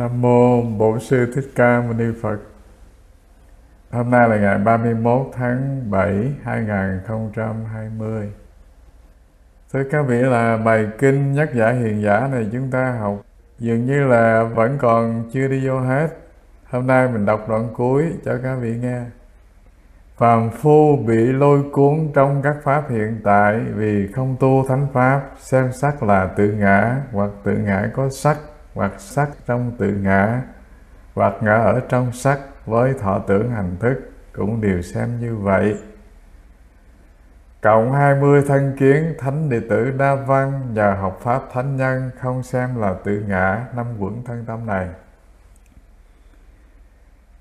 Nam 0.00 0.22
mô 0.22 0.62
Bổn 0.62 1.00
sư 1.00 1.32
Thích 1.34 1.50
Ca 1.54 1.80
Mâu 1.80 1.92
Ni 1.92 2.04
Phật. 2.22 2.38
Hôm 3.90 4.10
nay 4.10 4.28
là 4.28 4.36
ngày 4.36 4.58
31 4.58 5.26
tháng 5.32 5.90
7 5.90 6.32
2020. 6.42 8.32
Thưa 9.72 9.82
các 9.90 10.02
vị 10.02 10.16
là 10.16 10.56
bài 10.56 10.88
kinh 10.98 11.32
nhắc 11.32 11.54
giả 11.54 11.70
hiền 11.70 12.02
giả 12.02 12.28
này 12.32 12.48
chúng 12.52 12.70
ta 12.70 12.96
học 13.00 13.22
dường 13.58 13.86
như 13.86 14.06
là 14.06 14.42
vẫn 14.42 14.78
còn 14.78 15.30
chưa 15.32 15.48
đi 15.48 15.66
vô 15.66 15.80
hết. 15.80 16.08
Hôm 16.70 16.86
nay 16.86 17.08
mình 17.08 17.26
đọc 17.26 17.48
đoạn 17.48 17.68
cuối 17.74 18.04
cho 18.24 18.38
các 18.42 18.56
vị 18.56 18.76
nghe. 18.82 19.00
Phàm 20.16 20.50
phu 20.50 20.96
bị 20.96 21.32
lôi 21.32 21.62
cuốn 21.72 22.10
trong 22.14 22.42
các 22.42 22.56
pháp 22.62 22.90
hiện 22.90 23.20
tại 23.24 23.60
vì 23.74 24.12
không 24.12 24.36
tu 24.40 24.64
thánh 24.68 24.86
pháp, 24.92 25.22
xem 25.38 25.72
sắc 25.72 26.02
là 26.02 26.26
tự 26.26 26.52
ngã 26.52 26.96
hoặc 27.12 27.30
tự 27.44 27.56
ngã 27.56 27.90
có 27.94 28.08
sắc 28.10 28.38
hoặc 28.74 28.92
sắc 28.98 29.28
trong 29.46 29.72
tự 29.78 29.88
ngã, 29.92 30.42
hoặc 31.14 31.34
ngã 31.40 31.54
ở 31.54 31.80
trong 31.88 32.12
sắc 32.12 32.38
với 32.66 32.94
thọ 32.94 33.18
tưởng 33.18 33.50
hành 33.50 33.76
thức 33.80 34.10
cũng 34.32 34.60
đều 34.60 34.82
xem 34.82 35.20
như 35.20 35.36
vậy. 35.36 35.76
Cộng 37.60 37.92
20 37.92 38.42
thân 38.48 38.76
kiến 38.78 39.14
thánh 39.18 39.48
đệ 39.48 39.60
tử 39.70 39.90
đa 39.90 40.14
văn 40.14 40.74
nhờ 40.74 40.94
học 41.00 41.20
pháp 41.22 41.42
thánh 41.52 41.76
nhân 41.76 42.10
không 42.20 42.42
xem 42.42 42.80
là 42.80 42.94
tự 43.04 43.24
ngã 43.28 43.66
năm 43.76 43.86
quẩn 43.98 44.22
thân 44.24 44.44
tâm 44.46 44.66
này. 44.66 44.88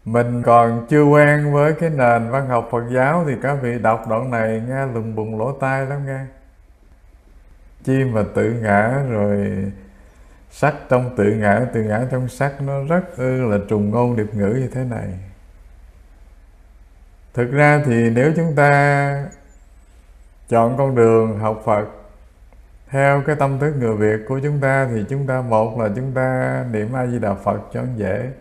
Mình 0.06 0.44
còn 0.44 0.86
chưa 0.90 1.04
quen 1.04 1.54
với 1.54 1.74
cái 1.74 1.90
nền 1.90 2.30
văn 2.30 2.48
học 2.48 2.68
Phật 2.72 2.84
giáo 2.92 3.24
thì 3.28 3.34
các 3.42 3.58
vị 3.62 3.80
đọc 3.80 4.08
đoạn 4.10 4.32
này 4.32 4.64
nghe 4.68 4.86
lùng 4.86 5.16
bùng 5.16 5.40
lỗ 5.40 5.52
tai 5.52 5.86
lắm 5.86 6.06
nghe. 6.06 6.26
Chi 7.84 8.04
mà 8.04 8.24
tự 8.36 8.54
ngã 8.54 9.04
rồi 9.10 9.66
sắc 10.52 10.76
trong 10.90 11.16
tự 11.16 11.24
ngã 11.24 11.66
tự 11.74 11.84
ngã 11.84 12.06
trong 12.12 12.28
sắc, 12.28 12.62
nó 12.62 12.84
rất 12.84 13.18
ư 13.18 13.52
là 13.52 13.58
trùng 13.70 13.92
ngôn 13.92 14.16
điệp 14.16 14.36
ngữ 14.36 14.50
như 14.50 14.70
thế 14.74 14.84
này. 14.84 15.08
Thực 17.34 17.52
ra 17.52 17.82
thì 17.86 18.10
nếu 18.10 18.32
chúng 18.36 18.56
ta 18.56 19.26
chọn 20.50 20.78
con 20.78 20.96
đường 20.96 21.40
học 21.40 21.62
phật 21.66 21.86
theo 22.90 23.22
cái 23.28 23.36
tâm 23.36 23.60
thức 23.60 23.74
người 23.80 23.96
việt 23.96 24.26
của 24.28 24.40
chúng 24.44 24.60
ta 24.60 24.88
thì 24.92 25.06
chúng 25.10 25.28
ta, 25.28 25.42
một 25.42 25.80
là 25.80 25.90
chúng 25.96 26.12
ta 26.12 26.66
niệm 26.72 26.94
a 26.94 27.08
di 27.08 27.20
đà 27.20 27.34
phật 27.34 27.60
cho 27.74 27.82
dễ. 27.96 28.32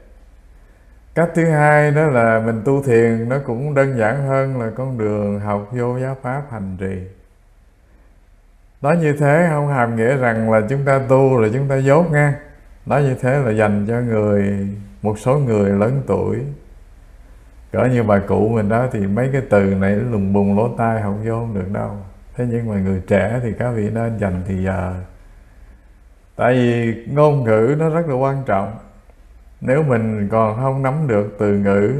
Cách 1.14 1.30
thứ 1.34 1.50
hai 1.50 1.90
đó 1.90 2.06
là 2.06 2.42
mình 2.46 2.62
tu 2.64 2.82
thiền, 2.82 3.28
nó 3.28 3.36
cũng 3.46 3.74
đơn 3.74 3.98
giản 3.98 4.26
hơn 4.28 4.60
là 4.60 4.70
con 4.76 4.98
đường 4.98 5.40
học 5.40 5.68
vô 5.72 5.98
giáo 5.98 6.16
pháp 6.22 6.42
hành 6.50 6.76
trì 6.80 7.17
nói 8.82 8.96
như 8.96 9.12
thế 9.12 9.46
không 9.50 9.68
hàm 9.68 9.96
nghĩa 9.96 10.16
rằng 10.16 10.50
là 10.50 10.60
chúng 10.68 10.84
ta 10.84 11.00
tu 11.08 11.36
rồi 11.36 11.50
chúng 11.54 11.68
ta 11.68 11.76
dốt 11.76 12.10
nha. 12.12 12.38
Nói 12.86 13.02
như 13.02 13.14
thế 13.20 13.38
là 13.38 13.50
dành 13.50 13.86
cho 13.88 14.00
người, 14.00 14.68
một 15.02 15.18
số 15.18 15.38
người 15.38 15.70
lớn 15.70 16.02
tuổi. 16.06 16.36
Cỡ 17.72 17.84
như 17.84 18.02
bà 18.02 18.18
cụ 18.18 18.48
mình 18.48 18.68
đó 18.68 18.86
thì 18.92 19.06
mấy 19.06 19.28
cái 19.32 19.42
từ 19.50 19.64
này 19.64 19.96
lùng 19.96 20.32
bùng 20.32 20.58
lỗ 20.58 20.68
tai 20.78 21.02
không 21.02 21.24
vô 21.24 21.32
không 21.32 21.54
được 21.54 21.72
đâu. 21.72 21.90
Thế 22.36 22.46
nhưng 22.50 22.68
mà 22.68 22.74
người 22.74 23.02
trẻ 23.06 23.40
thì 23.42 23.52
các 23.58 23.70
vị 23.70 23.90
nên 23.90 24.18
dành 24.18 24.42
thì 24.48 24.64
giờ. 24.64 24.94
Tại 26.36 26.54
vì 26.54 26.94
ngôn 27.12 27.44
ngữ 27.44 27.76
nó 27.78 27.88
rất 27.88 28.08
là 28.08 28.14
quan 28.14 28.42
trọng. 28.46 28.76
Nếu 29.60 29.82
mình 29.82 30.28
còn 30.30 30.56
không 30.56 30.82
nắm 30.82 31.08
được 31.08 31.36
từ 31.38 31.58
ngữ 31.58 31.92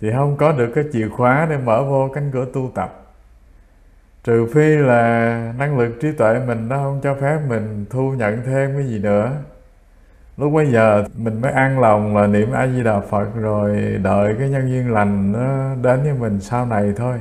thì 0.00 0.12
không 0.12 0.36
có 0.36 0.52
được 0.52 0.72
cái 0.74 0.84
chìa 0.92 1.08
khóa 1.08 1.46
để 1.50 1.56
mở 1.56 1.82
vô 1.82 2.10
cánh 2.14 2.30
cửa 2.32 2.46
tu 2.54 2.70
tập 2.74 3.01
trừ 4.24 4.46
phi 4.54 4.76
là 4.76 5.52
năng 5.58 5.78
lực 5.78 6.00
trí 6.00 6.12
tuệ 6.12 6.40
mình 6.46 6.68
nó 6.68 6.76
không 6.76 7.00
cho 7.02 7.14
phép 7.14 7.38
mình 7.48 7.84
thu 7.90 8.10
nhận 8.12 8.42
thêm 8.46 8.74
cái 8.76 8.86
gì 8.86 8.98
nữa. 8.98 9.32
Lúc 10.36 10.52
bây 10.52 10.72
giờ 10.72 11.04
mình 11.16 11.40
mới 11.40 11.52
an 11.52 11.80
lòng 11.80 12.16
là 12.16 12.26
niệm 12.26 12.52
a 12.52 12.66
di 12.66 12.82
đà 12.82 13.00
phật 13.00 13.26
rồi 13.34 13.98
đợi 14.02 14.34
cái 14.38 14.48
nhân 14.48 14.68
duyên 14.68 14.92
lành 14.92 15.32
nó 15.32 15.74
đến 15.82 16.02
với 16.02 16.12
mình 16.12 16.40
sau 16.40 16.66
này 16.66 16.92
thôi. 16.96 17.18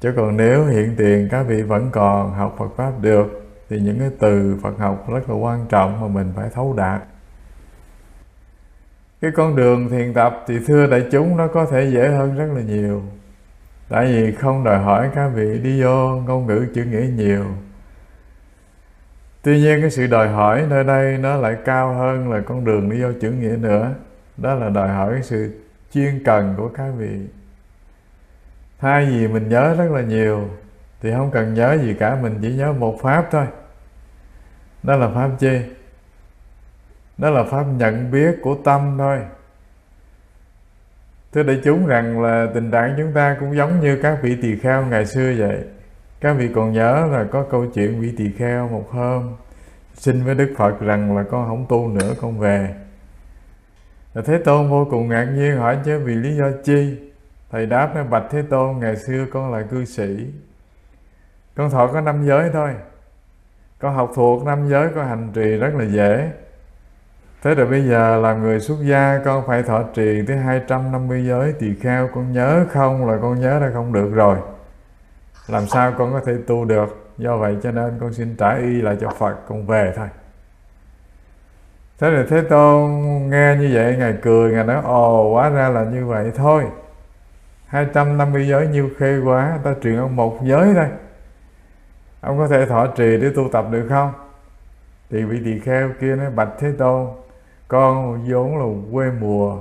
Chứ 0.00 0.12
còn 0.16 0.36
nếu 0.36 0.66
hiện 0.66 0.94
tiền 0.96 1.28
các 1.30 1.42
vị 1.42 1.62
vẫn 1.62 1.88
còn 1.92 2.32
học 2.32 2.54
phật 2.58 2.68
pháp 2.76 2.92
được, 3.00 3.50
thì 3.70 3.80
những 3.80 3.98
cái 3.98 4.10
từ 4.18 4.56
phật 4.62 4.78
học 4.78 5.06
rất 5.12 5.30
là 5.30 5.36
quan 5.36 5.66
trọng 5.68 6.00
mà 6.00 6.08
mình 6.08 6.32
phải 6.36 6.48
thấu 6.54 6.74
đạt. 6.76 7.02
Cái 9.20 9.30
con 9.36 9.56
đường 9.56 9.88
thiền 9.88 10.14
tập 10.14 10.44
thì 10.46 10.58
thưa 10.66 10.86
đại 10.86 11.06
chúng 11.12 11.36
nó 11.36 11.46
có 11.46 11.66
thể 11.66 11.90
dễ 11.92 12.08
hơn 12.08 12.36
rất 12.36 12.46
là 12.54 12.60
nhiều 12.60 13.02
tại 13.88 14.06
vì 14.06 14.32
không 14.32 14.64
đòi 14.64 14.78
hỏi 14.78 15.10
các 15.14 15.28
vị 15.28 15.58
đi 15.58 15.82
vô 15.82 16.16
ngôn 16.16 16.46
ngữ 16.46 16.66
chữ 16.74 16.84
nghĩa 16.84 17.06
nhiều. 17.16 17.44
Tuy 19.42 19.60
nhiên 19.60 19.80
cái 19.80 19.90
sự 19.90 20.06
đòi 20.06 20.28
hỏi 20.28 20.66
nơi 20.68 20.84
đây 20.84 21.18
nó 21.18 21.36
lại 21.36 21.56
cao 21.64 21.94
hơn 21.94 22.32
là 22.32 22.40
con 22.40 22.64
đường 22.64 22.90
đi 22.90 23.02
vô 23.02 23.08
chữ 23.20 23.30
nghĩa 23.30 23.56
nữa. 23.56 23.94
Đó 24.36 24.54
là 24.54 24.68
đòi 24.68 24.88
hỏi 24.88 25.12
cái 25.12 25.22
sự 25.22 25.60
chuyên 25.92 26.22
cần 26.24 26.54
của 26.56 26.68
các 26.68 26.90
vị. 26.98 27.20
Thay 28.78 29.06
vì 29.06 29.28
mình 29.28 29.48
nhớ 29.48 29.74
rất 29.78 29.90
là 29.90 30.00
nhiều, 30.00 30.48
thì 31.00 31.12
không 31.12 31.30
cần 31.30 31.54
nhớ 31.54 31.78
gì 31.82 31.94
cả, 31.94 32.18
mình 32.22 32.38
chỉ 32.42 32.54
nhớ 32.54 32.72
một 32.72 32.98
pháp 33.02 33.26
thôi. 33.30 33.46
Đó 34.82 34.96
là 34.96 35.08
pháp 35.14 35.30
chi? 35.38 35.60
Đó 37.18 37.30
là 37.30 37.44
pháp 37.44 37.64
nhận 37.64 38.10
biết 38.10 38.38
của 38.42 38.56
tâm 38.64 38.94
thôi. 38.98 39.18
Thưa 41.34 41.42
đại 41.42 41.60
chúng, 41.64 41.86
rằng 41.86 42.22
là 42.22 42.46
tình 42.54 42.70
trạng 42.70 42.94
chúng 42.98 43.12
ta 43.12 43.36
cũng 43.40 43.56
giống 43.56 43.80
như 43.80 43.98
các 44.02 44.18
vị 44.22 44.36
tỳ 44.42 44.56
kheo 44.56 44.86
ngày 44.86 45.06
xưa 45.06 45.34
vậy. 45.38 45.64
Các 46.20 46.32
vị 46.32 46.48
còn 46.54 46.72
nhớ 46.72 47.08
là 47.12 47.24
có 47.30 47.46
câu 47.50 47.66
chuyện 47.74 48.00
vị 48.00 48.14
tỳ 48.16 48.32
kheo 48.38 48.68
một 48.68 48.90
hôm 48.90 49.34
xin 49.94 50.24
với 50.24 50.34
Đức 50.34 50.54
Phật 50.56 50.80
rằng 50.80 51.16
là 51.16 51.22
con 51.22 51.48
không 51.48 51.66
tu 51.68 51.88
nữa, 51.88 52.14
con 52.20 52.38
về. 52.38 52.74
Thế 54.24 54.38
Tôn 54.38 54.70
vô 54.70 54.86
cùng 54.90 55.08
ngạc 55.08 55.24
nhiên 55.24 55.56
hỏi 55.56 55.78
chứ 55.84 55.98
vì 55.98 56.14
lý 56.14 56.36
do 56.36 56.46
chi? 56.64 56.98
Thầy 57.50 57.66
đáp 57.66 57.94
nói 57.94 58.04
bạch 58.04 58.24
Thế 58.30 58.42
Tôn, 58.50 58.78
ngày 58.78 58.96
xưa 58.96 59.26
con 59.32 59.52
là 59.52 59.62
cư 59.62 59.84
sĩ. 59.84 60.26
Con 61.54 61.70
thọ 61.70 61.86
có 61.86 62.00
năm 62.00 62.26
giới 62.26 62.50
thôi. 62.52 62.70
Con 63.78 63.94
học 63.94 64.10
thuộc 64.14 64.44
năm 64.44 64.68
giới, 64.68 64.88
con 64.94 65.08
hành 65.08 65.30
trì 65.34 65.56
rất 65.56 65.74
là 65.74 65.84
dễ 65.84 66.30
Thế 67.44 67.54
rồi 67.54 67.66
bây 67.66 67.88
giờ 67.88 68.16
làm 68.16 68.42
người 68.42 68.60
xuất 68.60 68.76
gia, 68.82 69.20
con 69.24 69.46
phải 69.46 69.62
thọ 69.62 69.82
trì 69.94 70.22
tới 70.26 70.36
250 70.36 71.26
giới 71.26 71.52
tỳ 71.52 71.74
kheo, 71.74 72.08
con 72.14 72.32
nhớ 72.32 72.64
không 72.72 73.06
là 73.06 73.18
con 73.22 73.40
nhớ 73.40 73.58
ra 73.58 73.70
không 73.74 73.92
được 73.92 74.10
rồi. 74.14 74.36
Làm 75.48 75.66
sao 75.66 75.92
con 75.98 76.12
có 76.12 76.20
thể 76.26 76.32
tu 76.46 76.64
được? 76.64 77.12
Do 77.18 77.36
vậy 77.36 77.56
cho 77.62 77.70
nên 77.70 77.98
con 78.00 78.12
xin 78.12 78.36
trả 78.36 78.56
y 78.56 78.82
lại 78.82 78.96
cho 79.00 79.10
Phật, 79.10 79.36
con 79.48 79.66
về 79.66 79.92
thôi. 79.96 80.08
Thế 81.98 82.10
rồi 82.10 82.26
Thế 82.28 82.40
Tôn 82.40 82.90
nghe 83.30 83.56
như 83.60 83.70
vậy, 83.74 83.96
Ngài 83.98 84.14
cười, 84.22 84.52
Ngài 84.52 84.64
nói, 84.64 84.82
ồ 84.84 85.28
quá 85.28 85.48
ra 85.48 85.68
là 85.68 85.84
như 85.84 86.06
vậy 86.06 86.32
thôi 86.36 86.64
250 87.66 88.48
giới 88.48 88.66
nhiêu 88.66 88.90
khê 88.98 89.20
quá, 89.24 89.58
Ta 89.64 89.74
truyền 89.82 89.96
ông 89.96 90.16
một 90.16 90.38
giới 90.42 90.74
thôi 90.74 90.88
Ông 92.20 92.38
có 92.38 92.48
thể 92.48 92.66
thọ 92.66 92.86
trì 92.86 93.16
để 93.16 93.30
tu 93.36 93.48
tập 93.52 93.66
được 93.70 93.86
không 93.88 94.12
Thì 95.10 95.22
vị 95.22 95.40
tỳ 95.44 95.58
kheo 95.58 95.90
kia 96.00 96.16
nói, 96.16 96.30
bạch 96.30 96.50
Thế 96.58 96.72
Tôn 96.78 97.08
con 97.68 98.24
vốn 98.28 98.58
là 98.58 98.64
quê 98.92 99.10
mùa. 99.20 99.58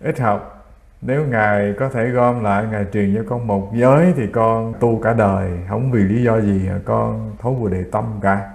Ít 0.00 0.20
học, 0.20 0.66
nếu 1.00 1.24
ngài 1.26 1.74
có 1.78 1.88
thể 1.88 2.08
gom 2.08 2.44
lại 2.44 2.64
ngài 2.70 2.86
truyền 2.92 3.14
cho 3.16 3.22
con 3.28 3.46
một 3.46 3.70
giới 3.74 4.12
thì 4.16 4.26
con 4.26 4.74
tu 4.80 5.00
cả 5.02 5.12
đời. 5.12 5.50
Không 5.68 5.90
vì 5.92 6.02
lý 6.02 6.22
do 6.22 6.40
gì 6.40 6.68
con 6.84 7.36
thấu 7.38 7.54
vừa 7.54 7.70
đề 7.70 7.84
tâm 7.92 8.04
cả. 8.22 8.52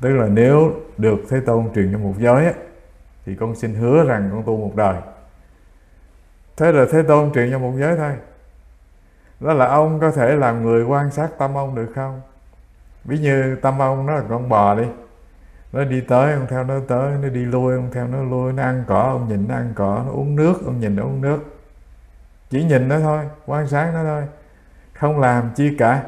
Tức 0.00 0.16
là 0.16 0.26
nếu 0.26 0.72
được 0.98 1.20
thế 1.30 1.40
tôn 1.40 1.68
truyền 1.74 1.92
cho 1.92 1.98
một 1.98 2.14
giới 2.18 2.54
thì 3.26 3.34
con 3.34 3.54
xin 3.54 3.74
hứa 3.74 4.04
rằng 4.04 4.30
con 4.32 4.42
tu 4.42 4.56
một 4.56 4.72
đời. 4.76 4.96
Thế 6.56 6.72
rồi 6.72 6.88
thế 6.92 7.02
tôn 7.02 7.32
truyền 7.32 7.50
cho 7.50 7.58
một 7.58 7.72
giới 7.76 7.96
thôi. 7.96 8.12
Đó 9.40 9.52
là 9.52 9.66
ông 9.66 10.00
có 10.00 10.10
thể 10.10 10.36
làm 10.36 10.62
người 10.62 10.84
quan 10.84 11.10
sát 11.10 11.28
tâm 11.38 11.54
ông 11.54 11.74
được 11.74 11.92
không? 11.94 12.20
Ví 13.04 13.18
như 13.18 13.56
tâm 13.62 13.78
ông 13.78 14.06
nó 14.06 14.14
là 14.14 14.22
con 14.28 14.48
bò 14.48 14.74
đi 14.74 14.84
nó 15.72 15.84
đi 15.84 16.00
tới, 16.00 16.32
ông 16.32 16.46
theo 16.50 16.64
nó 16.64 16.74
tới, 16.88 17.12
nó 17.22 17.28
đi 17.28 17.44
lui, 17.44 17.74
ông 17.74 17.90
theo 17.92 18.06
nó 18.06 18.22
lui. 18.22 18.52
Nó 18.52 18.62
ăn 18.62 18.84
cỏ, 18.86 19.02
ông 19.02 19.28
nhìn 19.28 19.48
nó 19.48 19.54
ăn 19.54 19.72
cỏ. 19.74 20.02
Nó 20.06 20.12
uống 20.12 20.36
nước, 20.36 20.54
ông 20.64 20.80
nhìn 20.80 20.96
nó 20.96 21.02
uống 21.02 21.20
nước. 21.20 21.38
Chỉ 22.50 22.64
nhìn 22.64 22.88
nó 22.88 23.00
thôi, 23.00 23.24
quan 23.46 23.68
sát 23.68 23.90
nó 23.94 24.04
thôi. 24.04 24.22
Không 24.92 25.20
làm 25.20 25.50
chi 25.54 25.76
cả. 25.78 26.02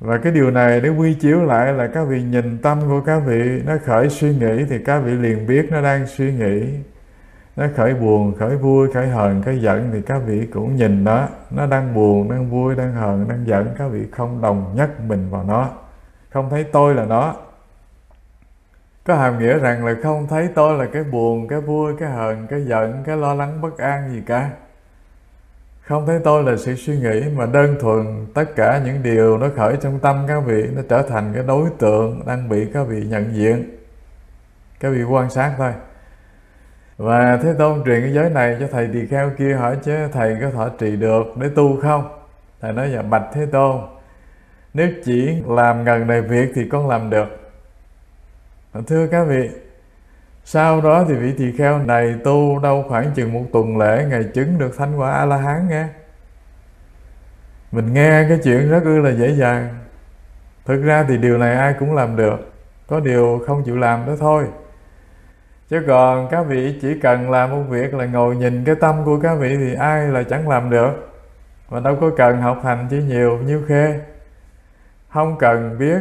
Và 0.00 0.18
cái 0.18 0.32
điều 0.32 0.50
này 0.50 0.80
nếu 0.82 0.96
quy 0.96 1.14
chiếu 1.14 1.42
lại 1.44 1.72
là 1.72 1.86
các 1.86 2.04
vị 2.04 2.22
nhìn 2.22 2.58
tâm 2.58 2.80
của 2.88 3.00
các 3.00 3.18
vị, 3.18 3.62
nó 3.66 3.72
khởi 3.84 4.08
suy 4.08 4.34
nghĩ 4.34 4.64
thì 4.68 4.78
các 4.78 4.98
vị 4.98 5.12
liền 5.12 5.46
biết 5.46 5.68
nó 5.70 5.82
đang 5.82 6.06
suy 6.06 6.32
nghĩ. 6.32 6.78
Nó 7.56 7.66
khởi 7.76 7.94
buồn, 7.94 8.34
khởi 8.38 8.56
vui, 8.56 8.92
khởi 8.94 9.08
hờn, 9.08 9.42
khởi 9.42 9.60
giận 9.60 9.90
thì 9.92 10.02
các 10.02 10.22
vị 10.26 10.46
cũng 10.52 10.76
nhìn 10.76 11.04
nó. 11.04 11.28
Nó 11.50 11.66
đang 11.66 11.94
buồn, 11.94 12.30
đang 12.30 12.50
vui, 12.50 12.74
đang 12.74 12.92
hờn, 12.92 13.28
đang 13.28 13.46
giận. 13.46 13.74
Các 13.78 13.88
vị 13.88 14.06
không 14.12 14.40
đồng 14.40 14.72
nhất 14.76 15.00
mình 15.00 15.30
vào 15.30 15.44
nó. 15.44 15.70
Không 16.32 16.50
thấy 16.50 16.64
tôi 16.64 16.94
là 16.94 17.04
nó 17.04 17.34
có 19.04 19.14
hàm 19.14 19.38
nghĩa 19.38 19.58
rằng 19.58 19.86
là 19.86 19.94
không 20.02 20.26
thấy 20.26 20.48
tôi 20.54 20.78
là 20.78 20.86
cái 20.92 21.04
buồn, 21.04 21.48
cái 21.48 21.60
vui, 21.60 21.92
cái 22.00 22.10
hờn, 22.10 22.46
cái 22.50 22.64
giận, 22.64 23.02
cái 23.06 23.16
lo 23.16 23.34
lắng, 23.34 23.60
bất 23.60 23.78
an 23.78 24.10
gì 24.12 24.22
cả. 24.26 24.50
Không 25.82 26.06
thấy 26.06 26.20
tôi 26.24 26.42
là 26.42 26.56
sự 26.56 26.74
suy 26.74 26.96
nghĩ 26.98 27.22
mà 27.36 27.46
đơn 27.46 27.76
thuần 27.80 28.26
tất 28.34 28.44
cả 28.56 28.80
những 28.84 29.02
điều 29.02 29.38
nó 29.38 29.46
khởi 29.56 29.76
trong 29.80 29.98
tâm 29.98 30.24
các 30.28 30.40
vị, 30.46 30.64
nó 30.76 30.82
trở 30.88 31.02
thành 31.02 31.32
cái 31.34 31.42
đối 31.46 31.68
tượng 31.78 32.22
đang 32.26 32.48
bị 32.48 32.66
các 32.74 32.82
vị 32.82 33.04
nhận 33.04 33.34
diện, 33.34 33.76
các 34.80 34.90
vị 34.90 35.02
quan 35.02 35.30
sát 35.30 35.54
thôi. 35.58 35.72
Và 36.96 37.38
thế 37.42 37.54
tôn 37.58 37.84
truyền 37.84 38.00
cái 38.00 38.12
giới 38.12 38.30
này 38.30 38.56
cho 38.60 38.66
thầy 38.72 38.88
tỳ 38.92 39.06
kheo 39.06 39.30
kia 39.38 39.54
hỏi, 39.54 39.76
chứ 39.82 39.92
thầy 40.12 40.36
có 40.40 40.50
thọ 40.50 40.68
trì 40.68 40.96
được 40.96 41.24
để 41.36 41.48
tu 41.54 41.80
không? 41.80 42.18
Thầy 42.60 42.72
nói 42.72 42.90
dạ 42.94 43.02
bạch 43.02 43.24
thế 43.32 43.46
tôn, 43.46 43.80
nếu 44.74 44.88
chỉ 45.04 45.42
làm 45.48 45.84
ngần 45.84 46.06
này 46.06 46.20
việc 46.20 46.52
thì 46.54 46.68
con 46.68 46.88
làm 46.88 47.10
được. 47.10 47.41
Ờ, 48.72 48.82
thưa 48.86 49.06
các 49.06 49.24
vị, 49.24 49.50
sau 50.44 50.80
đó 50.80 51.04
thì 51.08 51.14
vị 51.14 51.34
tỳ 51.38 51.52
kheo 51.52 51.78
này 51.78 52.14
tu 52.24 52.58
đâu 52.58 52.84
khoảng 52.88 53.10
chừng 53.14 53.32
một 53.32 53.44
tuần 53.52 53.78
lễ 53.78 54.06
ngày 54.10 54.24
chứng 54.34 54.58
được 54.58 54.76
thánh 54.76 54.96
quả 54.96 55.12
a 55.12 55.24
la 55.24 55.36
hán 55.36 55.68
nghe. 55.68 55.86
Mình 57.72 57.94
nghe 57.94 58.26
cái 58.28 58.38
chuyện 58.44 58.70
rất 58.70 58.84
ư 58.84 58.98
là 58.98 59.10
dễ 59.10 59.34
dàng. 59.34 59.68
Thực 60.64 60.82
ra 60.82 61.04
thì 61.08 61.16
điều 61.16 61.38
này 61.38 61.56
ai 61.56 61.74
cũng 61.78 61.94
làm 61.94 62.16
được, 62.16 62.52
có 62.86 63.00
điều 63.00 63.42
không 63.46 63.62
chịu 63.64 63.76
làm 63.76 64.06
đó 64.06 64.12
thôi. 64.20 64.44
Chứ 65.68 65.82
còn 65.86 66.28
các 66.30 66.42
vị 66.42 66.78
chỉ 66.82 67.00
cần 67.00 67.30
làm 67.30 67.50
một 67.50 67.62
việc 67.68 67.94
là 67.94 68.06
ngồi 68.06 68.36
nhìn 68.36 68.64
cái 68.64 68.74
tâm 68.74 69.04
của 69.04 69.20
các 69.20 69.34
vị 69.34 69.56
thì 69.56 69.74
ai 69.74 70.08
là 70.08 70.22
chẳng 70.22 70.48
làm 70.48 70.70
được. 70.70 71.08
Mà 71.70 71.80
đâu 71.80 71.96
có 72.00 72.10
cần 72.16 72.40
học 72.40 72.60
hành 72.64 72.86
chỉ 72.90 73.02
nhiều 73.02 73.38
như 73.38 73.64
khê. 73.68 74.00
Không 75.08 75.38
cần 75.38 75.78
biết 75.78 75.98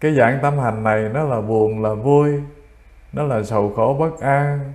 cái 0.00 0.14
dạng 0.14 0.38
tâm 0.42 0.58
hành 0.58 0.82
này 0.82 1.10
nó 1.14 1.24
là 1.24 1.40
buồn, 1.40 1.82
là 1.82 1.94
vui, 1.94 2.42
nó 3.12 3.22
là 3.22 3.42
sầu 3.42 3.72
khổ, 3.76 3.96
bất 4.00 4.20
an, 4.20 4.72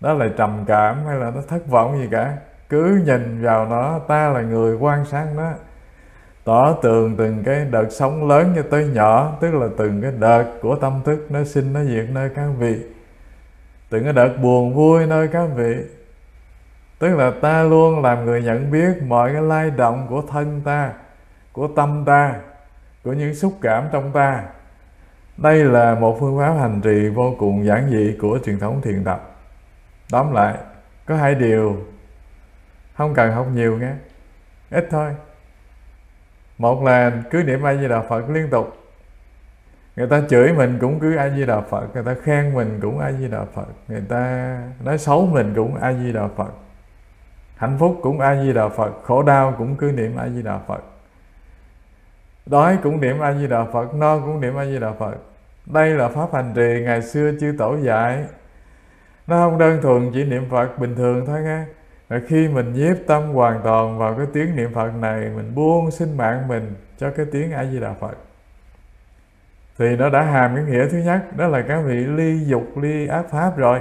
nó 0.00 0.12
là 0.12 0.28
trầm 0.36 0.64
cảm 0.66 1.06
hay 1.06 1.16
là 1.16 1.30
nó 1.30 1.40
thất 1.48 1.68
vọng 1.68 1.98
gì 1.98 2.08
cả. 2.10 2.36
Cứ 2.68 3.02
nhìn 3.06 3.42
vào 3.42 3.66
nó, 3.66 3.98
ta 3.98 4.28
là 4.28 4.40
người 4.40 4.76
quan 4.76 5.04
sát 5.04 5.26
nó, 5.36 5.52
tỏ 6.44 6.72
tường 6.82 7.16
từng 7.16 7.42
cái 7.44 7.64
đợt 7.70 7.88
sống 7.90 8.28
lớn 8.28 8.52
cho 8.56 8.62
tới 8.70 8.86
nhỏ, 8.94 9.36
tức 9.40 9.54
là 9.54 9.66
từng 9.76 10.02
cái 10.02 10.12
đợt 10.18 10.44
của 10.62 10.76
tâm 10.76 11.00
thức 11.04 11.26
nó 11.30 11.44
sinh, 11.44 11.72
nó 11.72 11.84
diệt 11.84 12.06
nơi 12.10 12.30
các 12.36 12.48
vị. 12.58 12.82
Từng 13.90 14.04
cái 14.04 14.12
đợt 14.12 14.36
buồn 14.42 14.74
vui 14.74 15.06
nơi 15.06 15.28
các 15.28 15.46
vị. 15.56 15.76
Tức 16.98 17.16
là 17.16 17.32
ta 17.40 17.62
luôn 17.62 18.02
làm 18.02 18.24
người 18.24 18.42
nhận 18.42 18.70
biết 18.70 19.02
mọi 19.06 19.32
cái 19.32 19.42
lay 19.42 19.70
động 19.70 20.06
của 20.08 20.22
thân 20.30 20.60
ta, 20.64 20.92
của 21.52 21.68
tâm 21.76 22.02
ta 22.06 22.34
của 23.04 23.12
những 23.12 23.34
xúc 23.34 23.58
cảm 23.60 23.88
trong 23.92 24.12
ta. 24.12 24.44
Đây 25.36 25.64
là 25.64 25.94
một 25.94 26.16
phương 26.20 26.38
pháp 26.38 26.52
hành 26.52 26.80
trì 26.80 27.08
vô 27.08 27.34
cùng 27.38 27.66
giản 27.66 27.90
dị 27.90 28.16
của 28.20 28.38
truyền 28.44 28.58
thống 28.58 28.80
thiền 28.82 29.04
tập. 29.04 29.30
Tóm 30.10 30.32
lại, 30.32 30.54
có 31.06 31.16
hai 31.16 31.34
điều 31.34 31.76
không 32.94 33.14
cần 33.14 33.32
học 33.32 33.46
nhiều 33.54 33.78
nghe 33.78 33.92
ít 34.70 34.88
thôi. 34.90 35.14
Một 36.58 36.82
là 36.82 37.12
cứ 37.30 37.42
niệm 37.42 37.62
a 37.62 37.74
di 37.74 37.88
đà 37.88 38.02
phật 38.02 38.30
liên 38.30 38.48
tục. 38.50 38.76
Người 39.96 40.06
ta 40.06 40.22
chửi 40.30 40.52
mình 40.52 40.78
cũng 40.80 41.00
cứ 41.00 41.16
a 41.16 41.30
di 41.30 41.46
đà 41.46 41.60
phật, 41.60 41.86
người 41.94 42.04
ta 42.04 42.14
khen 42.22 42.54
mình 42.54 42.78
cũng 42.82 42.98
a 42.98 43.12
di 43.12 43.28
đà 43.28 43.44
phật, 43.44 43.66
người 43.88 44.02
ta 44.08 44.56
nói 44.84 44.98
xấu 44.98 45.26
mình 45.26 45.52
cũng 45.56 45.74
a 45.74 45.92
di 45.92 46.12
đà 46.12 46.28
phật. 46.36 46.50
Hạnh 47.56 47.76
phúc 47.78 47.98
cũng 48.02 48.20
a 48.20 48.42
di 48.42 48.52
đà 48.52 48.68
phật, 48.68 48.92
khổ 49.02 49.22
đau 49.22 49.54
cũng 49.58 49.76
cứ 49.76 49.92
niệm 49.92 50.16
a 50.16 50.28
di 50.28 50.42
đà 50.42 50.58
phật 50.58 50.82
đói 52.46 52.78
cũng 52.82 53.00
niệm 53.00 53.20
a 53.20 53.32
di 53.32 53.46
đà 53.46 53.64
phật, 53.64 53.94
no 53.94 54.18
cũng 54.18 54.40
niệm 54.40 54.56
a 54.56 54.64
di 54.64 54.78
đà 54.78 54.92
phật. 54.92 55.14
Đây 55.66 55.90
là 55.90 56.08
pháp 56.08 56.34
hành 56.34 56.52
trì 56.54 56.82
ngày 56.84 57.02
xưa 57.02 57.32
chư 57.40 57.54
tổ 57.58 57.76
dạy. 57.82 58.24
Nó 59.26 59.36
không 59.36 59.58
đơn 59.58 59.78
thuần 59.82 60.10
chỉ 60.14 60.24
niệm 60.24 60.44
phật 60.50 60.78
bình 60.78 60.94
thường 60.96 61.26
thôi 61.26 61.40
nghe. 61.42 61.64
Rồi 62.08 62.20
khi 62.28 62.48
mình 62.48 62.72
nhiếp 62.72 62.96
tâm 63.06 63.22
hoàn 63.22 63.60
toàn 63.64 63.98
vào 63.98 64.14
cái 64.14 64.26
tiếng 64.32 64.56
niệm 64.56 64.74
phật 64.74 64.90
này, 65.00 65.30
mình 65.36 65.54
buông 65.54 65.90
sinh 65.90 66.16
mạng 66.16 66.48
mình 66.48 66.74
cho 66.98 67.10
cái 67.10 67.26
tiếng 67.32 67.52
a 67.52 67.64
di 67.64 67.80
đà 67.80 67.92
phật. 67.92 68.16
Thì 69.78 69.96
nó 69.96 70.10
đã 70.10 70.22
hàm 70.22 70.54
cái 70.54 70.64
nghĩa 70.64 70.88
thứ 70.88 70.98
nhất, 70.98 71.36
đó 71.36 71.46
là 71.46 71.62
các 71.68 71.80
vị 71.80 71.94
ly 71.94 72.44
dục, 72.44 72.78
ly 72.78 73.06
ác 73.06 73.24
pháp 73.30 73.56
rồi. 73.56 73.80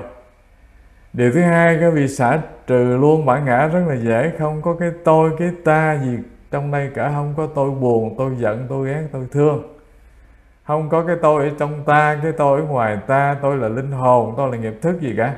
Điều 1.14 1.32
thứ 1.32 1.42
hai 1.42 1.78
các 1.82 1.94
vị 1.94 2.08
xả 2.08 2.40
trừ 2.68 2.98
luôn 2.98 3.26
bản 3.26 3.46
ngã 3.46 3.68
rất 3.68 3.82
là 3.88 3.96
dễ, 3.96 4.32
không 4.40 4.62
có 4.62 4.76
cái 4.80 4.92
tôi, 5.06 5.32
cái 5.40 5.52
ta 5.66 5.98
gì 6.04 6.18
trong 6.52 6.72
đây 6.72 6.92
cả 6.96 7.12
không 7.16 7.34
có 7.38 7.48
tôi 7.56 7.72
buồn, 7.72 8.16
tôi 8.18 8.36
giận, 8.38 8.66
tôi 8.70 8.88
ghét, 8.88 9.04
tôi 9.12 9.28
thương. 9.32 9.76
Không 10.64 10.90
có 10.90 11.04
cái 11.08 11.16
tôi 11.22 11.44
ở 11.44 11.52
trong 11.60 11.84
ta, 11.86 12.20
cái 12.24 12.32
tôi 12.32 12.62
ở 12.62 12.66
ngoài 12.66 12.98
ta, 13.08 13.38
tôi 13.42 13.58
là 13.58 13.68
linh 13.68 13.92
hồn, 13.92 14.34
tôi 14.38 14.52
là 14.52 14.58
nghiệp 14.58 14.80
thức 14.82 15.02
gì 15.02 15.14
cả. 15.18 15.36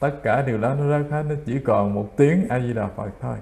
Tất 0.00 0.10
cả 0.22 0.42
điều 0.46 0.58
đó 0.58 0.74
nó 0.74 0.98
rất 0.98 1.04
hết, 1.10 1.22
nó 1.28 1.34
chỉ 1.46 1.58
còn 1.58 1.94
một 1.94 2.16
tiếng 2.16 2.46
a 2.48 2.60
di 2.60 2.72
đà 2.72 2.86
phật 2.96 3.10
thôi. 3.20 3.36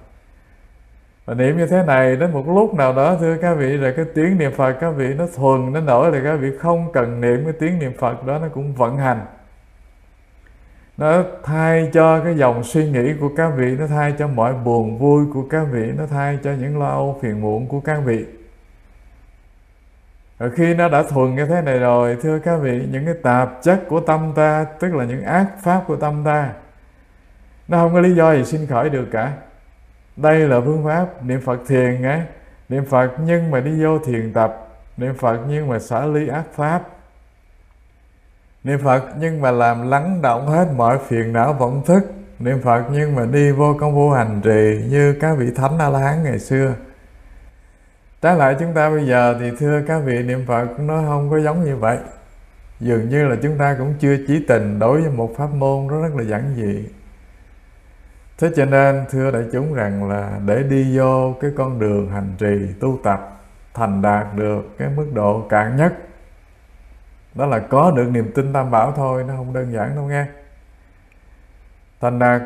Và 1.24 1.34
niệm 1.34 1.56
như 1.56 1.66
thế 1.66 1.84
này, 1.86 2.16
đến 2.16 2.32
một 2.32 2.48
lúc 2.48 2.74
nào 2.74 2.92
đó, 2.92 3.16
thưa 3.20 3.36
các 3.36 3.54
vị 3.54 3.76
là 3.76 3.92
cái 3.96 4.04
tiếng 4.14 4.38
niệm 4.38 4.52
phật, 4.52 4.72
các 4.72 4.90
vị, 4.90 5.14
nó 5.14 5.26
thuần, 5.36 5.72
nó 5.72 5.80
nổi 5.80 6.12
là 6.12 6.20
các 6.24 6.36
vị 6.36 6.50
không 6.58 6.92
cần 6.92 7.20
niệm 7.20 7.44
cái 7.44 7.52
tiếng 7.52 7.78
niệm 7.78 7.92
phật 7.98 8.26
đó, 8.26 8.38
nó 8.38 8.48
cũng 8.48 8.72
vận 8.72 8.96
hành 8.96 9.20
nó 10.98 11.22
thay 11.42 11.90
cho 11.92 12.20
cái 12.20 12.36
dòng 12.36 12.64
suy 12.64 12.90
nghĩ 12.90 13.12
của 13.20 13.30
các 13.36 13.48
vị, 13.56 13.76
nó 13.78 13.86
thay 13.86 14.14
cho 14.18 14.28
mọi 14.28 14.54
buồn 14.54 14.98
vui 14.98 15.24
của 15.34 15.42
các 15.50 15.66
vị, 15.72 15.92
nó 15.96 16.06
thay 16.06 16.38
cho 16.44 16.52
những 16.52 16.78
lo 16.78 16.88
âu 16.88 17.18
phiền 17.22 17.40
muộn 17.40 17.68
của 17.68 17.80
các 17.80 17.98
vị. 18.04 18.24
Rồi 20.38 20.50
khi 20.50 20.74
nó 20.74 20.88
đã 20.88 21.02
thuần 21.02 21.34
như 21.34 21.46
thế 21.46 21.62
này 21.62 21.78
rồi, 21.78 22.16
thưa 22.22 22.38
các 22.38 22.56
vị, 22.56 22.82
những 22.92 23.04
cái 23.04 23.14
tạp 23.22 23.62
chất 23.62 23.80
của 23.88 24.00
tâm 24.00 24.32
ta, 24.34 24.64
tức 24.80 24.94
là 24.94 25.04
những 25.04 25.22
ác 25.22 25.46
pháp 25.62 25.84
của 25.86 25.96
tâm 25.96 26.22
ta, 26.24 26.52
nó 27.68 27.78
không 27.78 27.92
có 27.92 28.00
lý 28.00 28.14
do 28.14 28.34
gì 28.34 28.44
sinh 28.44 28.66
khởi 28.66 28.90
được 28.90 29.06
cả. 29.12 29.32
Đây 30.16 30.38
là 30.38 30.60
phương 30.60 30.84
pháp 30.84 31.24
niệm 31.24 31.40
phật 31.40 31.60
thiền 31.68 32.02
á. 32.02 32.22
Niệm 32.68 32.84
phật 32.84 33.10
nhưng 33.24 33.50
mà 33.50 33.60
đi 33.60 33.84
vô 33.84 33.98
thiền 33.98 34.32
tập, 34.32 34.68
niệm 34.96 35.14
phật 35.14 35.38
nhưng 35.48 35.68
mà 35.68 35.78
xả 35.78 36.06
ly 36.06 36.28
ác 36.28 36.44
pháp 36.52 36.82
niệm 38.68 38.78
phật, 38.84 39.04
nhưng 39.20 39.40
mà 39.40 39.50
làm 39.50 39.90
lắng 39.90 40.22
động 40.22 40.46
hết 40.46 40.68
mọi 40.76 40.98
phiền 41.06 41.32
não 41.32 41.52
vọng 41.52 41.82
thức. 41.86 42.00
Niệm 42.38 42.60
phật, 42.62 42.82
nhưng 42.92 43.16
mà 43.16 43.26
đi 43.26 43.52
vô 43.52 43.76
công 43.80 43.94
phu 43.94 44.10
hành 44.10 44.40
trì 44.44 44.84
như 44.90 45.12
các 45.20 45.38
vị 45.38 45.46
thánh 45.56 45.78
a 45.78 45.88
la 45.88 45.98
hán 45.98 46.24
ngày 46.24 46.38
xưa. 46.38 46.74
Trái 48.22 48.36
lại, 48.36 48.56
chúng 48.60 48.74
ta 48.74 48.90
bây 48.90 49.06
giờ 49.06 49.36
thì 49.40 49.50
thưa 49.58 49.82
các 49.86 49.98
vị 49.98 50.22
niệm 50.22 50.44
phật, 50.46 50.80
nó 50.80 51.02
không 51.06 51.30
có 51.30 51.40
giống 51.40 51.64
như 51.64 51.76
vậy. 51.76 51.98
Dường 52.80 53.08
như 53.08 53.28
là 53.28 53.36
chúng 53.42 53.58
ta 53.58 53.76
cũng 53.78 53.94
chưa 54.00 54.16
chí 54.26 54.44
tình 54.48 54.78
đối 54.78 55.00
với 55.00 55.10
một 55.10 55.34
pháp 55.36 55.54
môn 55.54 55.86
nó 55.86 56.02
rất 56.02 56.14
là 56.16 56.24
giản 56.24 56.54
dị. 56.56 56.88
Thế 58.38 58.50
cho 58.56 58.64
nên, 58.64 59.04
thưa 59.10 59.30
đại 59.30 59.44
chúng 59.52 59.74
rằng 59.74 60.08
là 60.08 60.40
để 60.46 60.62
đi 60.62 60.98
vô 60.98 61.34
cái 61.40 61.50
con 61.56 61.78
đường 61.78 62.10
hành 62.10 62.34
trì 62.38 62.72
tu 62.80 62.98
tập, 63.04 63.40
thành 63.74 64.02
đạt 64.02 64.26
được 64.36 64.78
cái 64.78 64.88
mức 64.96 65.06
độ 65.14 65.46
cạn 65.48 65.76
nhất 65.76 65.92
đó 67.38 67.46
là 67.46 67.58
có 67.58 67.90
được 67.90 68.08
niềm 68.10 68.32
tin 68.34 68.52
tam 68.52 68.70
bảo 68.70 68.92
thôi, 68.92 69.24
nó 69.28 69.36
không 69.36 69.52
đơn 69.52 69.72
giản 69.72 69.96
đâu 69.96 70.04
nghe. 70.04 70.26
Thành 72.00 72.18
đạt, 72.18 72.42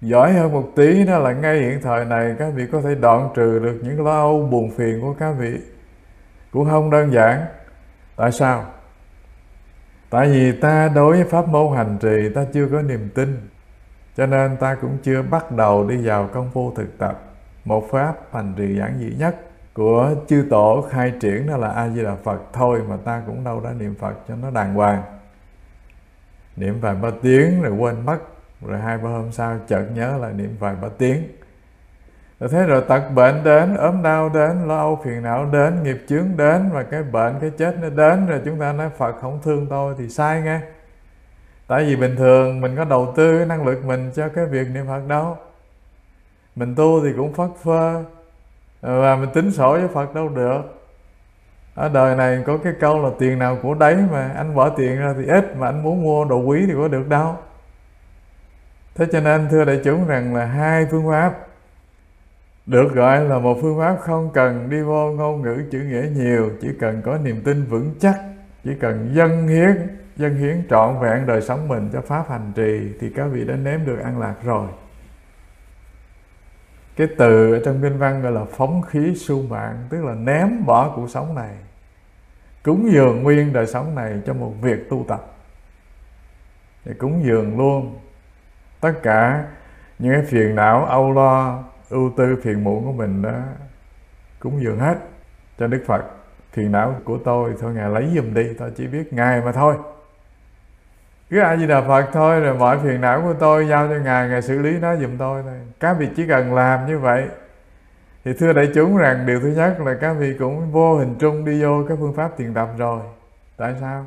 giỏi 0.00 0.32
hơn 0.32 0.52
một 0.52 0.72
tí, 0.76 1.04
đó 1.04 1.18
là 1.18 1.32
ngay 1.32 1.60
hiện 1.60 1.80
thời 1.82 2.04
này, 2.04 2.34
các 2.38 2.52
vị 2.54 2.66
có 2.72 2.80
thể 2.80 2.94
đoạn 2.94 3.30
trừ 3.34 3.58
được 3.58 3.80
những 3.82 4.04
lo 4.04 4.20
âu 4.20 4.48
buồn 4.50 4.70
phiền 4.70 5.00
của 5.00 5.14
các 5.18 5.32
vị. 5.32 5.60
Cũng 6.52 6.70
không 6.70 6.90
đơn 6.90 7.12
giản. 7.12 7.46
Tại 8.16 8.32
sao? 8.32 8.64
Tại 10.10 10.28
vì 10.28 10.52
ta 10.52 10.88
đối 10.94 11.16
với 11.16 11.24
pháp 11.24 11.48
môn 11.48 11.76
hành 11.76 11.98
trì, 12.00 12.28
ta 12.34 12.44
chưa 12.52 12.68
có 12.72 12.82
niềm 12.82 13.08
tin. 13.14 13.48
Cho 14.16 14.26
nên 14.26 14.56
ta 14.56 14.74
cũng 14.74 14.98
chưa 15.02 15.22
bắt 15.22 15.52
đầu 15.52 15.88
đi 15.88 16.06
vào 16.06 16.28
công 16.32 16.50
phu 16.50 16.74
thực 16.74 16.98
tập 16.98 17.20
một 17.64 17.88
pháp 17.90 18.14
hành 18.32 18.54
trì 18.56 18.76
giản 18.78 18.98
dị 18.98 19.16
nhất 19.18 19.36
của 19.74 20.14
chư 20.28 20.46
tổ 20.50 20.86
khai 20.90 21.12
triển 21.20 21.46
đó 21.46 21.56
là 21.56 21.68
a 21.68 21.88
di 21.88 22.02
đà 22.02 22.14
phật 22.14 22.38
thôi 22.52 22.82
mà 22.88 22.96
ta 23.04 23.22
cũng 23.26 23.44
đâu 23.44 23.60
đã 23.60 23.70
niệm 23.72 23.94
phật 23.98 24.14
cho 24.28 24.34
nó 24.36 24.50
đàng 24.50 24.74
hoàng. 24.74 25.02
Niệm 26.56 26.80
vài 26.80 26.94
ba 26.94 27.10
tiếng 27.22 27.62
rồi 27.62 27.72
quên 27.72 28.06
mất, 28.06 28.18
rồi 28.66 28.78
hai 28.78 28.98
ba 28.98 29.10
hôm 29.10 29.32
sau 29.32 29.58
chợt 29.68 29.84
nhớ 29.94 30.18
lại 30.18 30.32
niệm 30.32 30.56
vài 30.58 30.74
ba 30.82 30.88
tiếng. 30.98 31.22
Rồi 32.40 32.50
thế 32.52 32.66
rồi 32.66 32.82
tật 32.88 33.10
bệnh 33.14 33.44
đến, 33.44 33.76
ốm 33.76 34.02
đau 34.02 34.28
đến, 34.28 34.68
lo 34.68 34.78
âu 34.78 35.00
phiền 35.04 35.22
não 35.22 35.48
đến, 35.52 35.82
nghiệp 35.82 36.04
chướng 36.08 36.36
đến 36.36 36.70
và 36.72 36.82
cái 36.82 37.02
bệnh, 37.02 37.34
cái 37.40 37.50
chết 37.50 37.76
nó 37.80 37.88
đến 37.88 38.26
rồi 38.26 38.40
chúng 38.44 38.58
ta 38.58 38.72
nói 38.72 38.90
phật 38.98 39.12
không 39.20 39.40
thương 39.42 39.66
tôi 39.66 39.94
thì 39.98 40.08
sai 40.08 40.42
nghe 40.42 40.60
tại 41.66 41.84
vì 41.84 41.96
bình 41.96 42.16
thường 42.16 42.60
mình 42.60 42.76
có 42.76 42.84
đầu 42.84 43.12
tư 43.16 43.44
năng 43.44 43.66
lực 43.66 43.84
mình 43.84 44.10
cho 44.14 44.28
cái 44.28 44.46
việc 44.46 44.68
niệm 44.70 44.86
phật 44.86 45.08
đâu. 45.08 45.36
Mình 46.56 46.74
tu 46.74 47.00
thì 47.04 47.08
cũng 47.16 47.32
phất 47.32 47.50
phơ 47.62 48.04
và 48.82 49.16
mình 49.16 49.28
tính 49.34 49.50
sổ 49.50 49.72
với 49.72 49.88
phật 49.88 50.14
đâu 50.14 50.28
được. 50.28 50.60
Ở 51.74 51.88
đời 51.88 52.16
này 52.16 52.42
có 52.46 52.58
cái 52.64 52.72
câu 52.80 53.02
là 53.02 53.10
tiền 53.18 53.38
nào 53.38 53.58
của 53.62 53.74
đấy 53.74 53.96
mà 54.12 54.32
anh 54.36 54.54
bỏ 54.54 54.68
tiền 54.68 54.98
ra 54.98 55.14
thì 55.18 55.26
ít, 55.26 55.56
mà 55.56 55.66
anh 55.66 55.82
muốn 55.82 56.02
mua 56.02 56.24
đồ 56.24 56.38
quý 56.38 56.64
thì 56.66 56.72
có 56.76 56.88
được 56.88 57.08
đâu. 57.08 57.36
Thế 58.94 59.06
cho 59.12 59.20
nên, 59.20 59.48
thưa 59.50 59.64
đại 59.64 59.80
chúng, 59.84 60.06
rằng 60.06 60.34
là 60.34 60.44
hai 60.44 60.86
phương 60.90 61.10
pháp. 61.10 61.34
Được 62.66 62.94
gọi 62.94 63.24
là 63.24 63.38
một 63.38 63.58
phương 63.62 63.78
pháp 63.78 63.96
không 64.00 64.30
cần 64.34 64.70
đi 64.70 64.80
vô 64.82 65.12
ngôn 65.12 65.42
ngữ 65.42 65.64
chữ 65.70 65.78
nghĩa 65.78 66.04
nhiều, 66.14 66.50
chỉ 66.60 66.68
cần 66.80 67.02
có 67.02 67.18
niềm 67.18 67.42
tin 67.44 67.64
vững 67.64 67.94
chắc, 68.00 68.14
chỉ 68.64 68.70
cần 68.80 69.10
dân 69.14 69.48
hiến 69.48 69.76
dân 70.16 70.36
hiến 70.36 70.62
trọn 70.70 70.98
vẹn 71.00 71.26
đời 71.26 71.42
sống 71.42 71.68
mình 71.68 71.90
cho 71.92 72.00
pháp 72.00 72.30
hành 72.30 72.52
trì, 72.54 72.92
thì 73.00 73.10
các 73.16 73.24
vị 73.24 73.44
đã 73.44 73.54
nếm 73.54 73.86
được 73.86 73.98
an 74.04 74.18
lạc 74.18 74.34
rồi 74.44 74.66
cái 76.96 77.06
từ 77.18 77.52
ở 77.52 77.60
trong 77.64 77.82
kinh 77.82 77.98
văn 77.98 78.22
gọi 78.22 78.32
là 78.32 78.44
phóng 78.44 78.82
khí 78.82 79.14
su 79.16 79.42
mạng, 79.42 79.86
tức 79.90 80.04
là 80.04 80.14
ném 80.14 80.66
bỏ 80.66 80.92
cuộc 80.96 81.10
sống 81.10 81.34
này, 81.34 81.54
cúng 82.62 82.88
dường 82.92 83.22
nguyên 83.22 83.52
đời 83.52 83.66
sống 83.66 83.94
này 83.94 84.20
cho 84.26 84.34
một 84.34 84.52
việc 84.60 84.90
tu 84.90 85.04
tập. 85.08 85.26
Để 86.84 86.92
cúng 86.98 87.22
dường 87.24 87.58
luôn. 87.58 87.98
Tất 88.80 88.92
cả 89.02 89.44
những 89.98 90.12
cái 90.12 90.22
phiền 90.22 90.54
não, 90.54 90.84
âu 90.84 91.12
lo, 91.12 91.64
ưu 91.88 92.12
tư, 92.16 92.36
phiền 92.42 92.64
muộn 92.64 92.84
của 92.84 92.92
mình 92.92 93.22
đó, 93.22 93.38
cúng 94.38 94.62
dường 94.62 94.78
hết 94.78 94.98
cho 95.58 95.66
đức 95.66 95.82
phật. 95.86 96.02
Phiền 96.52 96.72
não 96.72 96.94
của 97.04 97.18
tôi, 97.24 97.54
thôi 97.60 97.74
ngài 97.74 97.90
lấy 97.90 98.10
giùm 98.14 98.34
đi, 98.34 98.54
tôi 98.58 98.72
chỉ 98.76 98.86
biết 98.86 99.12
ngài 99.12 99.40
mà 99.40 99.52
thôi 99.52 99.76
cứ 101.32 101.40
ai 101.40 101.58
di 101.58 101.66
đà 101.66 101.80
phật 101.80 102.04
thôi, 102.12 102.40
rồi 102.40 102.54
mọi 102.54 102.78
phiền 102.78 103.00
não 103.00 103.22
của 103.22 103.32
tôi 103.32 103.68
giao 103.68 103.88
cho 103.88 103.94
ngài 103.94 104.28
ngài 104.28 104.42
xử 104.42 104.58
lý 104.58 104.78
nó 104.78 104.96
giùm 104.96 105.16
tôi 105.18 105.42
thôi. 105.42 105.52
Các 105.80 105.96
vị 105.98 106.08
chỉ 106.16 106.26
cần 106.26 106.54
làm 106.54 106.86
như 106.86 106.98
vậy. 106.98 107.24
Thì 108.24 108.32
thưa 108.38 108.52
đại 108.52 108.68
chúng 108.74 108.96
rằng 108.96 109.26
điều 109.26 109.40
thứ 109.40 109.48
nhất 109.48 109.80
là 109.80 109.94
các 110.00 110.12
vị 110.12 110.34
cũng 110.38 110.72
vô 110.72 110.96
hình 110.96 111.14
trung 111.18 111.44
đi 111.44 111.62
vô 111.62 111.84
cái 111.88 111.96
phương 112.00 112.14
pháp 112.14 112.30
thiền 112.38 112.54
tập 112.54 112.68
rồi. 112.78 113.00
Tại 113.56 113.74
sao? 113.80 114.06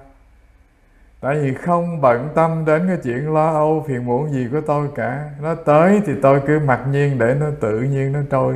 Tại 1.22 1.36
vì 1.36 1.54
không 1.54 2.02
bận 2.02 2.30
tâm 2.36 2.66
đến 2.66 2.88
cái 2.88 2.98
chuyện 3.04 3.34
lo 3.34 3.52
âu, 3.52 3.86
phiền 3.88 4.06
muộn 4.06 4.32
gì 4.32 4.48
của 4.52 4.62
tôi 4.62 4.88
cả. 4.96 5.30
Nó 5.42 5.56
tới 5.56 6.02
thì 6.06 6.14
tôi 6.22 6.42
cứ 6.48 6.60
mặc 6.60 6.80
nhiên 6.92 7.20
để 7.20 7.36
nó 7.40 7.46
tự 7.60 7.80
nhiên 7.80 8.12
nó 8.12 8.20
trôi. 8.30 8.56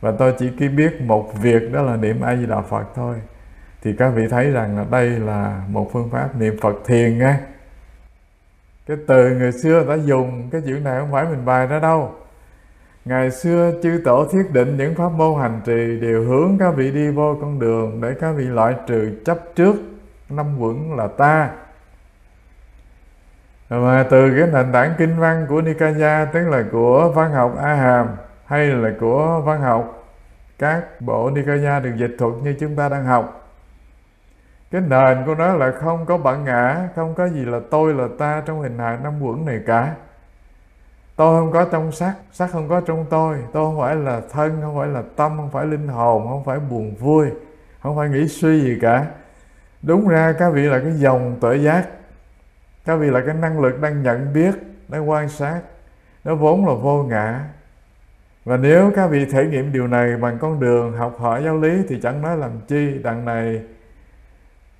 Và 0.00 0.12
tôi 0.18 0.34
chỉ 0.38 0.52
khi 0.58 0.68
biết 0.68 1.00
một 1.00 1.30
việc, 1.42 1.72
đó 1.72 1.82
là 1.82 1.96
niệm 1.96 2.20
a 2.20 2.36
di 2.36 2.46
đà 2.46 2.60
phật 2.60 2.84
thôi. 2.94 3.16
Thì 3.82 3.94
các 3.98 4.08
vị 4.08 4.22
thấy 4.30 4.50
rằng 4.50 4.78
là 4.78 4.84
đây 4.90 5.08
là 5.10 5.62
một 5.68 5.90
phương 5.92 6.10
pháp 6.10 6.28
niệm 6.38 6.56
phật 6.60 6.74
thiền 6.86 7.18
nghe 7.18 7.36
cái 8.86 8.96
từ 9.06 9.30
người 9.30 9.52
xưa 9.52 9.84
đã 9.88 9.94
dùng, 9.94 10.48
cái 10.52 10.60
chữ 10.66 10.72
này 10.72 11.00
không 11.00 11.12
phải 11.12 11.24
mình 11.24 11.44
bài 11.44 11.66
ra 11.66 11.78
đâu. 11.78 12.14
Ngày 13.04 13.30
xưa 13.30 13.72
chư 13.82 14.00
tổ 14.04 14.26
thiết 14.32 14.42
định 14.52 14.76
những 14.76 14.94
pháp 14.94 15.08
môn 15.08 15.40
hành 15.40 15.60
trì 15.64 16.00
đều 16.00 16.24
hướng 16.24 16.58
các 16.58 16.70
vị 16.76 16.90
đi 16.90 17.10
vô 17.10 17.38
con 17.40 17.58
đường 17.58 18.00
để 18.00 18.14
các 18.20 18.32
vị 18.32 18.44
loại 18.44 18.74
trừ 18.86 19.18
chấp 19.24 19.38
trước. 19.54 19.74
Năm 20.28 20.60
quẩn 20.60 20.96
là 20.96 21.06
ta. 21.06 21.50
Mà 23.70 24.06
từ 24.10 24.34
cái 24.38 24.48
nền 24.52 24.72
tảng 24.72 24.94
kinh 24.98 25.18
văn 25.18 25.46
của 25.48 25.60
Nikaya, 25.60 26.24
tức 26.24 26.48
là 26.48 26.64
của 26.72 27.12
văn 27.14 27.32
học 27.32 27.54
A 27.62 27.74
Hàm 27.74 28.06
hay 28.44 28.66
là 28.66 28.90
của 29.00 29.42
văn 29.44 29.60
học 29.60 30.04
các 30.58 31.00
bộ 31.00 31.30
Nikaya 31.30 31.80
được 31.80 31.92
dịch 31.96 32.16
thuật 32.18 32.32
như 32.42 32.54
chúng 32.60 32.76
ta 32.76 32.88
đang 32.88 33.04
học 33.04 33.43
cái 34.74 34.82
nền 34.88 35.26
của 35.26 35.34
nó 35.34 35.54
là 35.54 35.70
không 35.70 36.06
có 36.06 36.18
bản 36.18 36.44
ngã, 36.44 36.88
không 36.94 37.14
có 37.14 37.28
gì 37.28 37.44
là 37.44 37.60
tôi 37.70 37.94
là 37.94 38.08
ta 38.18 38.42
trong 38.46 38.62
hình 38.62 38.78
hài 38.78 38.98
năm 39.02 39.22
quẩn 39.22 39.46
này 39.46 39.60
cả. 39.66 39.94
Tôi 41.16 41.40
không 41.40 41.52
có 41.52 41.64
trong 41.72 41.92
sắc 41.92 42.14
sắc 42.32 42.50
không 42.50 42.68
có 42.68 42.80
trong 42.80 43.06
tôi. 43.10 43.36
Tôi 43.52 43.64
không 43.64 43.80
phải 43.80 43.96
là 43.96 44.20
thân, 44.32 44.58
không 44.62 44.76
phải 44.78 44.88
là 44.88 45.02
tâm, 45.16 45.36
không 45.36 45.50
phải 45.50 45.66
linh 45.66 45.88
hồn, 45.88 46.28
không 46.28 46.44
phải 46.44 46.58
buồn 46.58 46.94
vui, 46.94 47.26
không 47.80 47.96
phải 47.96 48.08
nghĩ 48.08 48.28
suy 48.28 48.60
gì 48.60 48.78
cả. 48.80 49.06
Đúng 49.82 50.08
ra 50.08 50.34
các 50.38 50.50
vị 50.50 50.62
là 50.62 50.78
cái 50.78 50.92
dòng 50.92 51.36
tự 51.40 51.52
giác. 51.52 51.86
Các 52.84 52.96
vị 52.96 53.10
là 53.10 53.20
cái 53.26 53.34
năng 53.34 53.60
lực 53.60 53.80
đang 53.80 54.02
nhận 54.02 54.32
biết, 54.32 54.54
đang 54.88 55.10
quan 55.10 55.28
sát. 55.28 55.60
Nó 56.24 56.34
vốn 56.34 56.66
là 56.66 56.74
vô 56.74 57.02
ngã. 57.02 57.40
Và 58.44 58.56
nếu 58.56 58.92
các 58.96 59.06
vị 59.06 59.24
thể 59.24 59.46
nghiệm 59.46 59.72
điều 59.72 59.86
này 59.86 60.16
bằng 60.16 60.38
con 60.38 60.60
đường 60.60 60.92
học 60.92 61.16
hỏi 61.18 61.42
giáo 61.44 61.56
lý 61.56 61.82
thì 61.88 62.00
chẳng 62.02 62.22
nói 62.22 62.36
làm 62.36 62.50
chi, 62.68 63.00
đằng 63.02 63.24
này 63.24 63.62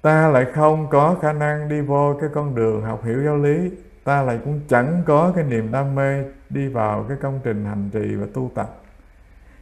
ta 0.04 0.28
lại 0.28 0.46
không 0.54 0.90
có 0.90 1.16
khả 1.22 1.32
năng 1.32 1.68
đi 1.68 1.80
vô 1.80 2.16
cái 2.20 2.30
con 2.34 2.54
đường 2.54 2.82
học 2.82 3.04
hiểu 3.04 3.22
giáo 3.24 3.36
lý. 3.36 3.70
Ta 4.04 4.22
lại 4.22 4.38
cũng 4.44 4.60
chẳng 4.68 5.02
có 5.06 5.32
cái 5.34 5.44
niềm 5.44 5.72
đam 5.72 5.94
mê 5.94 6.24
đi 6.50 6.68
vào 6.68 7.04
cái 7.08 7.16
công 7.22 7.40
trình 7.44 7.64
hành 7.64 7.90
trì 7.92 8.14
và 8.14 8.26
tu 8.34 8.50
tập. 8.54 8.76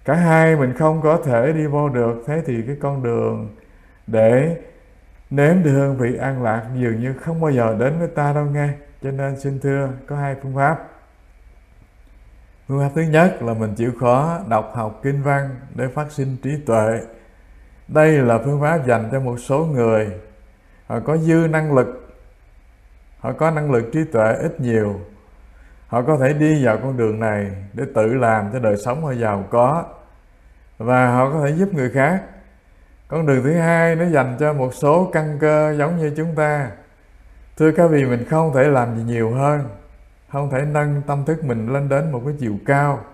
Cả 0.04 0.14
hai 0.14 0.56
mình 0.56 0.74
không 0.78 1.02
có 1.02 1.16
thể 1.24 1.52
đi 1.52 1.66
vô 1.66 1.88
được. 1.88 2.22
Thế 2.26 2.42
thì 2.46 2.62
cái 2.66 2.76
con 2.80 3.02
đường 3.02 3.48
để 4.06 4.56
nếm 5.30 5.62
được 5.62 5.72
hương 5.72 5.96
vị 5.96 6.16
an 6.16 6.42
lạc 6.42 6.62
dường 6.74 7.00
như 7.00 7.14
không 7.20 7.40
bao 7.40 7.50
giờ 7.50 7.76
đến 7.78 7.98
với 7.98 8.08
ta 8.08 8.32
đâu 8.32 8.44
nghe. 8.44 8.68
Cho 9.02 9.10
nên 9.10 9.40
xin 9.40 9.60
thưa, 9.60 9.88
có 10.06 10.16
hai 10.16 10.36
phương 10.42 10.56
pháp. 10.56 10.88
Phương 12.68 12.80
pháp 12.80 12.90
thứ 12.94 13.02
nhất 13.02 13.42
là 13.42 13.54
mình 13.54 13.74
chịu 13.74 13.92
khó 14.00 14.40
đọc 14.48 14.72
học 14.74 15.00
kinh 15.02 15.22
văn 15.22 15.50
để 15.74 15.88
phát 15.88 16.12
sinh 16.12 16.36
trí 16.42 16.50
tuệ. 16.66 17.00
Đây 17.88 18.12
là 18.12 18.38
phương 18.38 18.60
pháp 18.60 18.86
dành 18.86 19.08
cho 19.12 19.20
một 19.20 19.36
số 19.36 19.58
người 19.58 20.10
họ 20.86 21.00
có 21.00 21.16
dư 21.16 21.46
năng 21.50 21.74
lực. 21.74 22.14
Họ 23.18 23.32
có 23.32 23.50
năng 23.50 23.70
lực 23.70 23.90
trí 23.92 24.04
tuệ 24.04 24.34
ít 24.34 24.60
nhiều. 24.60 25.00
Họ 25.86 26.02
có 26.02 26.16
thể 26.16 26.32
đi 26.32 26.64
vào 26.64 26.78
con 26.82 26.96
đường 26.96 27.20
này 27.20 27.50
để 27.72 27.84
tự 27.94 28.14
làm 28.14 28.52
cho 28.52 28.58
đời 28.58 28.76
sống 28.76 29.04
họ 29.04 29.12
giàu 29.12 29.44
có. 29.50 29.84
Và 30.78 31.14
họ 31.14 31.30
có 31.30 31.46
thể 31.46 31.54
giúp 31.56 31.74
người 31.74 31.90
khác. 31.90 32.22
Con 33.08 33.26
đường 33.26 33.42
thứ 33.44 33.52
hai 33.52 33.96
nó 33.96 34.04
dành 34.04 34.36
cho 34.40 34.52
một 34.52 34.74
số 34.74 35.10
căn 35.12 35.38
cơ 35.40 35.74
giống 35.78 35.96
như 35.96 36.12
chúng 36.16 36.34
ta. 36.34 36.70
Thưa 37.56 37.72
các 37.72 37.90
vị, 37.90 38.04
mình 38.04 38.24
không 38.30 38.54
thể 38.54 38.64
làm 38.64 38.96
gì 38.96 39.02
nhiều 39.02 39.30
hơn. 39.30 39.68
Không 40.28 40.50
thể 40.50 40.64
nâng 40.72 41.02
tâm 41.06 41.24
thức 41.24 41.44
mình 41.44 41.72
lên 41.72 41.88
đến 41.88 42.12
một 42.12 42.22
cái 42.24 42.34
chiều 42.38 42.58
cao. 42.66 43.04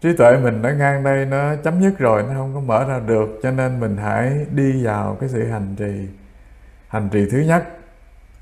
Trí 0.00 0.16
tuệ 0.16 0.36
mình 0.36 0.62
đã 0.62 0.72
ngang 0.72 1.04
đây 1.04 1.26
nó 1.26 1.56
chấm 1.56 1.82
dứt 1.82 1.98
rồi, 1.98 2.22
nó 2.22 2.34
không 2.34 2.54
có 2.54 2.60
mở 2.60 2.84
ra 2.88 3.00
được, 3.06 3.40
cho 3.42 3.50
nên 3.50 3.80
mình 3.80 3.96
hãy 3.96 4.46
đi 4.50 4.84
vào 4.84 5.16
cái 5.20 5.28
sự 5.28 5.44
hành 5.44 5.76
trì 5.78 6.08
hành 6.88 7.08
trì 7.12 7.26
thứ 7.30 7.38
nhất. 7.38 7.66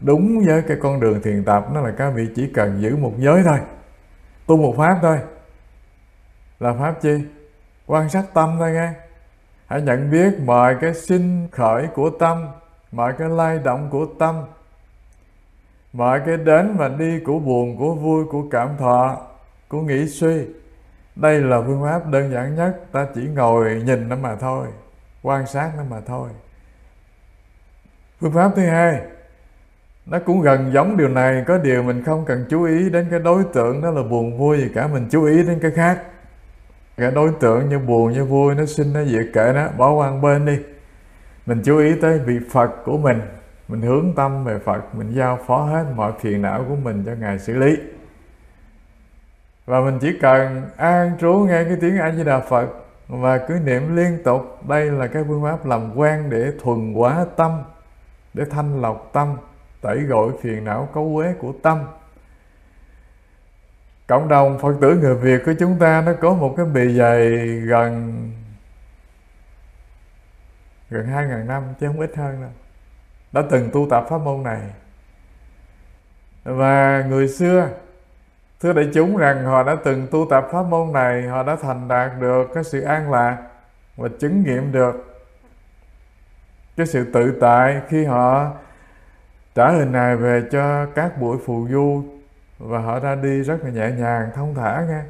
Đúng 0.01 0.45
với 0.47 0.63
cái 0.63 0.77
con 0.83 1.01
đường 1.01 1.23
thiền 1.23 1.45
tập, 1.45 1.67
nó 1.73 1.81
là 1.81 1.91
các 1.99 2.11
vị 2.11 2.29
chỉ 2.37 2.51
cần 2.55 2.83
giữ 2.83 2.97
một 2.97 3.13
giới 3.19 3.43
thôi, 3.43 3.59
tu 4.47 4.57
một 4.57 4.75
pháp 4.77 4.99
thôi. 5.03 5.19
Là 6.61 6.75
pháp 6.79 6.95
chi? 7.03 7.25
Quan 7.87 8.09
sát 8.09 8.25
tâm 8.35 8.57
thôi 8.59 8.73
nghe. 8.73 8.93
Hãy 9.67 9.83
nhận 9.83 10.11
biết 10.11 10.41
mọi 10.45 10.77
cái 10.81 10.95
sinh 10.95 11.49
khởi 11.53 11.87
của 11.87 12.11
tâm, 12.11 12.49
mọi 12.93 13.13
cái 13.19 13.29
lay 13.29 13.59
động 13.59 13.89
của 13.91 14.07
tâm, 14.19 14.45
mọi 15.93 16.21
cái 16.27 16.37
đến 16.37 16.77
và 16.77 16.89
đi 16.89 17.21
của 17.21 17.39
buồn, 17.39 17.77
của 17.79 17.95
vui, 17.95 18.25
của 18.31 18.43
cảm 18.51 18.69
thọ, 18.79 19.21
của 19.69 19.81
nghĩ 19.81 20.09
suy. 20.09 20.47
Đây 21.17 21.41
là 21.41 21.63
phương 21.67 21.83
pháp 21.83 22.07
đơn 22.07 22.33
giản 22.33 22.55
nhất, 22.55 22.81
ta 22.93 23.07
chỉ 23.15 23.21
ngồi 23.21 23.83
nhìn 23.87 24.09
nó 24.09 24.17
mà 24.17 24.37
thôi, 24.37 24.67
quan 25.23 25.47
sát 25.47 25.71
nó 25.77 25.83
mà 25.91 26.01
thôi 26.07 26.29
phương 28.25 28.33
pháp 28.33 28.51
thứ 28.57 28.67
hai. 28.67 29.01
Nó 30.07 30.19
cũng 30.19 30.41
gần 30.41 30.71
giống 30.75 30.97
điều 30.97 31.09
này, 31.09 31.45
có 31.47 31.59
điều 31.59 31.83
mình 31.83 32.03
không 32.05 32.25
cần 32.25 32.45
chú 32.51 32.65
ý 32.65 32.91
đến 32.91 33.07
cái 33.11 33.21
đối 33.21 33.45
tượng 33.53 33.83
đó 33.83 33.91
là 33.91 34.03
buồn 34.03 34.39
vui 34.39 34.59
gì 34.59 34.71
cả, 34.75 34.87
mình 34.87 35.09
chú 35.11 35.25
ý 35.25 35.43
đến 35.43 35.59
cái 35.63 35.71
khác. 35.71 36.03
Cái 36.97 37.11
đối 37.11 37.31
tượng 37.41 37.69
như 37.69 37.79
buồn 37.79 38.13
như 38.13 38.25
vui 38.25 38.55
nó 38.55 38.67
sinh 38.67 38.93
nó 38.93 39.05
diệt 39.05 39.27
kệ 39.35 39.53
nó 39.55 39.69
bỏ 39.77 39.93
qua 39.93 40.13
bên 40.23 40.47
đi. 40.47 40.59
Mình 41.47 41.63
chú 41.65 41.79
ý 41.79 41.93
tới 42.01 42.19
vị 42.19 42.39
phật 42.53 42.71
của 42.85 42.99
mình 42.99 43.21
mình 43.69 43.83
hướng 43.83 44.13
tâm 44.17 44.45
về 44.45 44.59
phật, 44.59 44.95
mình 44.95 45.13
giao 45.15 45.39
phó 45.47 45.65
hết 45.65 45.85
mọi 45.97 46.13
phiền 46.21 46.43
não 46.43 46.65
của 46.69 46.77
mình 46.77 47.03
cho 47.07 47.13
ngài 47.21 47.39
xử 47.39 47.57
lý. 47.57 47.77
Và 49.67 49.81
mình 49.81 49.99
chỉ 50.01 50.19
cần 50.21 50.63
an 50.77 51.13
trú 51.21 51.33
nghe 51.33 51.65
cái 51.65 51.77
tiếng 51.81 51.99
a 51.99 52.13
di 52.13 52.25
đà 52.25 52.41
phật 52.41 52.67
và 53.09 53.39
cứ 53.39 53.55
niệm 53.65 53.97
liên 53.97 54.19
tục, 54.25 54.69
đây 54.69 54.87
là 54.87 55.07
cái 55.07 55.25
phương 55.29 55.43
pháp 55.43 55.67
làm 55.67 55.97
quen 55.97 56.31
để 56.31 56.53
thuần 56.63 56.95
hóa 56.95 57.27
tâm 57.37 57.63
để 58.35 58.45
thanh 58.51 58.83
lọc 58.83 59.11
tâm, 59.13 59.37
tẩy 59.81 59.99
gội 59.99 60.33
phiền 60.43 60.65
não 60.65 60.89
cấu 60.95 61.17
uế 61.17 61.35
của 61.41 61.53
tâm. 61.63 61.85
Cộng 64.07 64.29
đồng 64.29 64.59
phật 64.59 64.75
tử 64.81 64.99
người 65.01 65.15
việt 65.15 65.43
của 65.47 65.53
chúng 65.59 65.79
ta 65.79 66.03
nó 66.07 66.13
có 66.21 66.35
một 66.35 66.55
cái 66.57 66.67
bề 66.67 66.89
dày 66.89 67.29
gần 67.47 68.31
gần 70.91 71.07
hai 71.07 71.27
ngàn 71.27 71.47
năm, 71.47 71.63
chứ 71.81 71.87
không 71.87 72.01
ít 72.01 72.17
hơn 72.17 72.41
đâu. 72.41 72.51
Đã 73.33 73.43
từng 73.51 73.71
tu 73.73 73.87
tập 73.91 74.07
pháp 74.09 74.19
môn 74.19 74.43
này. 74.43 74.61
Và 76.45 77.05
người 77.09 77.29
xưa, 77.29 77.69
thưa 78.61 78.73
đại 78.73 78.91
chúng 78.95 79.17
rằng 79.17 79.45
họ 79.45 79.63
đã 79.63 79.77
từng 79.85 80.07
tu 80.11 80.27
tập 80.31 80.49
pháp 80.53 80.63
môn 80.63 80.93
này, 80.93 81.23
họ 81.23 81.43
đã 81.43 81.57
thành 81.63 81.89
đạt 81.89 82.11
được 82.21 82.45
cái 82.55 82.65
sự 82.65 82.81
an 82.81 83.11
lạc 83.11 83.39
và 83.97 84.09
chứng 84.21 84.43
nghiệm 84.43 84.73
được 84.73 85.14
cái 86.77 86.87
sự 86.87 87.05
tự 87.13 87.39
tại 87.41 87.81
khi 87.89 88.05
họ 88.05 88.53
trả 89.55 89.71
hình 89.71 89.93
này 89.93 90.17
về 90.17 90.43
cho 90.51 90.87
các 90.87 91.21
buổi 91.21 91.39
phù 91.47 91.69
du 91.71 92.05
và 92.59 92.79
họ 92.79 93.01
ra 93.01 93.15
đi 93.15 93.43
rất 93.43 93.65
là 93.65 93.71
nhẹ 93.71 93.91
nhàng 93.91 94.31
thông 94.35 94.55
thả 94.55 94.85
nghe 94.89 95.01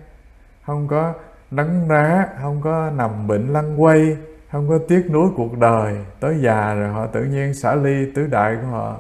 không 0.67 0.89
có 0.89 1.13
đắng 1.51 1.89
đá, 1.89 2.29
không 2.43 2.61
có 2.61 2.91
nằm 2.91 3.27
bệnh 3.27 3.53
lăn 3.53 3.83
quay 3.83 4.17
không 4.55 4.69
có 4.69 4.79
tiếc 4.89 5.11
nuối 5.11 5.29
cuộc 5.37 5.59
đời. 5.59 5.97
Tới 6.21 6.39
già 6.41 6.75
rồi 6.75 6.89
họ 6.89 7.07
tự 7.07 7.25
nhiên 7.25 7.55
xả 7.55 7.75
ly 7.75 8.13
tứ 8.15 8.27
đại 8.27 8.57
của 8.63 8.67
họ 8.67 8.97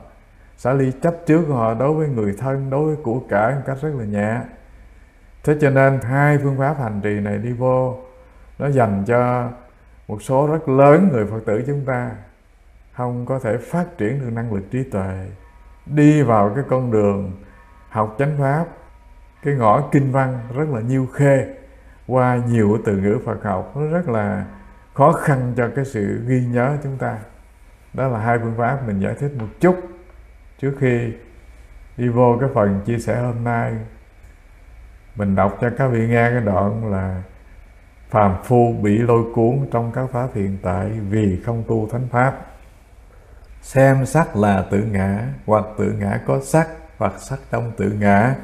xả 0.56 0.72
ly 0.72 0.92
chấp 1.02 1.14
trước 1.26 1.44
của 1.48 1.54
họ 1.54 1.74
đối 1.74 1.92
với 1.92 2.08
người 2.08 2.34
thân 2.38 2.70
đối 2.70 2.86
với 2.86 2.96
của 3.04 3.20
cải 3.28 3.54
một 3.54 3.60
cách 3.66 3.78
rất 3.82 3.90
là 3.98 4.04
nhẹ. 4.04 4.40
Thế 5.44 5.56
cho 5.60 5.70
nên 5.70 6.00
hai 6.02 6.38
phương 6.38 6.58
pháp 6.58 6.78
hành 6.78 7.00
trì 7.00 7.20
này 7.20 7.38
đi 7.38 7.52
vô 7.52 7.98
nó 8.58 8.68
dành 8.68 9.04
cho 9.06 9.48
một 10.08 10.22
số 10.22 10.46
rất 10.46 10.68
lớn 10.68 11.08
người 11.12 11.26
phật 11.26 11.40
tử 11.46 11.64
chúng 11.66 11.84
ta 11.86 12.10
không 12.96 13.26
có 13.26 13.38
thể 13.38 13.56
phát 13.56 13.98
triển 13.98 14.20
được 14.20 14.30
năng 14.32 14.52
lực 14.52 14.70
trí 14.70 14.84
tuệ. 14.84 15.28
Đi 15.86 16.22
vào 16.22 16.52
cái 16.54 16.64
con 16.68 16.90
đường 16.90 17.32
học 17.88 18.16
chánh 18.18 18.36
pháp, 18.38 18.66
cái 19.42 19.54
ngõ 19.54 19.88
kinh 19.92 20.12
văn 20.12 20.38
rất 20.56 20.68
là 20.68 20.80
nhiêu 20.80 21.06
khê. 21.06 21.54
Qua 22.06 22.40
nhiều 22.48 22.70
cái 22.72 22.82
từ 22.84 22.96
ngữ 22.96 23.18
Phật 23.24 23.44
học, 23.44 23.72
nó 23.76 23.86
rất 23.86 24.08
là 24.08 24.44
khó 24.94 25.12
khăn 25.12 25.52
cho 25.56 25.68
cái 25.76 25.84
sự 25.84 26.24
ghi 26.26 26.46
nhớ 26.46 26.76
chúng 26.82 26.96
ta. 26.98 27.18
Đó 27.94 28.08
là 28.08 28.18
hai 28.18 28.38
phương 28.38 28.54
pháp 28.58 28.86
mình 28.86 29.00
giải 29.00 29.14
thích 29.14 29.32
một 29.38 29.48
chút 29.60 29.76
trước 30.58 30.74
khi 30.78 31.12
đi 31.96 32.08
vô 32.08 32.36
cái 32.40 32.48
phần 32.54 32.80
chia 32.84 32.98
sẻ 32.98 33.22
hôm 33.22 33.44
nay. 33.44 33.72
Mình 35.16 35.36
đọc 35.36 35.58
cho 35.60 35.70
các 35.78 35.88
vị 35.88 36.08
nghe 36.08 36.30
cái 36.30 36.40
đoạn 36.40 36.90
là 36.90 37.22
phàm 38.08 38.42
phu 38.44 38.72
bị 38.82 38.98
lôi 38.98 39.24
cuốn 39.34 39.68
trong 39.72 39.92
các 39.92 40.06
pháp 40.12 40.28
hiện 40.34 40.58
tại 40.62 40.88
vì 40.88 41.42
không 41.44 41.64
tu 41.68 41.88
thánh 41.92 42.08
pháp 42.10 42.53
xem 43.64 44.06
sắc 44.06 44.36
là 44.36 44.64
tự 44.70 44.78
ngã, 44.78 45.28
hoặc 45.46 45.64
tự 45.78 45.92
ngã 45.98 46.20
có 46.26 46.40
sắc, 46.42 46.68
hoặc 46.98 47.12
sắc 47.18 47.38
trong 47.50 47.72
tự 47.76 47.90
ngã, 47.90 48.34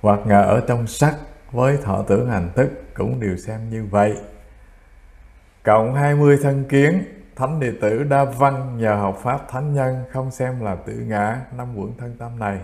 hoặc 0.00 0.20
ngã 0.24 0.40
ở 0.40 0.60
trong 0.68 0.86
sắc 0.86 1.14
với 1.52 1.76
thọ 1.76 2.02
tưởng 2.02 2.30
hành 2.30 2.50
thức 2.54 2.70
cũng 2.94 3.20
đều 3.20 3.36
xem 3.36 3.70
như 3.70 3.84
vậy. 3.90 4.16
Cộng 5.62 5.94
20 5.94 6.38
thân 6.42 6.64
kiến, 6.68 7.04
thánh 7.36 7.60
đệ 7.60 7.72
tử 7.80 8.02
đa 8.02 8.24
văn 8.24 8.78
nhờ 8.78 8.94
học 8.94 9.20
pháp 9.22 9.48
thánh 9.48 9.74
nhân 9.74 10.04
không 10.12 10.30
xem 10.30 10.60
là 10.60 10.74
tự 10.74 10.92
ngã 10.92 11.40
năm 11.56 11.76
quẩn 11.76 11.96
thân 11.98 12.16
tâm 12.18 12.38
này. 12.38 12.58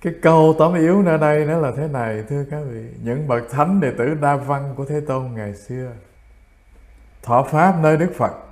Cái 0.00 0.12
câu 0.22 0.54
tóm 0.58 0.74
yếu 0.74 1.06
ở 1.06 1.16
đây 1.16 1.46
nó 1.46 1.58
là 1.58 1.72
thế 1.76 1.88
này, 1.88 2.24
thưa 2.28 2.44
các 2.50 2.60
vị. 2.70 2.84
Những 3.02 3.28
bậc 3.28 3.42
thánh 3.50 3.80
đệ 3.80 3.90
tử 3.98 4.14
đa 4.14 4.36
văn 4.36 4.74
của 4.76 4.84
thế 4.84 5.00
tôn 5.00 5.32
ngày 5.34 5.54
xưa, 5.54 5.90
thọ 7.22 7.42
pháp 7.42 7.74
nơi 7.82 7.96
đức 7.96 8.12
phật 8.16 8.47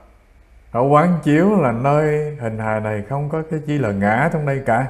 ở 0.77 0.83
quán 0.83 1.19
chiếu 1.23 1.63
là 1.63 1.73
nơi 1.73 2.37
hình 2.41 2.59
hài 2.59 2.81
này 2.81 3.03
không 3.09 3.29
có 3.29 3.43
cái 3.51 3.61
chi 3.67 3.79
là 3.79 3.91
ngã 3.91 4.31
trong 4.33 4.47
đây 4.47 4.63
cả. 4.67 4.87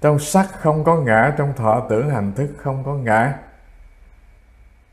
Trong 0.00 0.18
sắc 0.18 0.46
không 0.60 0.84
có 0.84 0.96
ngã, 0.96 1.34
trong 1.38 1.52
thọ 1.56 1.80
tưởng 1.88 2.10
hành 2.10 2.32
thức 2.32 2.48
không 2.56 2.82
có 2.84 2.94
ngã. 2.94 3.34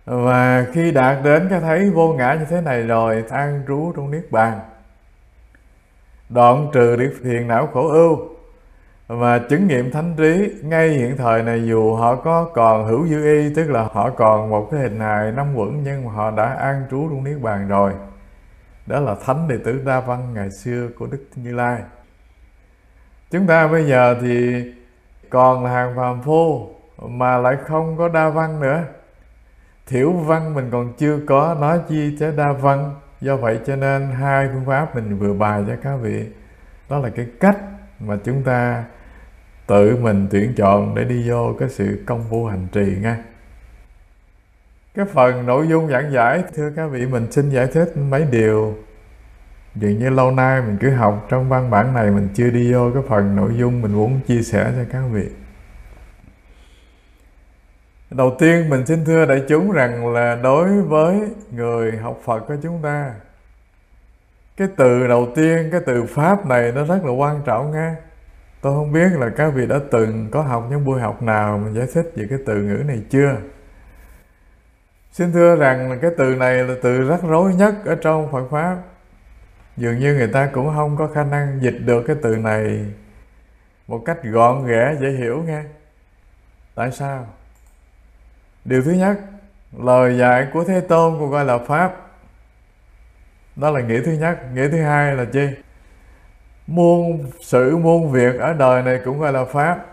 Và 0.06 0.66
khi 0.74 0.92
đạt 0.92 1.18
đến 1.24 1.48
cái 1.50 1.60
thấy 1.60 1.90
vô 1.90 2.14
ngã 2.14 2.34
như 2.34 2.46
thế 2.50 2.62
này 2.62 2.84
rồi 2.84 3.24
an 3.30 3.64
trú 3.68 3.94
trong 3.96 4.12
niết 4.12 4.32
bàn. 4.32 4.60
Đoạn 6.30 6.68
trừ 6.74 6.96
đi 6.96 7.06
phiền 7.24 7.48
não 7.48 7.68
khổ 7.74 7.88
ưu 7.88 8.18
và 9.08 9.40
chứng 9.40 9.68
nghiệm 9.68 9.92
thánh 9.92 10.14
trí 10.18 10.54
ngay 10.64 10.90
hiện 10.90 11.18
thời 11.18 11.44
này, 11.44 11.68
dù 11.68 11.96
họ 11.96 12.16
có 12.16 12.50
còn 12.54 12.86
hữu 12.86 13.08
dư 13.08 13.24
y, 13.24 13.54
tức 13.56 13.70
là 13.72 13.88
họ 13.92 14.10
còn 14.10 14.50
một 14.50 14.68
cái 14.72 14.80
hình 14.80 15.00
hài 15.00 15.32
năm 15.32 15.56
quẩn, 15.56 15.84
nhưng 15.84 16.06
mà 16.06 16.12
họ 16.12 16.32
đã 16.32 16.46
an 16.46 16.84
trú 16.92 17.10
trong 17.10 17.24
niết 17.24 17.42
bàn 17.42 17.68
rồi 17.68 17.92
đó 18.86 19.00
là 19.00 19.16
thánh 19.26 19.48
đệ 19.48 19.58
tử 19.58 19.82
đa 19.86 20.00
văn 20.00 20.34
ngày 20.34 20.50
xưa 20.52 20.88
của 20.98 21.08
đức 21.08 21.26
như 21.36 21.54
lai. 21.56 21.82
Chúng 23.32 23.48
ta 23.48 23.68
bây 23.68 23.88
giờ 23.88 24.18
thì 24.22 24.64
còn 25.30 25.64
là 25.64 25.72
hàng 25.72 25.94
phàm 25.96 26.22
phu 26.22 26.70
mà 26.98 27.38
lại 27.38 27.58
không 27.68 27.98
có 27.98 28.10
đa 28.10 28.30
văn 28.30 28.60
nữa. 28.60 28.84
Thiểu 29.88 30.12
văn 30.12 30.54
mình 30.54 30.70
còn 30.72 30.94
chưa 30.98 31.20
có 31.28 31.58
nói 31.60 31.80
chi 31.90 32.18
tới 32.20 32.32
đa 32.38 32.52
văn. 32.54 32.96
Do 33.22 33.36
vậy 33.36 33.60
cho 33.66 33.76
nên 33.76 34.12
hai 34.12 34.50
phương 34.54 34.66
pháp 34.66 34.96
mình 34.96 35.18
vừa 35.18 35.34
bài 35.34 35.64
cho 35.68 35.74
các 35.84 35.96
vị. 35.96 36.28
Đó 36.90 37.00
là 37.00 37.10
cái 37.10 37.28
cách 37.40 37.58
mà 38.00 38.18
chúng 38.24 38.44
ta 38.44 38.84
tự 39.68 39.96
mình 39.96 40.28
tuyển 40.32 40.54
chọn 40.58 40.96
để 40.96 41.04
đi 41.04 41.30
vô 41.30 41.56
cái 41.60 41.70
sự 41.70 42.04
công 42.06 42.24
phu 42.30 42.46
hành 42.46 42.68
trì 42.72 42.98
nghe 43.02 43.16
cái 44.96 45.06
phần 45.06 45.46
nội 45.46 45.68
dung 45.68 45.88
giảng 45.88 46.12
giải, 46.12 46.44
thưa 46.56 46.72
các 46.76 46.88
vị, 46.88 47.06
mình 47.06 47.32
xin 47.32 47.50
giải 47.50 47.68
thích 47.68 47.98
mấy 47.98 48.26
điều. 48.32 48.78
Dường 49.76 50.00
như 50.00 50.10
lâu 50.10 50.32
nay 50.32 50.62
mình 50.62 50.78
cứ 50.82 50.90
học 50.90 51.26
trong 51.30 51.50
văn 51.50 51.70
bản 51.70 51.94
này, 51.94 52.12
mình 52.12 52.30
chưa 52.34 52.50
đi 52.50 52.74
vô 52.74 52.92
cái 52.94 53.04
phần 53.10 53.36
nội 53.36 53.52
dung 53.58 53.82
mình 53.82 53.94
muốn 53.94 54.20
chia 54.28 54.42
sẻ 54.42 54.72
cho 54.76 54.84
các 54.92 55.04
vị. 55.12 55.30
Đầu 58.12 58.36
tiên, 58.40 58.70
mình 58.70 58.86
xin 58.86 59.06
thưa 59.06 59.26
đại 59.26 59.44
chúng 59.48 59.72
rằng 59.72 60.14
là 60.14 60.36
đối 60.36 60.82
với 60.82 61.22
người 61.52 61.92
học 61.92 62.20
phật 62.26 62.40
của 62.40 62.56
chúng 62.64 62.82
ta, 62.82 63.14
cái 64.58 64.68
từ 64.78 65.08
đầu 65.08 65.28
tiên, 65.36 65.70
cái 65.72 65.82
từ 65.86 66.06
pháp 66.06 66.46
này 66.46 66.72
nó 66.76 66.84
rất 66.86 67.06
là 67.06 67.12
quan 67.12 67.42
trọng 67.46 67.72
nha. 67.72 67.96
Tôi 68.62 68.74
không 68.76 68.92
biết 68.92 69.10
là 69.20 69.30
các 69.30 69.54
vị 69.56 69.68
đã 69.68 69.80
từng 69.92 70.28
có 70.32 70.42
học 70.42 70.68
những 70.70 70.86
buổi 70.86 71.02
học 71.02 71.24
nào 71.24 71.58
mình 71.58 71.74
giải 71.74 71.88
thích 71.94 72.12
về 72.16 72.26
cái 72.30 72.40
từ 72.46 72.62
ngữ 72.62 72.84
này 72.88 73.02
chưa? 73.10 73.36
Xin 75.14 75.32
thưa 75.32 75.56
rằng 75.56 75.92
là 75.92 75.98
cái 76.02 76.12
từ 76.18 76.36
này 76.36 76.56
là 76.56 76.76
từ 76.82 77.10
rắc 77.10 77.20
rối 77.24 77.54
nhất 77.54 77.76
ở 77.86 77.96
trong 77.96 78.32
phật 78.32 78.48
pháp. 78.52 78.78
Dường 79.78 80.00
như 80.00 80.14
người 80.14 80.28
ta 80.28 80.50
cũng 80.54 80.74
không 80.76 80.98
có 80.98 81.08
khả 81.08 81.24
năng 81.24 81.60
dịch 81.62 81.78
được 81.86 82.04
cái 82.08 82.16
từ 82.22 82.36
này 82.36 82.86
một 83.88 84.02
cách 84.06 84.18
gọn 84.24 84.68
ghẽ, 84.68 84.96
dễ 85.02 85.10
hiểu 85.10 85.44
nghe. 85.48 85.64
Tại 86.76 86.92
sao? 86.92 87.28
Điều 88.66 88.84
thứ 88.84 88.92
nhất, 88.92 89.20
lời 89.78 90.18
dạy 90.18 90.48
của 90.54 90.64
thế 90.64 90.80
tôn 90.80 91.20
cũng 91.20 91.32
gọi 91.32 91.46
là 91.46 91.58
pháp. 91.58 91.94
Đó 93.56 93.70
là 93.70 93.82
nghĩa 93.82 94.02
thứ 94.06 94.12
nhất. 94.12 94.40
Nghĩa 94.54 94.70
thứ 94.70 94.82
hai 94.82 95.16
là 95.16 95.26
chi? 95.26 95.48
Muôn, 96.68 97.32
sự 97.42 97.78
muôn 97.78 98.12
việc 98.12 98.40
ở 98.40 98.54
đời 98.54 98.84
này 98.84 99.02
cũng 99.06 99.20
gọi 99.20 99.34
là 99.34 99.46
pháp 99.46 99.86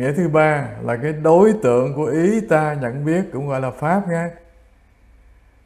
nghĩa 0.00 0.12
thứ 0.12 0.28
ba 0.28 0.68
là 0.82 0.96
cái 0.96 1.12
đối 1.12 1.52
tượng 1.62 1.94
của 1.94 2.04
ý 2.04 2.40
ta 2.40 2.74
nhận 2.74 3.04
biết 3.04 3.24
cũng 3.32 3.48
gọi 3.48 3.60
là 3.60 3.70
pháp 3.70 4.08
nghe 4.08 4.28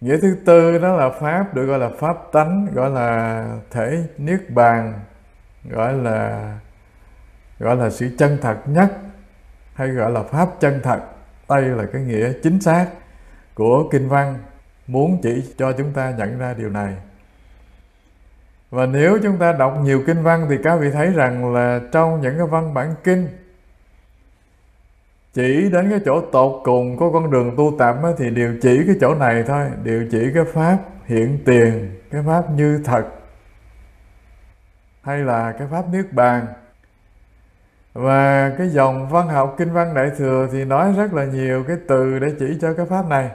nghĩa 0.01 0.19
thứ 0.19 0.37
tư 0.45 0.79
đó 0.79 0.97
là 0.97 1.11
pháp, 1.11 1.55
được 1.55 1.67
gọi 1.67 1.79
là 1.79 1.91
pháp 1.99 2.17
tánh, 2.33 2.69
gọi 2.75 2.91
là 2.91 3.47
thể 3.71 4.05
niết 4.19 4.51
bàn, 4.51 5.01
gọi 5.71 5.93
là 5.93 6.53
gọi 7.59 7.77
là 7.77 7.91
sự 7.91 8.11
chân 8.19 8.39
thật 8.43 8.57
nhất, 8.67 8.93
hay 9.75 9.89
gọi 9.89 10.11
là 10.11 10.23
pháp 10.23 10.49
chân 10.61 10.81
thật. 10.83 11.01
Đây 11.49 11.63
là 11.63 11.85
cái 11.93 12.03
nghĩa 12.03 12.33
chính 12.43 12.61
xác 12.61 12.87
của 13.55 13.89
kinh 13.93 14.09
văn, 14.09 14.39
muốn 14.87 15.21
chỉ 15.23 15.55
cho 15.59 15.73
chúng 15.73 15.93
ta 15.93 16.11
nhận 16.11 16.39
ra 16.39 16.55
điều 16.55 16.71
này. 16.71 16.95
Và 18.71 18.87
nếu 18.87 19.19
chúng 19.23 19.39
ta 19.39 19.53
đọc 19.53 19.79
nhiều 19.83 20.03
kinh 20.07 20.23
văn 20.23 20.47
thì 20.51 20.57
các 20.65 20.77
vị 20.77 20.91
thấy 20.91 21.11
rằng 21.11 21.55
là 21.55 21.81
trong 21.93 22.21
những 22.21 22.39
cái 22.39 22.47
văn 22.47 22.75
bản 22.75 22.95
kinh 23.05 23.29
chỉ 25.35 25.71
đến 25.73 25.91
cái 25.91 26.01
chỗ 26.05 26.21
tột 26.21 26.61
cùng 26.65 26.97
của 26.97 27.13
con 27.13 27.31
đường 27.31 27.55
tu 27.57 27.77
tập 27.79 27.97
thì 28.19 28.31
đều 28.31 28.57
chỉ 28.63 28.83
cái 28.87 28.97
chỗ 29.01 29.15
này 29.15 29.43
thôi, 29.43 29.67
đều 29.83 30.07
chỉ 30.11 30.31
cái 30.35 30.45
pháp 30.45 30.79
hiện 31.05 31.39
tiền, 31.45 32.01
cái 32.11 32.23
pháp 32.27 32.51
như 32.51 32.81
thật, 32.85 33.05
hay 35.03 35.19
là 35.19 35.53
cái 35.53 35.69
pháp 35.71 35.89
niết 35.93 36.13
bàn. 36.13 36.47
Và 37.93 38.53
cái 38.59 38.69
dòng 38.69 39.09
văn 39.09 39.29
học 39.29 39.55
kinh 39.59 39.73
văn 39.73 39.95
đại 39.95 40.11
thừa 40.19 40.49
thì 40.53 40.65
nói 40.65 40.95
rất 40.97 41.15
là 41.15 41.25
nhiều 41.25 41.65
cái 41.69 41.77
từ 41.89 42.19
để 42.19 42.33
chỉ 42.39 42.59
cho 42.61 42.75
cái 42.75 42.87
pháp 42.87 43.09
này. 43.09 43.31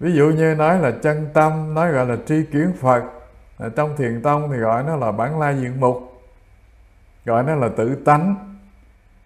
Ví 0.00 0.12
dụ 0.12 0.30
như 0.30 0.54
nói 0.54 0.78
là 0.78 0.90
chân 1.02 1.28
tâm, 1.34 1.74
nói 1.74 1.92
gọi 1.92 2.06
là 2.06 2.16
tri 2.26 2.44
kiến 2.44 2.72
phật 2.80 3.02
à, 3.58 3.68
trong 3.76 3.96
thiền 3.96 4.22
tông 4.22 4.50
thì 4.52 4.56
gọi 4.56 4.82
nó 4.82 4.96
là 4.96 5.12
bản 5.12 5.40
lai 5.40 5.56
diện 5.60 5.80
mục, 5.80 6.22
gọi 7.24 7.42
nó 7.42 7.54
là 7.54 7.68
tự 7.76 7.94
tánh 7.94 8.49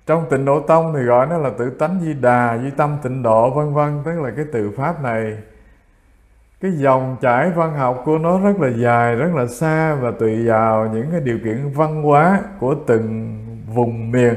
trong 0.07 0.27
tịnh 0.31 0.45
độ 0.45 0.61
tông 0.61 0.95
thì 0.95 1.03
gọi 1.03 1.27
nó 1.27 1.39
là 1.39 1.51
tự 1.59 1.71
tánh 1.71 2.01
di 2.03 2.15
đà, 2.15 2.59
di 2.59 2.71
tâm 2.71 2.97
tịnh 3.03 3.23
độ, 3.23 3.51
vân 3.51 3.75
vân, 3.75 4.03
tức 4.05 4.21
là 4.23 4.31
cái 4.37 4.45
từ 4.53 4.71
pháp 4.77 5.03
này. 5.03 5.39
Cái 6.61 6.73
dòng 6.73 7.17
chảy 7.21 7.51
văn 7.51 7.75
học 7.75 8.03
của 8.05 8.19
nó 8.19 8.41
rất 8.41 8.61
là 8.61 8.69
dài, 8.69 9.17
rất 9.17 9.35
là 9.35 9.47
xa 9.47 9.95
và 9.95 10.11
tùy 10.19 10.47
vào 10.47 10.87
những 10.87 11.07
cái 11.11 11.21
điều 11.21 11.39
kiện 11.45 11.73
văn 11.75 12.03
hóa 12.03 12.41
của 12.61 12.75
từng 12.87 13.39
vùng 13.75 14.11
miền. 14.11 14.35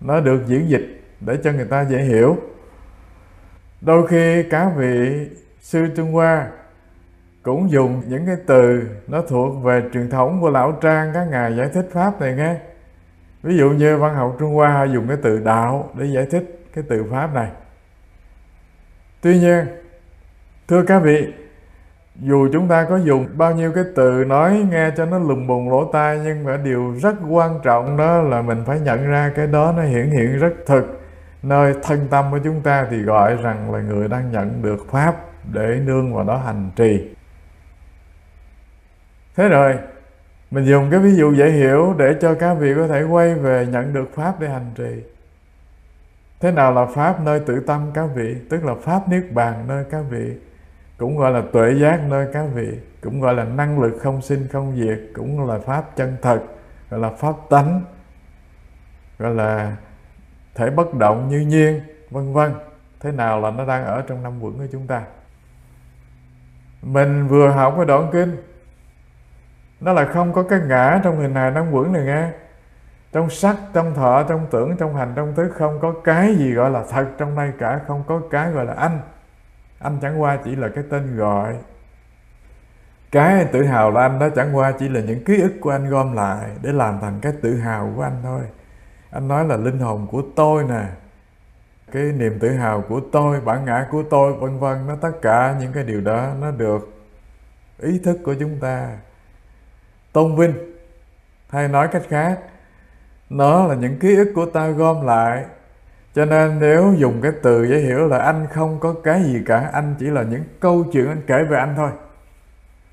Nó 0.00 0.20
được 0.20 0.46
diễn 0.46 0.68
dịch 0.68 1.02
để 1.20 1.38
cho 1.44 1.52
người 1.52 1.64
ta 1.64 1.84
dễ 1.84 1.98
hiểu. 1.98 2.36
Đôi 3.80 4.06
khi 4.06 4.42
các 4.50 4.72
vị 4.76 5.28
sư 5.60 5.86
trung 5.96 6.12
hoa 6.12 6.46
cũng 7.42 7.70
dùng 7.70 8.02
những 8.06 8.26
cái 8.26 8.36
từ 8.46 8.82
nó 9.06 9.22
thuộc 9.22 9.64
về 9.64 9.82
truyền 9.92 10.10
thống 10.10 10.40
của 10.40 10.50
lão 10.50 10.72
trang, 10.72 11.10
các 11.14 11.24
ngài 11.30 11.56
giải 11.56 11.68
thích 11.74 11.88
pháp 11.92 12.20
này 12.20 12.34
nghe 12.34 12.56
ví 13.42 13.56
dụ 13.56 13.70
như 13.70 13.96
văn 13.96 14.14
học 14.14 14.36
trung 14.38 14.54
hoa 14.54 14.84
dùng 14.84 15.08
cái 15.08 15.16
từ 15.22 15.38
đạo 15.38 15.90
để 15.94 16.06
giải 16.06 16.26
thích 16.30 16.64
cái 16.74 16.84
từ 16.88 17.04
pháp 17.10 17.34
này. 17.34 17.48
Tuy 19.20 19.38
nhiên, 19.38 19.66
thưa 20.68 20.82
các 20.82 20.98
vị, 20.98 21.32
dù 22.16 22.48
chúng 22.52 22.68
ta 22.68 22.86
có 22.88 22.96
dùng 22.96 23.28
bao 23.34 23.54
nhiêu 23.54 23.72
cái 23.72 23.84
từ 23.96 24.24
nói 24.24 24.66
nghe 24.70 24.90
cho 24.96 25.06
nó 25.06 25.18
lùng 25.18 25.46
bùng 25.46 25.70
lỗ 25.70 25.90
tai, 25.92 26.20
nhưng 26.24 26.44
mà 26.44 26.56
điều 26.56 26.94
rất 27.02 27.14
quan 27.28 27.60
trọng 27.62 27.96
đó 27.96 28.22
là 28.22 28.42
mình 28.42 28.64
phải 28.66 28.80
nhận 28.80 29.06
ra 29.06 29.32
cái 29.36 29.46
đó 29.46 29.74
nó 29.76 29.82
hiển 29.82 30.10
hiện 30.10 30.38
rất 30.38 30.52
thực. 30.66 31.00
Nơi 31.42 31.74
thân 31.82 32.08
tâm 32.10 32.30
của 32.30 32.38
chúng 32.44 32.60
ta 32.60 32.86
thì 32.90 33.02
gọi 33.02 33.36
rằng 33.36 33.72
là 33.72 33.80
người 33.80 34.08
đang 34.08 34.32
nhận 34.32 34.62
được 34.62 34.86
pháp 34.90 35.16
để 35.52 35.80
nương 35.84 36.14
vào 36.14 36.24
đó 36.24 36.36
hành 36.36 36.70
trì. 36.76 37.08
Thế 39.36 39.48
rồi 39.48 39.74
mình 40.50 40.64
dùng 40.64 40.90
cái 40.90 41.00
ví 41.00 41.14
dụ 41.14 41.34
dễ 41.34 41.50
hiểu 41.50 41.94
để 41.98 42.16
cho 42.20 42.34
các 42.34 42.54
vị 42.54 42.74
có 42.76 42.88
thể 42.88 43.02
quay 43.02 43.34
về 43.34 43.66
nhận 43.66 43.92
được 43.92 44.14
pháp 44.14 44.40
để 44.40 44.48
hành 44.48 44.70
trì. 44.74 45.02
Thế 46.40 46.50
nào 46.50 46.72
là 46.72 46.86
pháp 46.86 47.20
nơi 47.20 47.40
tự 47.40 47.60
tâm 47.60 47.90
các 47.94 48.06
vị? 48.14 48.36
Tức 48.50 48.64
là 48.64 48.74
pháp 48.82 49.08
niết 49.08 49.32
bàn 49.32 49.64
nơi 49.68 49.84
các 49.90 50.04
vị, 50.10 50.32
cũng 50.98 51.16
gọi 51.16 51.32
là 51.32 51.42
tuệ 51.52 51.74
giác 51.74 52.00
nơi 52.08 52.28
các 52.32 52.46
vị, 52.54 52.68
cũng 53.00 53.20
gọi 53.20 53.34
là 53.34 53.44
năng 53.44 53.80
lực 53.80 53.98
không 54.00 54.22
sinh 54.22 54.46
không 54.52 54.76
diệt, 54.76 55.00
cũng 55.14 55.48
là 55.48 55.58
pháp 55.58 55.96
chân 55.96 56.16
thật, 56.22 56.40
gọi 56.90 57.00
là 57.00 57.10
pháp 57.10 57.34
tánh, 57.50 57.82
gọi 59.18 59.34
là 59.34 59.76
thể 60.54 60.70
bất 60.70 60.94
động 60.94 61.28
như 61.28 61.40
nhiên, 61.40 61.80
vân 62.10 62.32
vân. 62.32 62.52
Thế 63.00 63.12
nào 63.12 63.40
là 63.40 63.50
nó 63.50 63.66
đang 63.66 63.84
ở 63.84 64.02
trong 64.06 64.22
năm 64.22 64.42
quẩn 64.42 64.58
của 64.58 64.66
chúng 64.72 64.86
ta? 64.86 65.02
Mình 66.82 67.26
vừa 67.28 67.48
học 67.48 67.74
cái 67.76 67.86
đoạn 67.86 68.08
kinh 68.12 68.36
nó 69.80 69.92
là 69.92 70.04
không 70.04 70.32
có 70.32 70.42
cái 70.42 70.60
ngã 70.66 71.00
trong 71.04 71.18
hình 71.18 71.34
hài 71.34 71.50
năm 71.50 71.72
quẩn 71.72 71.92
này 71.92 72.02
nghe. 72.02 72.30
Trong 73.12 73.30
sắc, 73.30 73.56
trong 73.72 73.94
thọ, 73.94 74.22
trong 74.22 74.46
tưởng, 74.50 74.76
trong 74.76 74.96
hành, 74.96 75.12
trong 75.16 75.34
thức 75.34 75.52
không 75.54 75.78
có 75.80 75.94
cái 76.04 76.34
gì 76.34 76.52
gọi 76.52 76.70
là 76.70 76.84
thật 76.90 77.06
trong 77.18 77.36
đây 77.36 77.52
cả, 77.58 77.80
không 77.86 78.04
có 78.06 78.20
cái 78.30 78.50
gọi 78.50 78.64
là 78.64 78.72
anh. 78.72 79.00
Anh 79.78 79.98
chẳng 80.02 80.20
qua 80.20 80.38
chỉ 80.44 80.56
là 80.56 80.68
cái 80.68 80.84
tên 80.90 81.16
gọi. 81.16 81.54
Cái 83.12 83.44
tự 83.44 83.62
hào 83.62 83.90
là 83.90 84.00
anh 84.00 84.18
đó 84.18 84.28
chẳng 84.36 84.56
qua 84.56 84.72
chỉ 84.72 84.88
là 84.88 85.00
những 85.00 85.24
ký 85.24 85.40
ức 85.40 85.52
của 85.60 85.70
anh 85.70 85.90
gom 85.90 86.12
lại 86.12 86.50
để 86.62 86.72
làm 86.72 86.98
thành 87.00 87.20
cái 87.20 87.32
tự 87.42 87.56
hào 87.56 87.92
của 87.96 88.02
anh 88.02 88.20
thôi. 88.22 88.40
Anh 89.10 89.28
nói 89.28 89.44
là 89.44 89.56
linh 89.56 89.78
hồn 89.78 90.06
của 90.10 90.22
tôi 90.36 90.64
nè, 90.64 90.82
cái 91.92 92.02
niềm 92.02 92.38
tự 92.38 92.50
hào 92.50 92.84
của 92.88 93.00
tôi, 93.12 93.40
bản 93.40 93.64
ngã 93.64 93.86
của 93.90 94.02
tôi, 94.10 94.32
vân 94.32 94.58
vân, 94.58 94.86
nó 94.86 94.96
tất 95.00 95.12
cả 95.22 95.56
những 95.60 95.72
cái 95.72 95.84
điều 95.84 96.00
đó 96.00 96.28
nó 96.40 96.50
được 96.50 96.92
ý 97.82 97.98
thức 98.04 98.18
của 98.24 98.34
chúng 98.40 98.58
ta 98.60 98.88
tôn 100.16 100.36
vinh, 100.36 100.54
hay 101.48 101.68
nói 101.68 101.88
cách 101.88 102.02
khác, 102.08 102.38
nó 103.30 103.66
là 103.66 103.74
những 103.74 103.98
ký 103.98 104.16
ức 104.16 104.32
của 104.34 104.46
ta 104.46 104.68
gom 104.68 105.06
lại. 105.06 105.44
Cho 106.14 106.24
nên 106.24 106.58
nếu 106.60 106.94
dùng 106.98 107.20
cái 107.22 107.32
từ 107.42 107.66
dễ 107.66 107.78
hiểu 107.78 108.06
là 108.06 108.18
anh 108.18 108.46
không 108.52 108.80
có 108.80 108.94
cái 109.04 109.22
gì 109.22 109.42
cả, 109.46 109.70
anh 109.72 109.94
chỉ 109.98 110.06
là 110.06 110.22
những 110.22 110.42
câu 110.60 110.84
chuyện 110.92 111.08
anh 111.08 111.22
kể 111.26 111.44
về 111.44 111.58
anh 111.58 111.74
thôi. 111.76 111.90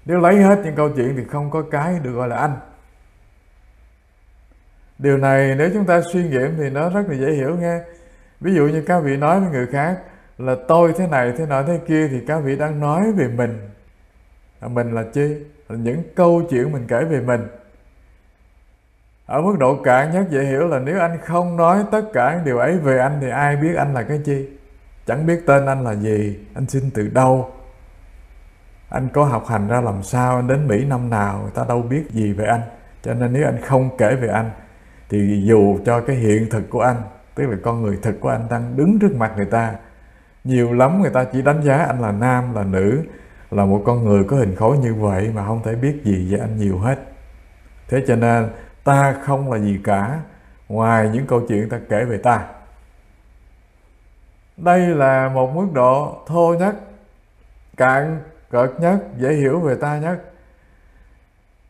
Nếu 0.06 0.20
lấy 0.20 0.36
hết 0.36 0.60
những 0.64 0.76
câu 0.76 0.90
chuyện 0.90 1.14
thì 1.18 1.24
không 1.32 1.52
có 1.52 1.64
cái 1.72 2.00
được 2.04 2.12
gọi 2.12 2.28
là 2.28 2.36
anh. 2.36 2.56
Điều 4.98 5.18
này 5.18 5.56
nếu 5.58 5.70
chúng 5.74 5.86
ta 5.86 6.02
suy 6.14 6.24
nghiệm 6.24 6.58
thì 6.58 6.70
nó 6.70 6.90
rất 6.90 7.10
là 7.10 7.16
dễ 7.16 7.32
hiểu 7.32 7.56
nghe. 7.56 7.80
Ví 8.42 8.54
dụ 8.54 8.68
như 8.68 8.84
các 8.88 9.00
vị 9.00 9.18
nói 9.18 9.40
với 9.40 9.50
người 9.50 9.68
khác 9.68 10.00
là 10.38 10.56
tôi 10.68 10.94
thế 10.98 11.08
này, 11.08 11.34
thế 11.38 11.46
nọ, 11.46 11.64
thế 11.64 11.80
kia 11.88 12.08
thì 12.08 12.22
các 12.28 12.38
vị 12.38 12.56
đang 12.56 12.80
nói 12.80 13.12
về 13.12 13.28
mình. 13.28 13.70
Mình 14.62 14.92
là 14.92 15.04
chi? 15.14 15.36
Những 15.70 16.04
câu 16.16 16.42
chuyện 16.50 16.72
mình 16.72 16.86
kể 16.88 17.04
về 17.04 17.20
mình. 17.20 17.48
Ở 19.26 19.42
mức 19.42 19.56
độ 19.60 19.84
cạn 19.84 20.12
nhất 20.12 20.26
dễ 20.30 20.44
hiểu 20.44 20.68
là 20.68 20.80
nếu 20.80 21.00
anh 21.00 21.18
không 21.22 21.58
nói 21.58 21.84
tất 21.92 22.02
cả 22.14 22.42
điều 22.46 22.58
ấy 22.58 22.78
về 22.78 22.98
anh 22.98 23.18
thì 23.22 23.30
ai 23.30 23.56
biết 23.56 23.76
anh 23.76 23.94
là 23.94 24.04
cái 24.04 24.22
chi? 24.26 24.48
Chẳng 25.06 25.26
biết 25.26 25.44
tên 25.48 25.66
anh 25.66 25.84
là 25.84 25.96
gì, 25.96 26.40
anh 26.54 26.66
sinh 26.66 26.90
từ 26.94 27.08
đâu. 27.08 27.52
Anh 28.90 29.08
có 29.14 29.24
học 29.24 29.48
hành 29.48 29.68
ra 29.68 29.82
làm 29.82 30.04
sao 30.04 30.36
anh 30.36 30.48
đến 30.48 30.68
mỹ 30.68 30.86
năm 30.86 31.10
nào, 31.10 31.40
người 31.42 31.52
ta 31.56 31.66
đâu 31.68 31.82
biết 31.82 32.04
gì 32.10 32.34
về 32.34 32.46
anh. 32.46 32.62
Cho 33.02 33.14
nên 33.14 33.34
nếu 33.34 33.46
anh 33.46 33.62
không 33.62 33.98
kể 33.98 34.16
về 34.16 34.28
anh, 34.28 34.52
thì 35.10 35.44
dù 35.46 35.80
cho 35.86 36.02
cái 36.02 36.16
hiện 36.16 36.50
thực 36.50 36.70
của 36.70 36.82
anh, 36.82 37.02
tức 37.36 37.48
là 37.48 37.58
con 37.64 37.82
người 37.82 37.98
thực 38.02 38.20
của 38.20 38.30
anh 38.30 38.48
đang 38.50 38.78
đứng 38.78 39.00
trước 39.00 39.16
mặt 39.16 39.32
người 39.36 39.46
ta, 39.46 39.76
nhiều 40.44 40.74
lắm 40.74 41.02
người 41.02 41.12
ta 41.12 41.24
chỉ 41.24 41.42
đánh 41.42 41.64
giá 41.64 41.78
anh 41.78 42.02
là 42.02 42.12
nam, 42.12 42.56
là 42.56 42.64
nữ 42.64 43.04
là 43.54 43.66
một 43.66 43.82
con 43.86 44.04
người 44.04 44.24
có 44.24 44.38
hình 44.38 44.56
khối 44.56 44.78
như 44.78 44.94
vậy 44.94 45.32
mà 45.34 45.48
không 45.48 45.62
thể 45.64 45.76
biết 45.76 46.02
gì 46.04 46.32
về 46.32 46.40
anh 46.40 46.58
nhiều 46.58 46.78
hết. 46.78 47.00
Thế 47.88 48.04
cho 48.08 48.16
nên, 48.16 48.50
ta 48.84 49.16
không 49.24 49.52
là 49.52 49.60
gì 49.60 49.80
cả, 49.84 50.20
ngoài 50.70 51.10
những 51.14 51.28
câu 51.28 51.42
chuyện 51.48 51.70
ta 51.70 51.80
kể 51.90 52.06
về 52.06 52.18
ta. 52.18 52.46
Đây 54.58 54.80
là 54.80 55.30
một 55.30 55.56
mức 55.56 55.68
độ 55.74 56.24
thô 56.28 56.56
nhất, 56.60 56.76
cạn 57.78 58.20
cợt 58.50 58.72
nhất, 58.80 58.98
dễ 59.18 59.34
hiểu 59.34 59.60
về 59.60 59.76
ta 59.76 59.98
nhất. 59.98 60.18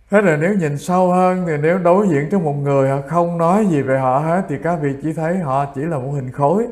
Thế 0.10 0.22
rồi 0.22 0.38
nếu 0.38 0.54
nhìn 0.54 0.78
sâu 0.78 1.12
hơn, 1.12 1.44
thì 1.48 1.58
nếu 1.62 1.78
đối 1.78 2.08
diện 2.08 2.30
với 2.32 2.40
một 2.40 2.54
người 2.54 2.90
họ 2.90 2.98
không 3.08 3.38
nói 3.38 3.66
gì 3.66 3.82
về 3.82 4.00
họ 4.00 4.20
hết, 4.20 4.42
thì 4.50 4.56
các 4.64 4.76
vị 4.76 4.96
chỉ 5.04 5.14
thấy 5.14 5.38
họ 5.38 5.66
chỉ 5.76 5.82
là 5.82 5.98
một 5.98 6.12
hình 6.12 6.32
khối, 6.32 6.68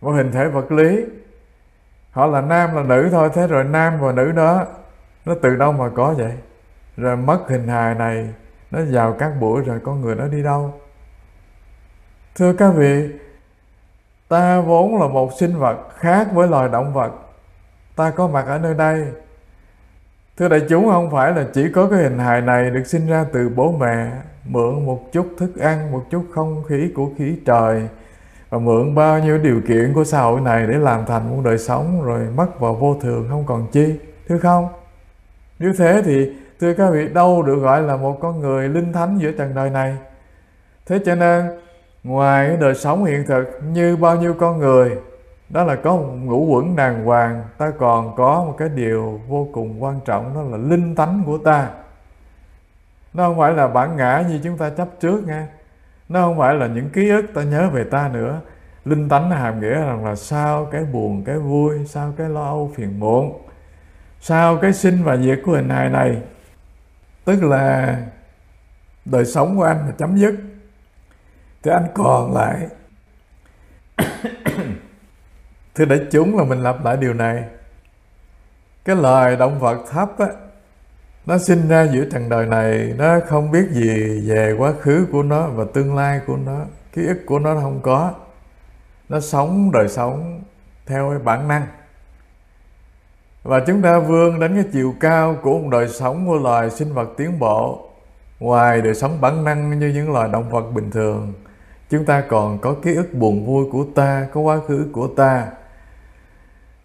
một 0.00 0.10
hình 0.10 0.32
thể 0.32 0.48
vật 0.48 0.72
lý 0.72 1.04
họ 2.16 2.26
là 2.26 2.40
nam 2.40 2.76
là 2.76 2.82
nữ 2.82 3.08
thôi, 3.12 3.30
thế 3.34 3.46
rồi 3.46 3.64
nam 3.64 4.00
và 4.00 4.12
nữ 4.12 4.32
đó, 4.32 4.64
nó 5.24 5.34
từ 5.42 5.56
đâu 5.56 5.72
mà 5.72 5.88
có 5.94 6.14
vậy? 6.18 6.32
Rồi 6.96 7.16
mất 7.16 7.38
hình 7.48 7.68
hài 7.68 7.94
này, 7.94 8.28
nó 8.70 8.80
vào 8.90 9.12
các 9.12 9.32
buổi 9.40 9.62
rồi 9.62 9.80
con 9.84 10.00
người 10.00 10.14
nó 10.14 10.26
đi 10.26 10.42
đâu? 10.42 10.74
Thưa 12.34 12.52
các 12.52 12.70
vị, 12.70 13.08
ta 14.28 14.60
vốn 14.60 15.00
là 15.00 15.08
một 15.08 15.30
sinh 15.38 15.58
vật 15.58 15.76
khác 15.94 16.28
với 16.32 16.48
loài 16.48 16.68
động 16.68 16.92
vật. 16.92 17.12
Ta 17.96 18.10
có 18.10 18.28
mặt 18.28 18.46
ở 18.46 18.58
nơi 18.58 18.74
đây. 18.74 19.06
Thưa 20.36 20.48
đại 20.48 20.60
chúng, 20.68 20.88
không 20.88 21.10
phải 21.10 21.32
là 21.32 21.44
chỉ 21.54 21.72
có 21.74 21.88
cái 21.88 21.98
hình 21.98 22.18
hài 22.18 22.40
này 22.40 22.70
được 22.70 22.84
sinh 22.86 23.06
ra 23.06 23.24
từ 23.32 23.48
bố 23.48 23.72
mẹ, 23.72 24.10
mượn 24.44 24.86
một 24.86 25.12
chút 25.12 25.26
thức 25.38 25.56
ăn, 25.56 25.92
một 25.92 26.04
chút 26.10 26.24
không 26.34 26.64
khí 26.68 26.92
của 26.94 27.10
khí 27.18 27.38
trời 27.46 27.88
và 28.50 28.58
mượn 28.58 28.94
bao 28.94 29.18
nhiêu 29.18 29.38
điều 29.38 29.60
kiện 29.68 29.92
của 29.94 30.04
xã 30.04 30.20
hội 30.20 30.40
này 30.40 30.66
để 30.66 30.74
làm 30.78 31.06
thành 31.06 31.30
một 31.30 31.42
đời 31.44 31.58
sống 31.58 32.02
rồi 32.02 32.20
mất 32.36 32.60
vào 32.60 32.74
vô 32.74 32.96
thường 33.00 33.26
không 33.30 33.44
còn 33.46 33.66
chi 33.72 33.94
thưa 34.28 34.38
không? 34.38 34.68
Nếu 35.58 35.72
thế 35.78 36.02
thì 36.04 36.32
thưa 36.60 36.74
các 36.74 36.90
vị, 36.90 37.08
đâu 37.08 37.42
được 37.42 37.56
gọi 37.56 37.82
là 37.82 37.96
một 37.96 38.18
con 38.20 38.40
người 38.40 38.68
linh 38.68 38.92
thánh 38.92 39.18
giữa 39.18 39.30
trần 39.30 39.54
đời 39.54 39.70
này? 39.70 39.96
Thế 40.86 41.00
cho 41.06 41.14
nên, 41.14 41.44
ngoài 42.04 42.48
cái 42.48 42.56
đời 42.56 42.74
sống 42.74 43.04
hiện 43.04 43.24
thực 43.26 43.60
như 43.72 43.96
bao 43.96 44.16
nhiêu 44.16 44.34
con 44.34 44.58
người, 44.58 44.96
đó 45.48 45.64
là 45.64 45.74
có 45.74 45.96
một 45.96 46.14
ngũ 46.24 46.44
quẩn 46.44 46.76
đàng 46.76 47.04
hoàng, 47.04 47.44
ta 47.58 47.72
còn 47.78 48.16
có 48.16 48.44
một 48.46 48.54
cái 48.58 48.68
điều 48.68 49.20
vô 49.28 49.48
cùng 49.52 49.82
quan 49.82 50.00
trọng, 50.04 50.34
đó 50.34 50.42
là 50.42 50.56
linh 50.56 50.94
tánh 50.94 51.22
của 51.26 51.38
ta. 51.38 51.68
Nó 53.14 53.28
không 53.28 53.38
phải 53.38 53.52
là 53.52 53.68
bản 53.68 53.96
ngã 53.96 54.24
như 54.28 54.40
chúng 54.44 54.58
ta 54.58 54.70
chấp 54.70 54.88
trước 55.00 55.26
nghe 55.26 55.42
nó 56.08 56.20
không 56.20 56.38
phải 56.38 56.54
là 56.54 56.66
những 56.66 56.90
ký 56.90 57.08
ức 57.08 57.26
ta 57.34 57.42
nhớ 57.42 57.70
về 57.70 57.84
ta 57.84 58.08
nữa. 58.08 58.40
Linh 58.84 59.08
tánh 59.08 59.30
hàm 59.30 59.60
nghĩa 59.60 59.74
rằng 59.74 60.04
là 60.04 60.16
sau 60.16 60.66
cái 60.66 60.84
buồn, 60.84 61.24
cái 61.24 61.38
vui, 61.38 61.86
sau 61.86 62.14
cái 62.16 62.28
lo 62.28 62.44
âu 62.44 62.72
phiền 62.76 63.00
muộn, 63.00 63.42
sau 64.20 64.56
cái 64.56 64.72
sinh 64.72 65.04
và 65.04 65.16
diệt 65.16 65.40
của 65.44 65.52
hình 65.52 65.68
hài 65.68 65.88
này, 65.88 66.22
tức 67.24 67.42
là 67.42 67.96
đời 69.04 69.24
sống 69.24 69.56
của 69.56 69.64
anh 69.64 69.78
là 69.86 69.92
chấm 69.98 70.16
dứt, 70.16 70.34
thì 71.62 71.70
anh 71.70 71.86
còn 71.94 72.34
lại. 72.34 72.66
Thưa 75.74 75.84
đại 75.84 76.00
chúng 76.10 76.38
là 76.38 76.44
mình 76.44 76.62
lặp 76.62 76.84
lại 76.84 76.96
điều 76.96 77.14
này. 77.14 77.44
Cái 78.84 78.96
lời 78.96 79.36
động 79.36 79.58
vật 79.58 79.78
thấp 79.90 80.18
á 80.18 80.26
nó 81.26 81.38
sinh 81.38 81.68
ra 81.68 81.86
giữa 81.92 82.04
trần 82.04 82.28
đời 82.28 82.46
này, 82.46 82.94
nó 82.98 83.20
không 83.28 83.50
biết 83.50 83.66
gì 83.70 84.20
về 84.28 84.54
quá 84.58 84.72
khứ 84.80 85.06
của 85.12 85.22
nó 85.22 85.46
và 85.48 85.64
tương 85.74 85.96
lai 85.96 86.20
của 86.26 86.36
nó, 86.36 86.60
ký 86.92 87.06
ức 87.06 87.18
của 87.26 87.38
nó 87.38 87.54
không 87.54 87.80
có. 87.82 88.14
Nó 89.08 89.20
sống 89.20 89.72
đời 89.72 89.88
sống 89.88 90.42
theo 90.86 91.10
cái 91.10 91.18
bản 91.18 91.48
năng. 91.48 91.66
Và 93.42 93.60
chúng 93.66 93.82
ta 93.82 93.98
vươn 93.98 94.40
đến 94.40 94.54
cái 94.54 94.64
chiều 94.72 94.94
cao 95.00 95.36
của 95.42 95.58
một 95.58 95.68
đời 95.70 95.88
sống 95.88 96.26
của 96.26 96.36
loài 96.36 96.70
sinh 96.70 96.94
vật 96.94 97.08
tiến 97.16 97.38
bộ, 97.38 97.90
ngoài 98.40 98.82
đời 98.82 98.94
sống 98.94 99.20
bản 99.20 99.44
năng 99.44 99.78
như 99.78 99.88
những 99.88 100.12
loài 100.12 100.28
động 100.32 100.50
vật 100.50 100.70
bình 100.74 100.90
thường, 100.90 101.32
chúng 101.90 102.04
ta 102.04 102.20
còn 102.28 102.58
có 102.58 102.74
ký 102.82 102.94
ức 102.94 103.14
buồn 103.14 103.46
vui 103.46 103.64
của 103.72 103.84
ta, 103.94 104.26
có 104.32 104.40
quá 104.40 104.58
khứ 104.68 104.88
của 104.92 105.08
ta. 105.16 105.46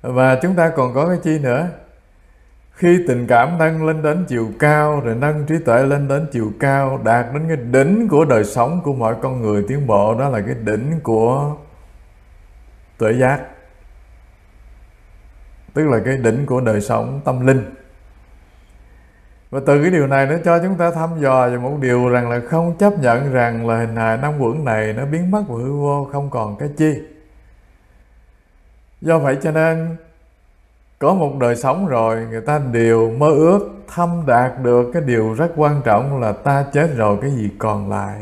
Và 0.01 0.39
chúng 0.41 0.56
ta 0.56 0.69
còn 0.69 0.93
có 0.93 1.08
cái 1.08 1.17
chi 1.23 1.39
nữa? 1.39 1.67
Khi 2.82 3.04
tình 3.08 3.28
cảm 3.28 3.58
nâng 3.58 3.86
lên 3.86 4.02
đến 4.02 4.26
chiều 4.28 4.52
cao, 4.60 5.00
rồi 5.00 5.15
nâng 5.15 5.46
trí 5.46 5.56
tuệ 5.65 5.84
lên 5.84 6.08
đến 6.08 6.28
chiều 6.32 6.52
cao, 6.60 7.02
đạt 7.04 7.26
đến 7.34 7.44
cái 7.48 7.58
đỉnh 7.58 8.08
của 8.08 8.26
đời 8.26 8.44
sống 8.44 8.82
của 8.84 8.94
mọi 8.94 9.15
con 9.22 9.41
người, 9.41 9.65
tiến 9.67 9.88
bộ 9.88 10.15
đó 10.20 10.30
là 10.30 10.41
cái 10.41 10.56
đỉnh 10.63 11.00
của 11.04 11.56
tuệ 12.98 13.13
giác. 13.13 13.41
Tức 15.74 15.88
là 15.89 16.00
cái 16.06 16.17
đỉnh 16.17 16.46
của 16.46 16.62
đời 16.62 16.82
sống 16.82 17.22
tâm 17.26 17.48
linh. 17.48 17.74
Và 19.50 19.60
từ 19.65 19.82
cái 19.82 19.91
điều 19.91 20.08
này 20.08 20.26
nó 20.26 20.36
cho 20.46 20.60
chúng 20.60 20.76
ta 20.76 20.91
thăm 20.91 21.10
dò 21.20 21.50
về 21.50 21.58
một 21.58 21.78
điều 21.82 22.10
rằng 22.10 22.30
là 22.30 22.41
không 22.50 22.78
chấp 22.78 23.00
nhận 23.00 23.34
rằng 23.34 23.67
là 23.67 23.78
hình 23.78 23.96
hài 23.96 24.17
năm 24.17 24.39
quẩn 24.39 24.65
này 24.65 24.94
nó 24.94 25.06
biến 25.06 25.32
mất 25.32 25.44
và 25.48 25.56
hư 25.56 25.74
vô, 25.74 26.10
không 26.12 26.30
còn 26.30 26.58
cái 26.58 26.70
chi. 26.78 26.94
Do 29.02 29.20
vậy 29.20 29.38
cho 29.41 29.52
nên 29.52 29.98
có 31.01 31.13
một 31.13 31.37
đời 31.39 31.55
sống 31.55 31.87
rồi, 31.87 32.25
người 32.29 32.41
ta 32.41 32.59
đều 32.71 33.11
mơ 33.11 33.27
ước 33.27 33.69
thâm 33.95 34.23
đạt 34.27 34.51
được. 34.61 34.91
Cái 34.93 35.01
điều 35.01 35.33
rất 35.33 35.51
quan 35.55 35.81
trọng 35.85 36.21
là 36.21 36.31
ta 36.31 36.65
chết 36.73 36.95
rồi, 36.95 37.17
cái 37.21 37.31
gì 37.31 37.49
còn 37.59 37.89
lại? 37.89 38.21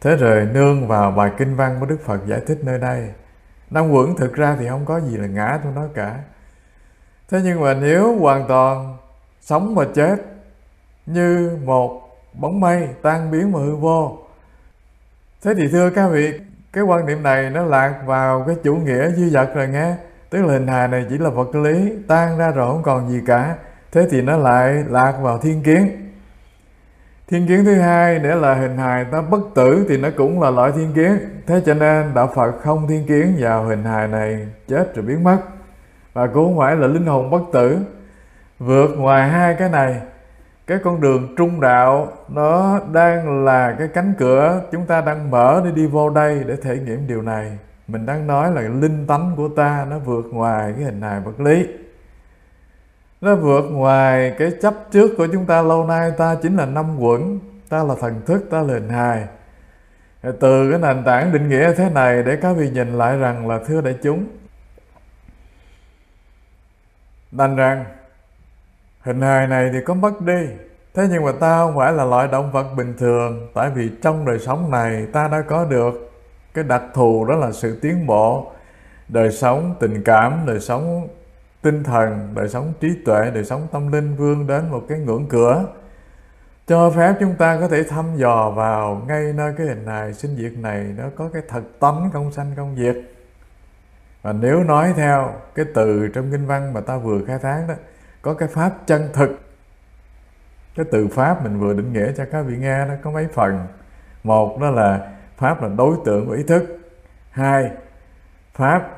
Thế 0.00 0.16
rồi 0.16 0.48
nương 0.54 0.88
vào 0.88 1.10
bài 1.10 1.30
kinh 1.38 1.56
văn 1.56 1.76
của 1.80 1.86
đức 1.86 1.98
phật 2.04 2.26
giải 2.26 2.40
thích 2.46 2.58
nơi 2.62 2.78
đây. 2.78 3.08
Năm 3.70 3.90
quẩn 3.90 4.16
thực 4.16 4.34
ra 4.34 4.56
thì 4.60 4.68
không 4.68 4.84
có 4.84 5.00
gì 5.00 5.16
là 5.16 5.26
ngã 5.26 5.60
trong 5.64 5.74
đó 5.74 5.82
cả. 5.94 6.18
Thế 7.30 7.40
nhưng 7.44 7.60
mà 7.60 7.74
nếu 7.74 8.18
hoàn 8.18 8.48
toàn 8.48 8.96
sống 9.40 9.74
và 9.74 9.86
chết 9.94 10.16
như 11.06 11.58
một 11.64 12.02
bóng 12.32 12.60
mây 12.60 12.88
tan 13.02 13.30
biến 13.30 13.52
mà 13.52 13.58
hư 13.58 13.76
vô. 13.76 14.18
Thế 15.42 15.54
thì 15.54 15.68
thưa 15.68 15.90
các 15.90 16.08
vị, 16.08 16.40
cái 16.72 16.84
quan 16.84 17.06
niệm 17.06 17.22
này 17.22 17.50
nó 17.50 17.64
lạc 17.64 17.94
vào 18.06 18.44
cái 18.46 18.56
chủ 18.64 18.76
nghĩa 18.76 19.10
duy 19.10 19.34
vật 19.34 19.54
rồi 19.54 19.68
nghe 19.68 19.96
tức 20.30 20.42
là 20.42 20.52
hình 20.52 20.66
hài 20.66 20.88
này 20.88 21.06
chỉ 21.10 21.18
là 21.18 21.30
vật 21.30 21.54
lý, 21.54 21.92
tan 22.08 22.38
ra 22.38 22.50
rồi 22.50 22.72
không 22.72 22.82
còn 22.82 23.08
gì 23.08 23.20
cả. 23.26 23.54
Thế 23.92 24.08
thì 24.10 24.22
nó 24.22 24.36
lại 24.36 24.84
lạc 24.88 25.12
vào 25.22 25.38
thiên 25.38 25.62
kiến. 25.62 26.12
Thiên 27.28 27.48
kiến 27.48 27.64
thứ 27.64 27.74
hai 27.74 28.18
để 28.18 28.34
là 28.34 28.54
hình 28.54 28.76
hài 28.76 29.04
ta 29.04 29.20
bất 29.20 29.40
tử 29.54 29.86
thì 29.88 29.96
nó 29.96 30.08
cũng 30.16 30.42
là 30.42 30.50
loại 30.50 30.72
thiên 30.72 30.92
kiến. 30.92 31.18
Thế 31.46 31.62
cho 31.66 31.74
nên 31.74 32.14
đạo 32.14 32.32
phật 32.34 32.52
không 32.62 32.88
thiên 32.88 33.06
kiến 33.06 33.36
vào 33.38 33.64
hình 33.64 33.84
hài 33.84 34.08
này, 34.08 34.48
chết 34.68 34.94
rồi 34.94 35.04
biến 35.06 35.24
mất. 35.24 35.38
Và 36.12 36.26
cũng 36.26 36.44
không 36.44 36.58
phải 36.58 36.76
là 36.76 36.86
linh 36.86 37.06
hồn 37.06 37.30
bất 37.30 37.42
tử. 37.52 37.78
Vượt 38.58 38.88
ngoài 38.96 39.28
hai 39.28 39.54
cái 39.54 39.68
này, 39.68 40.00
cái 40.66 40.78
con 40.84 41.00
đường 41.00 41.34
trung 41.36 41.60
đạo, 41.60 42.08
nó 42.28 42.80
đang 42.92 43.44
là 43.44 43.74
cái 43.78 43.88
cánh 43.88 44.14
cửa 44.18 44.60
chúng 44.72 44.86
ta 44.86 45.00
đang 45.00 45.30
mở 45.30 45.62
để 45.64 45.70
đi 45.70 45.86
vô 45.86 46.10
đây 46.10 46.44
để 46.46 46.56
thể 46.56 46.78
nghiệm 46.78 47.06
điều 47.06 47.22
này 47.22 47.58
mình 47.88 48.06
đang 48.06 48.26
nói 48.26 48.52
là 48.52 48.60
linh 48.60 49.06
tánh 49.06 49.32
của 49.36 49.48
ta 49.48 49.86
nó 49.90 49.98
vượt 49.98 50.24
ngoài 50.30 50.72
cái 50.76 50.84
hình 50.84 51.02
hài 51.02 51.20
vật 51.20 51.40
lý. 51.40 51.66
Nó 53.20 53.36
vượt 53.36 53.62
ngoài 53.62 54.34
cái 54.38 54.52
chấp 54.62 54.74
trước 54.90 55.14
của 55.16 55.26
chúng 55.32 55.46
ta 55.46 55.62
lâu 55.62 55.86
nay. 55.86 56.12
Ta 56.18 56.36
chính 56.42 56.56
là 56.56 56.66
năm 56.66 57.00
quẩn, 57.00 57.40
ta 57.68 57.82
là 57.82 57.94
thần 58.00 58.22
thức, 58.26 58.44
ta 58.50 58.62
là 58.62 58.74
hình 58.74 58.88
hài. 58.88 59.24
Từ 60.40 60.70
cái 60.70 60.80
nền 60.80 61.04
tảng 61.04 61.32
định 61.32 61.48
nghĩa 61.48 61.72
thế 61.72 61.90
này 61.90 62.22
để 62.22 62.36
các 62.42 62.52
vị 62.56 62.70
nhìn 62.70 62.98
lại 62.98 63.18
rằng 63.18 63.48
là 63.48 63.60
thưa 63.66 63.80
đại 63.80 63.98
chúng. 64.02 64.26
Đành 67.32 67.56
rằng, 67.56 67.84
hình 69.00 69.20
hài 69.20 69.46
này 69.46 69.70
thì 69.72 69.78
có 69.84 69.94
mất 69.94 70.20
đi. 70.20 70.46
Thế 70.94 71.08
nhưng 71.10 71.24
mà 71.24 71.32
ta 71.40 71.58
không 71.58 71.76
phải 71.76 71.92
là 71.92 72.04
loại 72.04 72.28
động 72.28 72.52
vật 72.52 72.66
bình 72.76 72.94
thường, 72.98 73.48
tại 73.54 73.70
vì 73.70 73.90
trong 74.02 74.24
đời 74.24 74.38
sống 74.38 74.70
này 74.70 75.06
ta 75.12 75.28
đã 75.28 75.42
có 75.48 75.64
được 75.64 76.15
cái 76.56 76.64
đặc 76.64 76.82
thù 76.94 77.24
đó 77.24 77.36
là 77.36 77.52
sự 77.52 77.78
tiến 77.82 78.06
bộ, 78.06 78.52
đời 79.08 79.32
sống 79.32 79.74
tình 79.80 80.02
cảm, 80.04 80.42
đời 80.46 80.60
sống 80.60 81.08
tinh 81.62 81.84
thần, 81.84 82.32
đời 82.34 82.48
sống 82.48 82.72
trí 82.80 82.88
tuệ, 83.04 83.30
đời 83.34 83.44
sống 83.44 83.66
tâm 83.72 83.92
linh 83.92 84.16
vươn 84.16 84.46
đến 84.46 84.70
một 84.70 84.82
cái 84.88 84.98
ngưỡng 84.98 85.26
cửa. 85.28 85.64
Cho 86.66 86.90
phép 86.90 87.14
chúng 87.20 87.34
ta 87.34 87.60
có 87.60 87.68
thể 87.68 87.82
thăm 87.82 88.16
dò 88.16 88.50
vào 88.50 89.02
ngay 89.08 89.32
nơi 89.32 89.54
cái 89.58 89.66
hình 89.66 89.86
hài 89.86 90.14
sinh 90.14 90.36
diệt 90.36 90.52
này, 90.58 90.94
nó 90.96 91.04
có 91.16 91.28
cái 91.32 91.42
thật 91.48 91.62
tánh 91.80 92.10
không 92.12 92.32
sanh 92.32 92.52
không 92.56 92.76
diệt. 92.78 92.96
Và 94.22 94.32
nếu 94.32 94.64
nói 94.64 94.92
theo 94.96 95.32
cái 95.54 95.66
từ 95.74 96.08
trong 96.08 96.30
kinh 96.32 96.46
văn 96.46 96.72
mà 96.72 96.80
ta 96.80 96.96
vừa 96.96 97.24
khai 97.26 97.38
thác 97.38 97.64
đó, 97.68 97.74
có 98.22 98.34
cái 98.34 98.48
pháp 98.48 98.72
chân 98.86 99.08
thực. 99.12 99.40
Cái 100.76 100.86
từ 100.92 101.08
pháp 101.08 101.42
mình 101.44 101.60
vừa 101.60 101.74
định 101.74 101.92
nghĩa 101.92 102.12
cho 102.16 102.24
các 102.32 102.42
vị 102.42 102.56
nghe 102.56 102.84
nó 102.84 102.94
có 103.02 103.10
mấy 103.10 103.26
phần. 103.32 103.66
Một 104.24 104.60
đó 104.60 104.70
là 104.70 105.15
pháp 105.36 105.62
là 105.62 105.68
đối 105.68 105.96
tượng 106.04 106.26
của 106.26 106.32
ý 106.32 106.42
thức. 106.42 106.78
Hai, 107.30 107.70
pháp, 108.54 108.88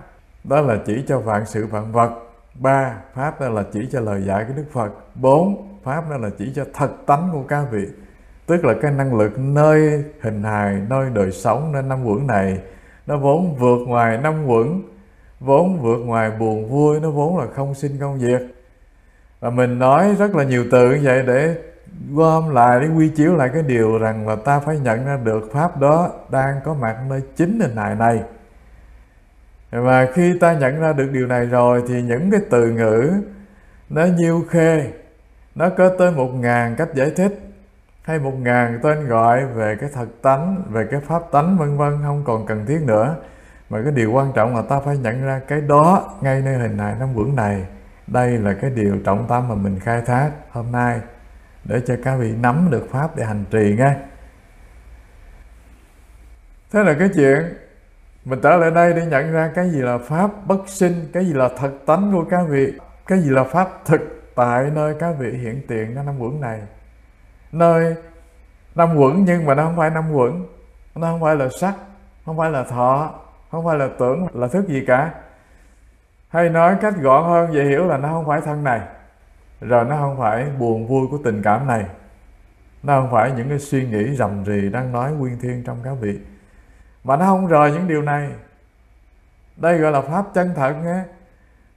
đó 0.45 0.61
là 0.61 0.77
chỉ 0.87 1.05
cho 1.09 1.19
vạn 1.21 1.47
sự 1.47 1.67
vạn 1.67 1.93
vật. 1.93 2.11
Ba, 2.55 2.97
pháp 3.15 3.41
đó 3.41 3.49
là 3.49 3.65
chỉ 3.73 3.89
cho 3.93 4.01
lời 4.01 4.23
dạy 4.27 4.45
của 4.49 4.55
đức 4.57 4.65
phật. 4.73 4.91
Bốn, 5.15 5.69
pháp 5.85 6.11
đó 6.11 6.17
là 6.17 6.31
chỉ 6.39 6.53
cho 6.55 6.65
thật 6.75 6.91
tánh 7.07 7.29
của 7.33 7.43
các 7.49 7.65
vị. 7.71 7.87
Tức 8.47 8.65
là 8.65 8.75
cái 8.83 8.93
năng 8.93 9.19
lực 9.19 9.39
nơi 9.39 10.05
hình 10.21 10.43
hài, 10.43 10.75
nơi 10.89 11.11
đời 11.15 11.33
sống, 11.33 11.73
nơi 11.73 11.83
năm 11.83 12.05
quẩn 12.05 12.27
này, 12.27 12.59
nó 13.07 13.17
vốn 13.17 13.57
vượt 13.59 13.79
ngoài 13.87 14.19
năm 14.19 14.47
quẩn, 14.47 14.83
vốn 15.41 15.79
vượt 15.81 15.99
ngoài 15.99 16.31
buồn 16.31 16.69
vui, 16.71 17.01
nó 17.01 17.11
vốn 17.11 17.39
là 17.39 17.47
không 17.55 17.75
sinh 17.75 17.97
không 18.01 18.19
diệt. 18.19 18.43
Và 19.41 19.51
mình 19.51 19.79
nói 19.79 20.15
rất 20.19 20.35
là 20.35 20.45
nhiều 20.45 20.65
từ 20.71 20.91
như 20.91 21.01
vậy 21.03 21.23
để 21.27 21.57
gom 22.15 22.55
lại 22.55 22.81
để 22.81 22.89
quy 22.89 23.09
chiếu 23.09 23.37
lại 23.37 23.51
cái 23.53 23.63
điều 23.63 23.99
rằng 23.99 24.29
là 24.29 24.37
ta 24.37 24.61
phải 24.61 24.79
nhận 24.79 25.07
ra 25.07 25.19
được 25.25 25.51
pháp 25.53 25.81
đó 25.81 26.11
đang 26.31 26.61
có 26.65 26.75
mặt 26.75 26.97
nơi 27.09 27.23
chính 27.37 27.61
hình 27.61 27.77
hài 27.77 27.95
này. 27.95 28.23
Và 29.71 30.07
khi 30.15 30.39
ta 30.39 30.53
nhận 30.53 30.81
ra 30.81 30.93
được 30.93 31.11
điều 31.13 31.27
này 31.27 31.47
rồi 31.47 31.83
thì 31.89 32.03
những 32.03 32.31
cái 32.31 32.41
từ 32.51 32.71
ngữ 32.71 33.13
nó 33.91 34.05
nhiêu 34.05 34.45
khê, 34.51 34.93
nó 35.55 35.69
có 35.69 35.91
tới 35.99 36.11
một 36.11 36.29
ngàn 36.35 36.77
cách 36.77 36.89
giải 36.95 37.11
thích, 37.17 37.41
hay 38.03 38.19
một 38.19 38.35
ngàn 38.39 38.79
tên 38.83 39.07
gọi 39.07 39.47
về 39.47 39.77
cái 39.81 39.91
thật 39.95 40.07
tánh, 40.23 40.63
về 40.69 40.87
cái 40.91 41.01
pháp 41.01 41.23
tánh, 41.33 41.59
vân 41.59 41.77
vân, 41.77 41.99
không 42.03 42.23
còn 42.25 42.47
cần 42.47 42.67
thiết 42.67 42.81
nữa. 42.85 43.17
Mà 43.71 43.83
cái 43.83 43.93
điều 43.93 44.13
quan 44.13 44.33
trọng 44.35 44.57
là 44.57 44.63
ta 44.63 44.81
phải 44.81 44.99
nhận 44.99 45.25
ra 45.25 45.41
cái 45.49 45.61
đó 45.61 46.15
ngay 46.21 46.43
nơi 46.45 46.55
hình 46.55 46.79
hài 46.79 46.95
năm 46.99 47.15
vững 47.15 47.37
này. 47.37 47.67
Đây 48.07 48.39
là 48.39 48.55
cái 48.61 48.71
điều 48.71 48.97
trọng 49.05 49.27
tâm 49.29 49.49
mà 49.49 49.55
mình 49.55 49.79
khai 49.81 50.03
thác 50.07 50.31
hôm 50.51 50.73
nay 50.73 51.01
để 51.69 51.81
cho 51.87 51.95
các 52.05 52.17
vị 52.17 52.35
nắm 52.41 52.69
được 52.71 52.89
pháp 52.91 53.17
để 53.17 53.25
hành 53.25 53.45
trì 53.51 53.75
nghe. 53.79 53.97
Thế 56.73 56.83
là 56.83 56.95
cái 56.99 57.09
chuyện, 57.15 57.55
mình 58.25 58.41
trở 58.43 58.57
lại 58.57 58.71
đây 58.71 58.93
để 58.95 59.07
nhận 59.07 59.33
ra 59.33 59.51
cái 59.55 59.71
gì 59.71 59.79
là 59.79 59.99
pháp 59.99 60.31
bất 60.47 60.61
sinh, 60.67 61.09
cái 61.13 61.25
gì 61.25 61.33
là 61.33 61.49
thật 61.59 61.71
tánh 61.87 62.13
của 62.13 62.25
các 62.31 62.43
vị, 62.49 62.73
cái 63.07 63.21
gì 63.21 63.31
là 63.31 63.45
pháp 63.45 63.69
thực 63.85 64.01
tại 64.35 64.71
nơi 64.75 64.95
các 64.99 65.15
vị 65.19 65.31
hiện 65.33 65.63
tiền 65.69 65.95
nó 65.95 66.03
năm 66.03 66.19
quẩn 66.19 66.41
này. 66.41 66.61
Nơi 67.53 67.95
năm 68.75 68.97
quẩn 68.97 69.25
nhưng 69.25 69.47
mà 69.47 69.55
nó 69.55 69.65
không 69.65 69.77
phải 69.77 69.91
năm 69.91 70.13
quẩn, 70.13 70.47
nó 70.95 71.07
không 71.07 71.21
phải 71.21 71.37
là 71.37 71.49
sắc, 71.61 71.75
không 72.27 72.39
phải 72.39 72.51
là 72.51 72.65
thọ, 72.65 73.15
không 73.51 73.65
phải 73.67 73.79
là 73.79 73.89
tưởng, 73.99 74.27
là 74.35 74.49
thức 74.49 74.69
gì 74.69 74.85
cả. 74.87 75.11
Hay 76.29 76.49
nói 76.49 76.77
cách 76.81 76.95
gọn 77.01 77.25
hơn, 77.25 77.55
dễ 77.55 77.65
hiểu 77.65 77.87
là 77.87 77.97
nó 77.97 78.09
không 78.09 78.27
phải 78.27 78.41
thân 78.41 78.65
này 78.65 78.81
rồi 79.61 79.85
nó 79.85 79.97
không 79.97 80.19
phải 80.19 80.47
buồn 80.59 80.87
vui 80.87 81.07
của 81.11 81.19
tình 81.25 81.43
cảm 81.43 81.67
này. 81.67 81.85
Nó 82.83 83.01
không 83.01 83.11
phải 83.13 83.33
những 83.37 83.49
cái 83.49 83.59
suy 83.59 83.87
nghĩ 83.87 84.17
rầm 84.17 84.45
rì 84.45 84.71
đang 84.71 84.93
nói 84.93 85.13
nguyên 85.13 85.39
thiên 85.41 85.63
trong 85.65 85.79
các 85.85 85.95
vị. 86.01 86.19
Mà 87.05 87.17
nó 87.17 87.25
không 87.25 87.47
rời 87.47 87.73
những 87.73 87.89
điều 87.89 88.03
này. 88.03 88.31
Đây 89.57 89.79
gọi 89.79 89.93
là 89.93 90.01
pháp 90.01 90.25
chân 90.35 90.53
thật 90.57 90.75
nghe 90.85 91.03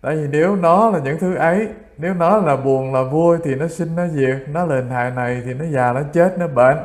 tại 0.02 0.16
vì 0.16 0.28
nếu 0.28 0.56
nó 0.56 0.90
là 0.90 1.00
những 1.00 1.20
thứ 1.20 1.36
ấy, 1.36 1.68
nếu 1.98 2.14
nó 2.14 2.38
là 2.38 2.56
buồn, 2.56 2.94
là 2.94 3.04
vui 3.04 3.38
thì 3.44 3.56
nó 3.56 3.68
sinh, 3.68 3.96
nó 3.96 4.08
diệt. 4.08 4.38
Nó 4.48 4.66
lên 4.66 4.90
hại 4.90 5.12
này 5.12 5.42
thì 5.46 5.54
nó 5.54 5.66
già, 5.66 5.94
nó 5.94 6.02
chết, 6.14 6.38
nó 6.38 6.48
bệnh. 6.48 6.78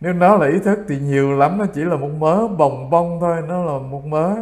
Nếu 0.00 0.12
nó 0.12 0.36
là 0.36 0.46
ý 0.46 0.58
thức 0.58 0.78
thì 0.88 0.98
nhiều 0.98 1.32
lắm, 1.32 1.58
nó 1.58 1.66
chỉ 1.74 1.84
là 1.84 1.96
một 1.96 2.10
mớ 2.18 2.48
bồng 2.48 2.90
bông 2.90 3.20
thôi, 3.20 3.36
nó 3.48 3.64
là 3.64 3.78
một 3.78 4.04
mớ 4.04 4.34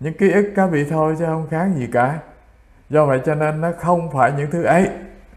những 0.00 0.14
ký 0.14 0.32
ức 0.32 0.52
cá 0.56 0.66
vị 0.66 0.84
thôi 0.90 1.14
chứ 1.18 1.24
không 1.24 1.46
khác 1.50 1.68
gì 1.76 1.88
cả 1.92 2.18
do 2.92 3.06
vậy 3.06 3.20
cho 3.24 3.34
nên 3.34 3.60
nó 3.60 3.72
không 3.80 4.10
phải 4.12 4.32
những 4.32 4.50
thứ 4.50 4.62
ấy. 4.62 4.88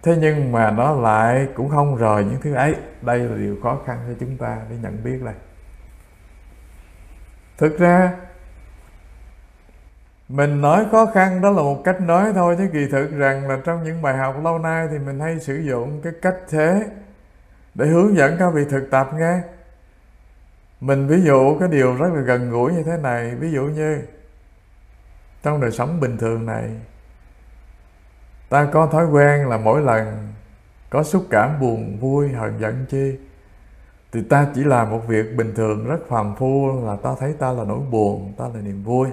Thế 0.03 0.15
nhưng 0.19 0.51
mà 0.51 0.71
nó 0.71 0.91
lại 0.95 1.47
cũng 1.55 1.69
không 1.69 1.95
rời 1.95 2.23
những 2.23 2.41
thứ 2.41 2.53
ấy. 2.53 2.75
Đây 3.01 3.19
là 3.19 3.37
điều 3.37 3.57
khó 3.63 3.79
khăn 3.85 3.99
cho 4.07 4.13
chúng 4.19 4.37
ta 4.37 4.57
để 4.69 4.75
nhận 4.81 5.03
biết 5.03 5.19
đây. 5.25 5.33
Thực 7.57 7.79
ra, 7.79 8.13
mình 10.29 10.61
nói 10.61 10.85
khó 10.91 11.05
khăn 11.05 11.41
đó 11.41 11.49
là 11.51 11.61
một 11.61 11.81
cách 11.85 12.01
nói 12.01 12.31
thôi, 12.33 12.55
chứ 12.57 12.67
kỳ 12.73 12.87
thực 12.91 13.11
rằng 13.11 13.47
là 13.47 13.57
trong 13.65 13.83
những 13.83 14.01
bài 14.01 14.17
học 14.17 14.35
lâu 14.43 14.59
nay 14.59 14.87
thì 14.91 14.99
mình 14.99 15.19
hay 15.19 15.39
sử 15.39 15.55
dụng 15.55 16.01
cái 16.03 16.13
cách 16.21 16.35
thế 16.49 16.83
để 17.75 17.87
hướng 17.87 18.15
dẫn 18.15 18.35
các 18.39 18.49
vị 18.49 18.65
thực 18.69 18.91
tập 18.91 19.09
nghe. 19.13 19.39
Mình 20.81 21.07
ví 21.07 21.21
dụ 21.21 21.57
cái 21.59 21.69
điều 21.69 21.95
rất 21.95 22.07
là 22.13 22.21
gần 22.21 22.51
gũi 22.51 22.73
như 22.73 22.83
thế 22.83 22.97
này. 22.97 23.35
Ví 23.35 23.51
dụ 23.51 23.63
như, 23.63 24.01
trong 25.43 25.61
đời 25.61 25.71
sống 25.71 25.99
bình 25.99 26.17
thường 26.17 26.45
này 26.45 26.69
ta 28.49 28.67
có 28.73 28.87
thói 28.87 29.05
quen 29.05 29.49
là 29.49 29.57
mỗi 29.57 29.81
lần 29.81 30.33
có 30.89 31.03
xúc 31.03 31.25
cảm 31.29 31.59
buồn 31.59 31.97
vui 31.99 32.29
hận 32.29 32.59
giận 32.59 32.85
chi, 32.89 33.17
thì 34.11 34.21
ta 34.21 34.47
chỉ 34.55 34.63
làm 34.63 34.89
một 34.89 35.01
việc 35.07 35.35
bình 35.37 35.53
thường 35.55 35.87
rất 35.87 35.97
phàm 36.09 36.35
phu 36.35 36.81
là 36.85 36.95
ta 36.95 37.09
thấy 37.19 37.33
ta 37.33 37.51
là 37.51 37.63
nỗi 37.63 37.79
buồn, 37.91 38.33
ta 38.37 38.45
là 38.53 38.61
niềm 38.61 38.83
vui. 38.83 39.07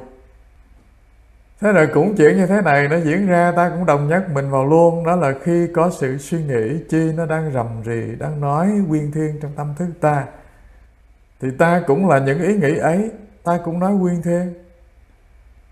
Thế 1.61 1.73
rồi 1.73 1.89
cũng 1.95 2.15
chuyện 2.17 2.37
như 2.37 2.47
thế 2.47 2.61
này 2.61 2.89
nó 2.89 2.97
diễn 2.97 3.27
ra, 3.27 3.53
ta 3.57 3.69
cũng 3.69 3.87
đồng 3.87 4.09
nhất 4.09 4.31
mình 4.33 4.51
vào 4.51 4.67
luôn. 4.67 5.05
Đó 5.05 5.17
là 5.17 5.35
khi 5.43 5.69
có 5.75 5.91
sự 5.91 6.19
suy 6.19 6.43
nghĩ 6.43 6.79
chi 6.89 7.13
nó 7.17 7.27
đang 7.27 7.53
rầm 7.53 7.83
rì, 7.85 8.15
đang 8.19 8.41
nói 8.41 8.71
quyên 8.89 9.13
thiên 9.13 9.39
trong 9.43 9.53
tâm 9.57 9.75
thức 9.79 9.89
ta, 10.01 10.25
thì 11.41 11.49
ta 11.59 11.83
cũng 11.87 12.09
là 12.09 12.19
những 12.19 12.43
ý 12.43 12.57
nghĩ 12.57 12.77
ấy, 12.77 13.11
ta 13.43 13.59
cũng 13.65 13.81
nói 13.81 13.93
quyên 14.03 14.23
thiên 14.23 14.55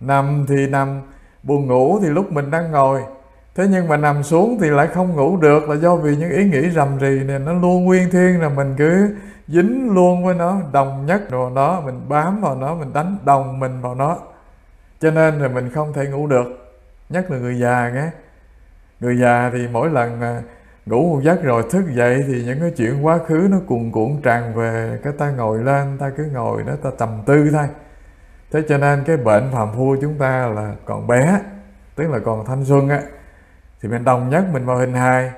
nằm 0.01 0.47
thì 0.49 0.67
nằm, 0.67 1.03
buồn 1.43 1.67
ngủ 1.67 2.01
thì 2.03 2.09
lúc 2.09 2.33
mình 2.33 2.51
đang 2.51 2.71
ngồi 2.71 3.03
thế 3.61 3.67
nhưng 3.71 3.89
mà 3.89 3.97
nằm 3.97 4.23
xuống 4.23 4.59
thì 4.61 4.69
lại 4.69 4.87
không 4.87 5.17
ngủ 5.17 5.37
được 5.37 5.69
là 5.69 5.77
do 5.77 5.97
vì 5.97 6.17
những 6.17 6.31
ý 6.31 6.45
nghĩ 6.45 6.71
rầm 6.71 6.99
rì 6.99 7.25
này 7.25 7.39
nó 7.39 7.53
luôn 7.53 7.85
nguyên 7.85 8.11
thiên 8.11 8.41
là 8.41 8.49
mình 8.49 8.75
cứ 8.79 9.15
dính 9.49 9.95
luôn 9.95 10.25
với 10.25 10.35
nó, 10.35 10.61
đồng 10.73 11.07
nhất 11.07 11.31
rồi 11.31 11.51
nó, 11.51 11.81
mình 11.81 12.01
bám 12.09 12.41
vào 12.41 12.57
nó, 12.57 12.75
mình 12.75 12.93
đánh 12.93 13.17
đồng 13.25 13.61
mình 13.61 13.81
vào 13.81 13.95
nó. 13.95 14.19
Cho 15.01 15.11
nên 15.11 15.39
là 15.39 15.49
mình 15.49 15.71
không 15.75 15.93
thể 15.93 16.07
ngủ 16.07 16.27
được, 16.27 16.47
nhất 17.09 17.31
là 17.31 17.39
người 17.39 17.59
già 17.61 17.91
nghe 17.95 18.11
người 19.01 19.17
già 19.17 19.51
thì 19.53 19.69
mỗi 19.73 19.91
lần 19.91 20.21
ngủ 20.87 21.15
một 21.15 21.21
giấc 21.23 21.43
rồi 21.43 21.63
thức 21.71 21.85
dậy 21.95 22.25
thì 22.27 22.45
những 22.45 22.61
cái 22.61 22.73
chuyện 22.77 23.07
quá 23.07 23.19
khứ 23.27 23.49
nó 23.51 23.59
cuồn 23.67 23.91
cuộn 23.93 24.23
tràn 24.23 24.55
về, 24.55 24.99
cái 25.03 25.13
ta 25.19 25.31
ngồi 25.31 25.59
lên, 25.59 25.99
ta 25.99 26.11
cứ 26.17 26.25
ngồi 26.33 26.63
đó, 26.63 26.73
ta 26.83 26.91
trầm 26.99 27.23
tư 27.27 27.51
thôi. 27.53 27.67
Thế 28.53 28.63
cho 28.69 28.79
nên 28.79 29.05
cái 29.05 29.17
bệnh 29.17 29.51
phàm 29.53 29.69
phu 29.77 29.97
chúng 30.01 30.15
ta 30.19 30.47
là 30.47 30.75
còn 30.85 31.07
bé, 31.07 31.41
tức 31.95 32.11
là 32.11 32.19
còn 32.19 32.47
thanh 32.47 32.65
xuân 32.65 32.89
á 32.89 33.01
thì 33.83 33.89
mình 33.89 34.05
đồng 34.05 34.29
nhất 34.29 34.45
mình 34.53 34.67
vào 34.67 34.77
hình 34.77 34.93
hài. 34.93 35.31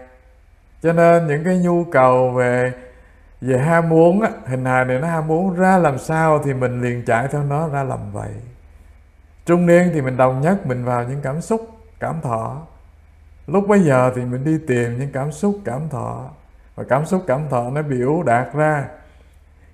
Cho 0.83 0.93
nên 0.93 1.27
những 1.27 1.45
cái 1.45 1.59
nhu 1.59 1.85
cầu 1.93 2.31
về 2.31 2.73
về 3.41 3.59
ham 3.59 3.89
muốn 3.89 4.21
á, 4.21 4.31
hình 4.47 4.65
hài 4.65 4.85
này 4.85 4.99
nó 4.99 5.09
ham 5.09 5.27
muốn 5.27 5.57
ra 5.57 5.79
làm 5.79 5.99
sao 5.99 6.43
thì 6.45 6.55
mình 6.55 6.81
liền 6.81 7.05
chạy 7.05 7.29
theo 7.29 7.43
nó 7.43 7.69
ra 7.69 7.83
làm 7.83 8.13
vậy. 8.13 8.31
Trung 9.47 9.67
niên 9.67 9.91
thì 9.95 10.01
mình 10.01 10.17
đồng 10.17 10.41
nhất 10.41 10.67
mình 10.67 10.85
vào 10.85 11.05
những 11.05 11.21
cảm 11.23 11.41
xúc 11.41 11.69
cảm 12.01 12.21
thọ. 12.23 12.63
Lúc 13.47 13.65
bây 13.69 13.81
giờ 13.81 14.13
thì 14.17 14.25
mình 14.25 14.45
đi 14.45 14.59
tìm 14.67 14.99
những 14.99 15.13
cảm 15.13 15.33
xúc 15.33 15.59
cảm 15.65 15.89
thọ. 15.89 16.31
Và 16.75 16.85
cảm 16.89 17.07
xúc 17.07 17.25
cảm 17.27 17.49
thọ 17.51 17.71
nó 17.71 17.83
biểu 17.83 18.23
đạt 18.27 18.55
ra. 18.55 18.85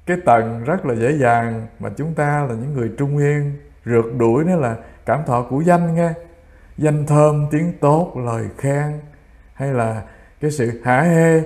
Cái 0.07 0.17
tầng 0.27 0.65
rất 0.65 0.87
là 0.87 0.95
dễ 0.95 1.13
dàng 1.13 1.67
mà 1.79 1.91
chúng 1.97 2.15
ta 2.15 2.47
là 2.49 2.55
những 2.55 2.75
người 2.75 2.93
trung 2.99 3.19
niên 3.19 3.59
rượt 3.85 4.05
đuổi 4.19 4.45
đó 4.45 4.57
là 4.57 4.77
cảm 5.07 5.21
thọ 5.27 5.43
của 5.51 5.61
danh 5.61 5.95
nghe 5.95 6.13
danh 6.79 7.07
thơm, 7.07 7.47
tiếng 7.51 7.73
tốt, 7.81 8.12
lời 8.17 8.45
khen, 8.59 9.01
hay 9.55 9.73
là 9.73 10.03
cái 10.41 10.51
sự 10.51 10.81
hả 10.85 11.03
hê 11.03 11.43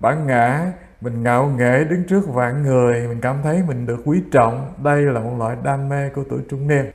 bản 0.00 0.26
ngã, 0.26 0.72
mình 1.00 1.22
ngạo 1.22 1.46
nghễ 1.58 1.84
đứng 1.84 2.04
trước 2.04 2.28
vạn 2.28 2.62
người, 2.62 3.08
mình 3.08 3.20
cảm 3.20 3.36
thấy 3.42 3.62
mình 3.68 3.86
được 3.86 4.02
quý 4.04 4.22
trọng, 4.32 4.72
đây 4.84 5.02
là 5.02 5.20
một 5.20 5.32
loại 5.38 5.56
đam 5.64 5.88
mê 5.88 6.08
của 6.08 6.24
tuổi 6.30 6.40
trung 6.50 6.68
niên. 6.68 6.90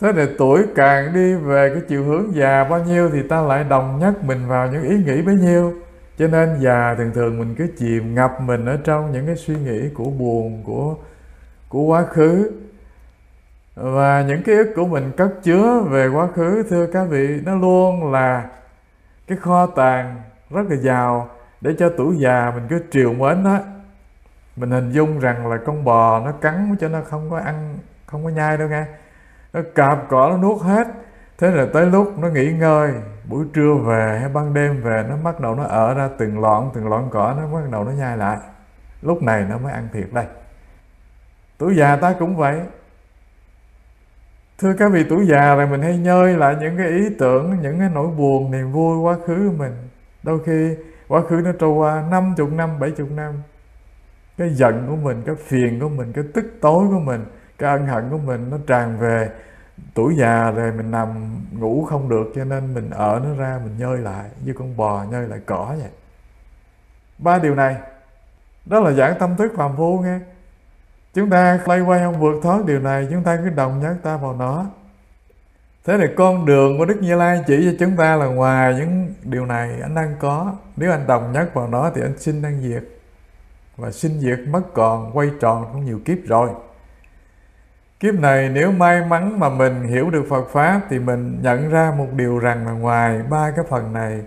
Thế 0.00 0.12
thì 0.16 0.22
tuổi 0.38 0.62
càng 0.74 1.14
đi 1.14 1.34
về 1.34 1.70
cái 1.74 1.82
chiều 1.88 2.04
hướng 2.04 2.34
già 2.34 2.64
bao 2.64 2.84
nhiêu 2.84 3.10
thì 3.12 3.22
ta 3.28 3.42
lại 3.42 3.64
đồng 3.64 3.98
nhất 3.98 4.24
mình 4.24 4.48
vào 4.48 4.72
những 4.72 4.82
ý 4.82 4.96
nghĩ 4.96 5.22
bấy 5.22 5.34
nhiêu. 5.34 5.74
Cho 6.18 6.28
nên 6.28 6.56
già 6.60 6.94
thường 6.98 7.10
thường 7.14 7.38
mình 7.38 7.54
cứ 7.58 7.66
chìm 7.78 8.14
ngập 8.14 8.40
mình 8.40 8.66
ở 8.66 8.78
trong 8.84 9.12
những 9.12 9.26
cái 9.26 9.36
suy 9.36 9.54
nghĩ 9.56 9.88
của 9.94 10.10
buồn, 10.10 10.62
của 10.64 10.96
của 11.68 11.82
quá 11.82 12.04
khứ 12.04 12.50
và 13.74 14.24
những 14.28 14.42
ký 14.42 14.52
ức 14.52 14.72
của 14.76 14.86
mình 14.86 15.12
cất 15.16 15.30
chứa 15.42 15.80
về 15.80 16.08
quá 16.08 16.28
khứ, 16.34 16.64
thưa 16.70 16.86
các 16.86 17.04
vị, 17.04 17.40
nó 17.44 17.54
luôn 17.54 18.12
là 18.12 18.44
cái 19.26 19.38
kho 19.38 19.66
tàng 19.66 20.22
rất 20.50 20.62
là 20.70 20.76
giàu 20.76 21.28
để 21.60 21.74
cho 21.78 21.90
tuổi 21.96 22.16
già 22.18 22.52
mình 22.54 22.66
cứ 22.68 22.82
triều 22.90 23.12
mến 23.12 23.44
đó 23.44 23.58
mình 24.56 24.70
hình 24.70 24.90
dung 24.90 25.18
rằng 25.18 25.46
là 25.46 25.56
con 25.66 25.84
bò 25.84 26.20
nó 26.20 26.32
cắn 26.32 26.76
cho 26.80 26.88
nó 26.88 27.00
không 27.00 27.30
có 27.30 27.38
ăn, 27.38 27.78
không 28.06 28.24
có 28.24 28.30
nhai 28.30 28.56
đâu 28.56 28.68
nghe. 28.68 28.84
Nó 29.52 29.60
cạp 29.74 29.98
cỏ, 30.08 30.28
nó 30.30 30.36
nuốt 30.36 30.62
hết. 30.62 30.86
Thế 31.38 31.50
rồi 31.50 31.68
tới 31.72 31.86
lúc 31.86 32.18
nó 32.18 32.28
nghỉ 32.28 32.52
ngơi, 32.52 32.92
buổi 33.28 33.46
trưa 33.54 33.74
về 33.74 34.18
hay 34.20 34.28
ban 34.28 34.54
đêm 34.54 34.82
về, 34.82 35.04
nó 35.08 35.16
bắt 35.16 35.40
đầu 35.40 35.54
nó 35.54 35.64
ở 35.64 35.94
ra 35.94 36.08
từng 36.18 36.40
lọn 36.40 36.70
từng 36.74 36.88
lọn 36.88 37.08
cỏ, 37.10 37.34
nó 37.36 37.46
bắt 37.46 37.70
đầu 37.70 37.84
nó 37.84 37.90
nhai 37.90 38.16
lại. 38.16 38.38
Lúc 39.02 39.22
này 39.22 39.46
nó 39.50 39.58
mới 39.58 39.72
ăn 39.72 39.88
thiệt 39.92 40.06
đây. 40.12 40.26
Tuổi 41.58 41.76
già 41.76 41.96
ta 41.96 42.14
cũng 42.18 42.36
vậy 42.36 42.60
thưa 44.58 44.74
các 44.78 44.92
vị 44.92 45.04
tuổi 45.08 45.26
già 45.26 45.54
là 45.54 45.66
mình 45.66 45.82
hay 45.82 45.98
nhơi 45.98 46.36
lại 46.36 46.56
những 46.60 46.76
cái 46.76 46.88
ý 46.88 47.08
tưởng, 47.18 47.56
những 47.62 47.78
cái 47.78 47.88
nỗi 47.94 48.08
buồn, 48.08 48.50
niềm 48.50 48.72
vui 48.72 48.98
quá 48.98 49.16
khứ 49.26 49.48
của 49.50 49.56
mình. 49.58 49.72
Đôi 50.22 50.38
khi, 50.46 50.74
quá 51.08 51.22
khứ 51.28 51.40
nó 51.44 51.52
trôi 51.58 51.70
qua 51.70 52.04
50 52.10 52.46
năm 52.50 52.78
70 52.80 53.08
năm. 53.10 53.32
Cái 54.38 54.48
giận 54.54 54.86
của 54.88 54.96
mình, 54.96 55.22
cái 55.26 55.34
phiền 55.34 55.80
của 55.80 55.88
mình, 55.88 56.12
cái 56.12 56.24
tức 56.34 56.44
tối 56.60 56.86
của 56.88 57.00
mình, 57.00 57.24
cái 57.58 57.70
ân 57.70 57.86
hận 57.86 58.10
của 58.10 58.18
mình 58.18 58.50
nó 58.50 58.56
tràn 58.66 58.98
về. 58.98 59.30
Tuổi 59.94 60.14
già 60.16 60.50
rồi 60.50 60.72
mình 60.72 60.90
nằm 60.90 61.40
ngủ 61.52 61.84
không 61.84 62.08
được, 62.08 62.32
cho 62.34 62.44
nên 62.44 62.74
mình 62.74 62.90
ở 62.90 63.20
nó 63.24 63.34
ra, 63.34 63.60
mình 63.64 63.78
nhơi 63.78 63.98
lại, 63.98 64.24
như 64.44 64.52
con 64.58 64.76
bò 64.76 65.04
nhơi 65.10 65.28
lại 65.28 65.40
cỏ 65.46 65.74
vậy. 65.80 65.90
Ba 67.18 67.38
điều 67.38 67.54
này, 67.54 67.76
đó 68.66 68.80
là 68.80 68.90
giảng 68.90 69.18
tâm 69.18 69.36
thức 69.36 69.52
phàm 69.56 69.76
phu 69.76 69.98
nghe 69.98 70.18
chúng 71.14 71.30
ta 71.30 71.58
lay 71.66 71.80
quay 71.80 72.00
không 72.00 72.20
vượt 72.20 72.40
thoát 72.42 72.64
điều 72.64 72.80
này, 72.80 73.08
chúng 73.10 73.22
ta 73.22 73.36
cứ 73.36 73.50
đồng 73.50 73.80
nhất 73.80 73.94
ta 74.02 74.16
vào 74.16 74.36
nó. 74.36 74.66
Thế 75.84 75.98
thì 75.98 76.06
con 76.16 76.46
đường 76.46 76.78
của 76.78 76.84
đức 76.84 76.96
như 77.00 77.16
lai 77.16 77.44
chỉ 77.46 77.70
cho 77.70 77.76
chúng 77.78 77.96
ta 77.96 78.16
là 78.16 78.26
ngoài 78.26 78.74
những 78.74 79.14
điều 79.22 79.46
này 79.46 79.80
anh 79.82 79.94
đang 79.94 80.14
có. 80.18 80.54
Nếu 80.76 80.90
anh 80.90 81.06
đồng 81.06 81.32
nhất 81.32 81.54
vào 81.54 81.68
nó 81.68 81.90
thì 81.94 82.00
anh 82.02 82.18
sinh 82.18 82.42
đang 82.42 82.60
diệt. 82.60 82.84
Và 83.76 83.90
sinh 83.90 84.20
diệt 84.20 84.38
mất 84.48 84.62
còn, 84.74 85.10
quay 85.16 85.30
tròn 85.40 85.66
cũng 85.72 85.84
nhiều 85.84 86.00
kiếp 86.04 86.18
rồi. 86.26 86.48
Kiếp 88.00 88.14
này 88.14 88.48
nếu 88.48 88.72
may 88.72 89.06
mắn 89.06 89.40
mà 89.40 89.48
mình 89.48 89.82
hiểu 89.82 90.10
được 90.10 90.26
phật 90.30 90.48
pháp 90.52 90.80
thì 90.90 90.98
mình 90.98 91.38
nhận 91.42 91.70
ra 91.70 91.92
một 91.98 92.06
điều 92.16 92.38
rằng 92.38 92.66
là 92.66 92.72
ngoài 92.72 93.20
ba 93.30 93.50
cái 93.56 93.64
phần 93.68 93.92
này, 93.92 94.20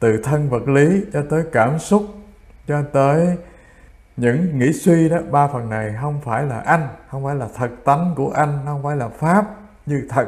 từ 0.00 0.22
thân 0.22 0.48
vật 0.48 0.68
lý 0.68 1.04
cho 1.12 1.22
tới 1.30 1.44
cảm 1.52 1.78
xúc, 1.78 2.02
cho 2.68 2.82
tới 2.92 3.36
những 4.16 4.58
nghĩ 4.58 4.72
suy 4.72 5.08
đó, 5.08 5.18
ba 5.30 5.46
phần 5.46 5.70
này 5.70 5.94
không 6.00 6.20
phải 6.24 6.42
là 6.42 6.60
anh, 6.60 6.88
không 7.08 7.24
phải 7.24 7.34
là 7.34 7.46
thật 7.56 7.70
tánh 7.84 8.12
của 8.16 8.30
anh, 8.30 8.58
không 8.64 8.82
phải 8.82 8.96
là 8.96 9.08
pháp 9.08 9.44
như 9.86 10.06
thật. 10.10 10.26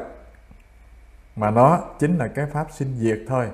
Mà 1.36 1.50
nó 1.50 1.78
chính 1.98 2.18
là 2.18 2.28
cái 2.28 2.46
pháp 2.46 2.66
sinh 2.72 2.94
diệt 2.98 3.18
thôi. 3.28 3.46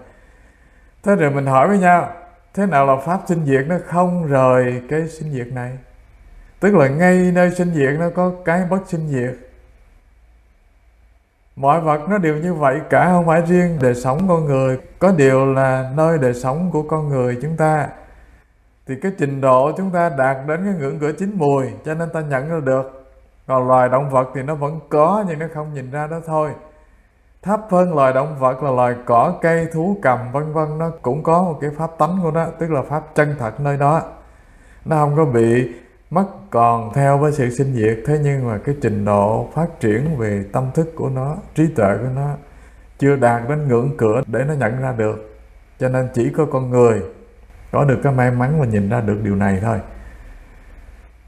Thế 1.03 1.17
rồi 1.17 1.31
mình 1.31 1.47
hỏi 1.47 1.69
với 1.69 1.79
nhau, 1.79 2.13
thế 2.55 2.67
nào 2.67 2.87
là 2.87 2.97
pháp 2.97 3.21
sinh 3.29 3.45
diệt 3.47 3.65
nó 3.69 3.77
không 3.87 4.27
rời 4.27 4.83
cái 4.89 5.09
sinh 5.09 5.33
diệt 5.33 5.47
này? 5.53 5.79
Tức 6.61 6.75
là 6.75 6.89
ngay 6.89 7.33
nơi 7.35 7.51
sinh 7.51 7.75
diệt 7.75 7.91
nó 7.99 8.11
có 8.11 8.33
cái 8.45 8.65
bất 8.71 8.81
sinh 8.87 9.09
diệt. 9.09 9.49
Mọi 11.57 11.81
vật 11.81 12.01
nó 12.09 12.19
đều 12.19 12.37
như 12.37 12.55
vậy 12.55 12.81
cả, 12.91 13.07
không 13.07 13.27
phải 13.27 13.43
riêng 13.47 13.79
đời 13.83 13.95
sống 13.95 14.29
con 14.29 14.45
người. 14.45 14.79
Có 14.99 15.13
điều 15.13 15.55
là 15.55 15.91
nơi 15.97 16.19
đời 16.19 16.35
sống 16.35 16.71
của 16.71 16.83
con 16.83 17.09
người 17.09 17.39
chúng 17.43 17.57
ta 17.57 17.89
thì 18.89 18.95
cái 19.03 19.13
trình 19.19 19.41
độ 19.41 19.73
chúng 19.77 19.91
ta 19.91 20.09
đạt 20.09 20.37
đến 20.47 20.61
cái 20.65 20.75
ngưỡng 20.79 20.99
cửa 20.99 21.13
chín 21.13 21.33
mùi, 21.35 21.67
cho 21.85 21.95
nên 21.95 22.11
ta 22.11 22.21
nhận 22.21 22.49
ra 22.49 22.61
được. 22.65 23.07
Còn 23.47 23.69
loài 23.69 23.89
động 23.89 24.11
vật 24.11 24.29
thì 24.35 24.43
nó 24.43 24.55
vẫn 24.55 24.81
có 24.89 25.25
nhưng 25.29 25.39
nó 25.39 25.47
không 25.55 25.75
nhìn 25.75 25.91
ra 25.91 26.07
đó 26.07 26.21
thôi. 26.27 26.51
Thấp 27.43 27.61
hơn 27.71 27.95
loài 27.95 28.13
động 28.13 28.37
vật 28.39 28.63
là 28.63 28.71
loài 28.71 28.95
cỏ, 29.07 29.35
cây, 29.43 29.67
thú, 29.73 29.97
cầm, 30.03 30.19
vân 30.33 30.53
vân, 30.53 30.79
nó 30.79 30.91
cũng 31.03 31.23
có 31.23 31.43
một 31.43 31.59
cái 31.61 31.71
pháp 31.79 31.99
tánh 31.99 32.19
của 32.23 32.31
nó, 32.31 32.47
tức 32.59 32.71
là 32.71 32.83
pháp 32.83 33.15
chân 33.15 33.35
thật 33.39 33.61
nơi 33.61 33.77
đó. 33.77 34.03
Nó 34.85 34.97
không 34.97 35.17
có 35.17 35.25
bị 35.25 35.75
mất 36.11 36.25
còn 36.51 36.93
theo 36.95 37.19
với 37.19 37.33
sự 37.33 37.51
sinh 37.51 37.75
diệt, 37.75 37.99
thế 38.07 38.21
nhưng 38.23 38.49
mà 38.49 38.59
cái 38.59 38.75
trình 38.83 39.05
độ 39.05 39.49
phát 39.55 39.81
triển 39.81 40.19
về 40.19 40.45
tâm 40.53 40.71
thức 40.75 40.93
của 40.97 41.09
nó, 41.09 41.37
trí 41.55 41.67
tuệ 41.77 41.97
của 41.99 42.11
nó 42.17 42.29
chưa 42.99 43.17
đạt 43.17 43.43
đến 43.49 43.69
ngưỡng 43.69 43.91
cửa 43.99 44.23
để 44.27 44.45
nó 44.49 44.55
nhận 44.55 44.83
ra 44.83 44.93
được. 44.93 45.39
Cho 45.79 45.89
nên 45.89 46.09
chỉ 46.15 46.31
có 46.37 46.47
con 46.53 46.71
người 46.71 47.03
có 47.73 47.85
được 47.85 48.01
cái 48.03 48.13
may 48.13 48.31
mắn 48.31 48.61
mà 48.61 48.67
nhìn 48.67 48.89
ra 48.89 49.01
được 49.01 49.19
điều 49.23 49.37
này 49.37 49.59
thôi. 49.63 49.81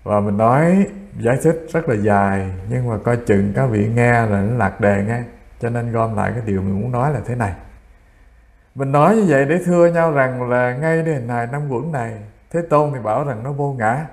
Và 0.02 0.20
mình 0.20 0.36
nói 0.36 0.86
giải 1.18 1.36
thích 1.42 1.66
rất 1.72 1.88
là 1.88 1.94
dài, 1.94 2.50
nhưng 2.70 2.88
mà 2.88 2.96
coi 3.04 3.16
chừng 3.16 3.52
các 3.56 3.66
vị 3.66 3.88
nghe 3.94 4.12
là 4.12 4.40
nó 4.40 4.56
lạc 4.56 4.80
đề 4.80 5.04
nghe, 5.08 5.22
cho 5.60 5.70
nên 5.70 5.92
gom 5.92 6.16
lại 6.16 6.32
cái 6.34 6.42
điều 6.46 6.62
mình 6.62 6.80
muốn 6.80 6.92
nói 6.92 7.12
là 7.12 7.20
thế 7.26 7.34
này. 7.34 7.52
Mình 8.74 8.92
nói 8.92 9.16
như 9.16 9.24
vậy 9.28 9.44
để 9.44 9.58
thưa 9.64 9.86
nhau 9.86 10.12
rằng 10.12 10.50
là 10.50 10.74
ngay 10.74 11.02
đến 11.02 11.26
này, 11.26 11.46
năm 11.52 11.68
quẩn 11.68 11.92
này, 11.92 12.12
thế 12.50 12.60
tôn 12.70 12.90
thì 12.94 13.00
bảo 13.00 13.24
rằng 13.24 13.42
nó 13.42 13.52
vô 13.52 13.72
ngã. 13.78 14.06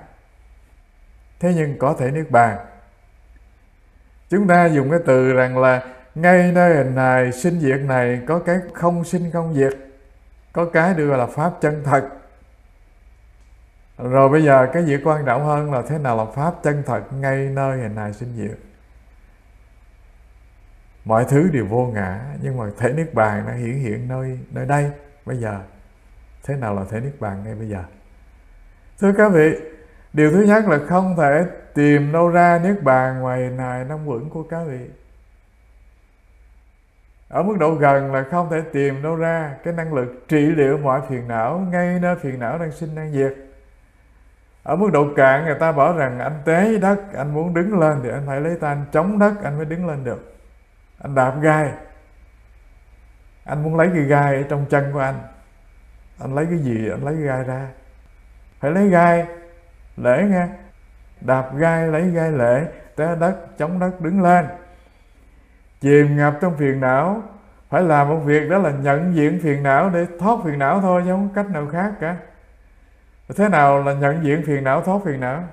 Thế 1.40 1.52
nhưng 1.56 1.78
có 1.78 1.94
thể 1.98 2.10
niết 2.10 2.30
bàn. 2.30 2.58
Chúng 4.30 4.48
ta 4.48 4.66
dùng 4.66 4.90
cái 4.90 5.00
từ 5.06 5.32
rằng 5.32 5.58
là 5.58 5.82
ngay 6.14 6.52
nơi 6.52 6.76
hình 6.76 6.94
này, 6.94 7.32
sinh 7.32 7.60
diệt 7.60 7.80
này, 7.80 8.20
có 8.26 8.38
cái 8.38 8.58
không 8.74 9.04
sinh 9.04 9.30
không 9.32 9.54
diệt, 9.54 9.72
có 10.52 10.64
cái 10.64 10.94
được 10.94 11.06
gọi 11.06 11.18
là 11.18 11.26
pháp 11.26 11.52
chân 11.60 11.82
thật 11.84 12.08
rồi 13.98 14.28
bây 14.28 14.44
giờ 14.44 14.66
cái 14.72 14.82
việc 14.82 15.00
quan 15.04 15.24
trọng 15.24 15.44
hơn 15.44 15.72
là 15.72 15.82
thế 15.88 15.98
nào 15.98 16.16
là 16.16 16.24
pháp 16.24 16.54
chân 16.62 16.82
thật 16.86 17.12
ngay 17.12 17.36
nơi 17.36 17.78
hình 17.78 17.96
hài 17.96 18.12
sinh 18.12 18.32
diệt 18.36 18.58
mọi 21.08 21.24
thứ 21.24 21.48
đều 21.52 21.66
vô 21.66 21.86
ngã, 21.94 22.20
nhưng 22.42 22.56
mà 22.56 22.64
thể 22.78 22.92
niết 22.92 23.14
bàn 23.14 23.44
nó 23.46 23.52
hiển 23.52 23.74
hiện 23.74 24.08
nơi 24.08 24.38
nơi 24.50 24.66
đây. 24.66 24.90
Bây 25.26 25.36
giờ, 25.36 25.60
thế 26.44 26.56
nào 26.56 26.74
là 26.74 26.84
thể 26.90 27.00
niết 27.00 27.20
bàn 27.20 27.44
ngay 27.44 27.54
bây 27.54 27.68
giờ? 27.68 27.84
Thưa 29.00 29.12
các 29.16 29.28
vị, 29.28 29.56
điều 30.12 30.30
thứ 30.32 30.42
nhất 30.42 30.64
là 30.68 30.78
không 30.88 31.14
thể 31.16 31.44
tìm 31.74 32.12
đâu 32.12 32.28
ra 32.28 32.60
niết 32.64 32.82
bàn 32.82 33.20
ngoài 33.20 33.50
này 33.50 33.84
năm 33.84 34.06
quẩn 34.06 34.30
của 34.30 34.42
các 34.42 34.64
vị. 34.64 34.90
Ở 37.28 37.42
mức 37.42 37.56
độ 37.58 37.74
gần 37.74 38.12
là 38.12 38.24
không 38.30 38.50
thể 38.50 38.60
tìm 38.72 39.02
đâu 39.02 39.16
ra 39.16 39.54
cái 39.64 39.74
năng 39.74 39.94
lực 39.94 40.24
trị 40.28 40.40
liệu 40.40 40.78
mọi 40.78 41.00
phiền 41.08 41.28
não 41.28 41.58
ngay 41.58 41.98
nơi 42.00 42.16
phiền 42.16 42.40
não 42.40 42.58
đang 42.58 42.72
sinh 42.72 42.94
đang 42.94 43.12
diệt 43.12 43.34
ở 44.68 44.76
mức 44.76 44.90
độ 44.92 45.06
cạn, 45.16 45.44
người 45.44 45.54
ta 45.54 45.72
bảo 45.72 45.96
rằng 45.96 46.18
anh 46.18 46.38
tế 46.44 46.78
đất, 46.78 46.98
anh 47.16 47.34
muốn 47.34 47.54
đứng 47.54 47.78
lên 47.78 48.00
thì 48.02 48.08
anh 48.10 48.22
phải 48.26 48.40
lấy 48.40 48.56
tay 48.60 48.70
anh 48.70 48.84
chống 48.92 49.18
đất, 49.18 49.32
anh 49.44 49.56
mới 49.56 49.64
đứng 49.64 49.86
lên 49.86 50.04
được. 50.04 50.36
Anh 51.02 51.14
đạp 51.14 51.34
gai. 51.40 51.72
Anh 53.44 53.62
muốn 53.62 53.76
lấy 53.76 53.90
cái 53.94 54.02
gai 54.02 54.36
ở 54.36 54.42
trong 54.48 54.66
chân 54.70 54.92
của 54.92 54.98
anh. 54.98 55.14
Anh 56.20 56.34
lấy 56.34 56.46
cái 56.46 56.58
gì? 56.58 56.88
Anh 56.90 57.04
lấy 57.04 57.14
cái 57.14 57.22
gai 57.22 57.44
ra. 57.44 57.66
Phải 58.60 58.70
lấy 58.70 58.88
gai 58.88 59.26
lễ 59.96 60.26
nghe 60.30 60.48
đạp 61.20 61.50
gai, 61.56 61.86
lấy 61.86 62.10
gai 62.10 62.32
lễ 62.32 62.66
té 62.96 63.14
đất, 63.20 63.58
chống 63.58 63.78
đất, 63.78 64.00
đứng 64.00 64.22
lên. 64.22 64.46
Chìm 65.80 66.16
ngập 66.16 66.34
trong 66.40 66.56
phiền 66.56 66.80
não. 66.80 67.22
Phải 67.68 67.82
làm 67.82 68.08
một 68.08 68.20
việc 68.24 68.50
đó 68.50 68.58
là 68.58 68.70
nhận 68.70 69.14
diện 69.14 69.40
phiền 69.42 69.62
não 69.62 69.90
để 69.90 70.06
thoát 70.18 70.36
phiền 70.44 70.58
não 70.58 70.80
thôi, 70.80 71.02
chứ 71.04 71.10
không 71.10 71.28
có 71.28 71.42
cách 71.42 71.50
nào 71.50 71.66
khác 71.72 71.92
cả 72.00 72.16
thế 73.36 73.48
nào 73.48 73.82
là 73.82 73.92
nhận 73.92 74.24
diện 74.24 74.42
phiền 74.46 74.64
não, 74.64 74.80
thoát 74.80 74.98
phiền 75.04 75.20
não? 75.20 75.44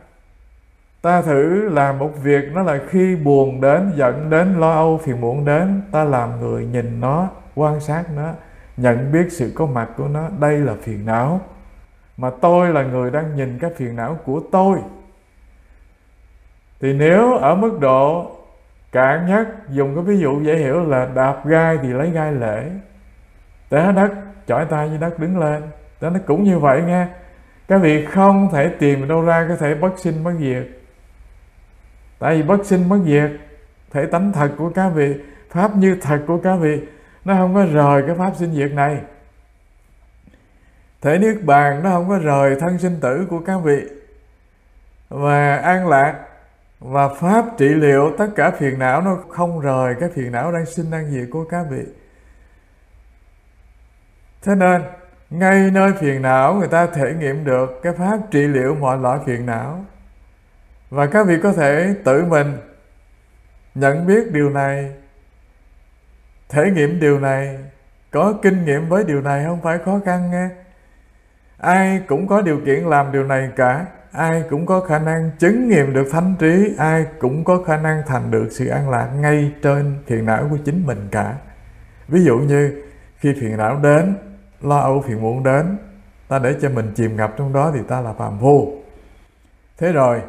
Ta 1.02 1.22
thử 1.22 1.70
làm 1.70 2.00
một 2.00 2.12
việc, 2.24 2.52
nó 2.54 2.64
là 2.64 2.80
khi 2.90 3.16
buồn 3.16 3.62
đến, 3.62 3.92
giận 3.96 4.30
đến, 4.30 4.60
lo 4.60 4.72
âu 4.72 4.98
phiền 4.98 5.22
muộn 5.22 5.46
đến. 5.46 5.82
Ta 5.92 6.04
làm 6.04 6.40
người 6.40 6.66
nhìn 6.66 7.02
nó, 7.02 7.30
quan 7.56 7.80
sát 7.80 8.04
nó, 8.16 8.32
nhận 8.78 9.12
biết 9.12 9.28
sự 9.32 9.52
có 9.56 9.66
mặt 9.66 9.90
của 9.98 10.08
nó. 10.08 10.30
Đây 10.40 10.58
là 10.58 10.74
phiền 10.82 11.06
não. 11.06 11.42
Mà 12.18 12.30
tôi 12.42 12.70
là 12.70 12.84
người 12.84 13.12
đang 13.12 13.36
nhìn 13.36 13.60
cái 13.60 13.72
phiền 13.76 13.96
não 13.96 14.18
của 14.26 14.42
tôi. 14.52 14.80
Thì 16.80 16.94
nếu 16.94 17.34
ở 17.34 17.56
mức 17.56 17.80
độ 17.80 18.32
cạn 18.92 19.28
nhất, 19.28 19.48
dùng 19.70 19.96
cái 19.96 20.04
ví 20.04 20.20
dụ 20.20 20.42
dễ 20.42 20.56
hiểu 20.56 20.84
là 20.84 21.08
đạp 21.16 21.46
gai 21.46 21.78
thì 21.82 21.90
lấy 21.90 22.10
gai 22.10 22.32
lễ. 22.32 22.70
Té 23.70 23.92
đất, 23.92 24.12
chọi 24.48 24.66
tay 24.66 24.90
như 24.90 24.98
đất 24.98 25.20
đứng 25.20 25.38
lên. 25.38 25.64
Đó 26.02 26.10
nó 26.10 26.20
cũng 26.26 26.44
như 26.44 26.60
vậy 26.60 26.82
nghe 26.82 27.08
các 27.68 27.78
vị 27.78 28.06
không 28.06 28.50
thể 28.52 28.70
tìm 28.80 29.08
đâu 29.08 29.22
ra 29.22 29.46
cái 29.48 29.58
thể 29.60 29.76
bất 29.76 30.00
sinh 30.00 30.24
bất 30.24 30.34
diệt. 30.40 30.68
Tại 32.20 32.36
vì 32.36 32.44
bất 32.44 32.66
sinh 32.66 32.90
bất 32.90 32.98
diệt, 33.06 33.32
thể 33.92 34.06
tánh 34.06 34.32
thật 34.34 34.52
của 34.58 34.70
các 34.70 34.90
vị, 34.90 35.16
pháp 35.50 35.76
như 35.76 35.98
thật 36.02 36.20
của 36.28 36.38
các 36.38 36.56
vị, 36.56 36.82
nó 37.26 37.34
không 37.34 37.56
có 37.56 37.66
rời 37.66 38.04
cái 38.08 38.16
pháp 38.16 38.36
sinh 38.36 38.54
diệt 38.54 38.72
này. 38.72 39.02
Thể 41.02 41.18
niết 41.18 41.44
bàn 41.44 41.84
nó 41.84 41.90
không 41.90 42.10
có 42.10 42.18
rời 42.18 42.56
thân 42.60 42.78
sinh 42.80 43.00
tử 43.02 43.28
của 43.30 43.40
các 43.40 43.58
vị. 43.58 43.82
Và 45.10 45.56
an 45.56 45.88
lạc 45.88 46.20
và 46.80 47.08
pháp 47.08 47.46
trị 47.58 47.68
liệu 47.68 48.16
tất 48.18 48.28
cả 48.36 48.52
phiền 48.52 48.80
não 48.80 49.02
nó 49.02 49.18
không 49.30 49.60
rời 49.60 49.96
cái 50.00 50.10
phiền 50.10 50.32
não 50.32 50.52
đang 50.52 50.66
sinh 50.66 50.92
đang 50.92 51.12
diệt 51.12 51.28
của 51.32 51.46
các 51.46 51.66
vị. 51.70 51.84
Thế 54.42 54.56
nên 54.56 54.82
ngay 55.30 55.72
nơi 55.72 55.94
phiền 56.00 56.22
não 56.22 56.54
người 56.54 56.68
ta 56.68 56.88
thể 56.88 57.14
nghiệm 57.20 57.46
được 57.46 57.80
cái 57.84 57.94
pháp 57.94 58.18
trị 58.32 58.48
liệu 58.48 58.76
mọi 58.76 58.98
loại 58.98 59.20
phiền 59.26 59.46
não. 59.46 59.86
Và 60.90 61.06
các 61.06 61.28
vị 61.28 61.38
có 61.44 61.54
thể 61.54 61.96
tự 62.04 62.26
mình 62.26 62.58
nhận 63.76 64.08
biết 64.08 64.32
điều 64.32 64.50
này, 64.50 64.92
thể 66.50 66.72
nghiệm 66.72 67.00
điều 67.00 67.20
này, 67.20 67.58
có 68.12 68.34
kinh 68.42 68.66
nghiệm 68.66 68.90
với 68.90 69.04
điều 69.04 69.22
này 69.22 69.46
không 69.46 69.62
phải 69.62 69.78
khó 69.86 70.00
khăn 70.06 70.32
nghe. 70.32 70.50
Ai 71.58 72.02
cũng 72.08 72.28
có 72.28 72.42
điều 72.42 72.60
kiện 72.66 72.84
làm 72.84 73.12
điều 73.12 73.24
này 73.24 73.50
cả, 73.56 73.86
ai 74.12 74.44
cũng 74.50 74.66
có 74.66 74.82
khả 74.82 75.00
năng 75.00 75.32
chứng 75.40 75.70
nghiệm 75.70 75.94
được 75.94 76.08
thánh 76.12 76.36
trí, 76.40 76.76
ai 76.78 77.06
cũng 77.20 77.44
có 77.44 77.64
khả 77.64 77.78
năng 77.78 78.02
thành 78.08 78.32
được 78.32 78.48
sự 78.52 78.68
an 78.68 78.90
lạc 78.90 79.08
ngay 79.08 79.52
trên 79.62 80.04
phiền 80.08 80.26
não 80.26 80.48
của 80.50 80.58
chính 80.66 80.86
mình 80.86 81.08
cả. 81.12 81.36
Ví 82.08 82.24
dụ 82.24 82.38
như 82.38 82.84
khi 83.18 83.34
phiền 83.42 83.58
não 83.58 83.80
đến 83.84 84.16
lo 84.62 84.78
âu 84.78 85.02
phiền 85.02 85.22
muộn 85.22 85.44
đến, 85.44 85.78
ta 86.28 86.40
để 86.40 86.56
cho 86.62 86.70
mình 86.70 86.92
chìm 86.96 87.18
ngập 87.18 87.34
trong 87.38 87.54
đó 87.54 87.72
thì 87.74 87.80
ta 87.88 88.02
là 88.02 88.14
phàm 88.14 88.40
phu. 88.40 88.74
Thế 89.78 89.92
rồi, 89.92 90.22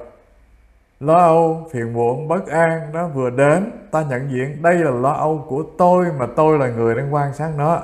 lo 1.01 1.19
âu 1.19 1.69
phiền 1.73 1.93
muộn 1.93 2.29
bất 2.29 2.47
an 2.47 2.93
nó 2.93 3.09
vừa 3.09 3.31
đến, 3.31 3.71
ta 3.91 4.03
nhận 4.03 4.31
diện 4.31 4.63
đây 4.63 4.75
là 4.75 4.91
lo 4.91 5.13
âu 5.13 5.45
của 5.49 5.65
tôi 5.79 6.07
mà 6.19 6.27
tôi 6.37 6.59
là 6.59 6.69
người 6.69 6.95
đang 6.95 7.15
quan 7.15 7.35
sát 7.35 7.51
nó, 7.57 7.83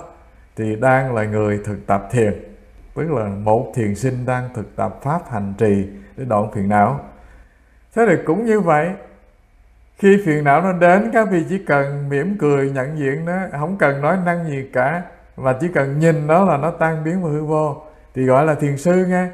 thì 0.57 0.77
đang 0.77 1.15
là 1.15 1.25
người 1.25 1.61
thực 1.65 1.87
tập 1.87 2.09
thiền, 2.11 2.55
tức 2.95 3.11
là 3.11 3.25
một 3.25 3.73
thiền 3.75 3.95
sinh 3.95 4.27
đang 4.27 4.49
thực 4.55 4.77
tập 4.77 4.99
pháp 5.03 5.21
hành 5.31 5.55
trì 5.59 5.87
để 6.17 6.25
đoạn 6.25 6.51
phiền 6.53 6.69
não. 6.69 7.01
Thế 7.95 8.07
thì 8.09 8.15
cũng 8.27 8.47
như 8.47 8.61
vậy, 8.61 8.91
khi 9.99 10.23
phiền 10.27 10.45
não 10.45 10.63
nó 10.63 10.73
đến, 10.73 11.11
các 11.13 11.29
vị 11.31 11.45
chỉ 11.49 11.59
cần 11.67 12.09
mỉm 12.09 12.37
cười 12.39 12.71
nhận 12.71 12.99
diện 12.99 13.25
nó, 13.25 13.33
không 13.53 13.77
cần 13.79 14.01
nói 14.01 14.17
năng 14.25 14.45
gì 14.45 14.71
cả 14.73 15.03
và 15.37 15.53
chỉ 15.61 15.69
cần 15.75 15.99
nhìn 15.99 16.27
đó 16.27 16.45
là 16.45 16.57
nó 16.57 16.71
tan 16.71 17.05
biến 17.05 17.23
vào 17.23 17.33
hư 17.33 17.45
vô. 17.45 17.83
Thì 18.15 18.25
gọi 18.25 18.47
là 18.47 18.55
thiền 18.55 18.77
sư 18.77 19.07
nghe. 19.07 19.29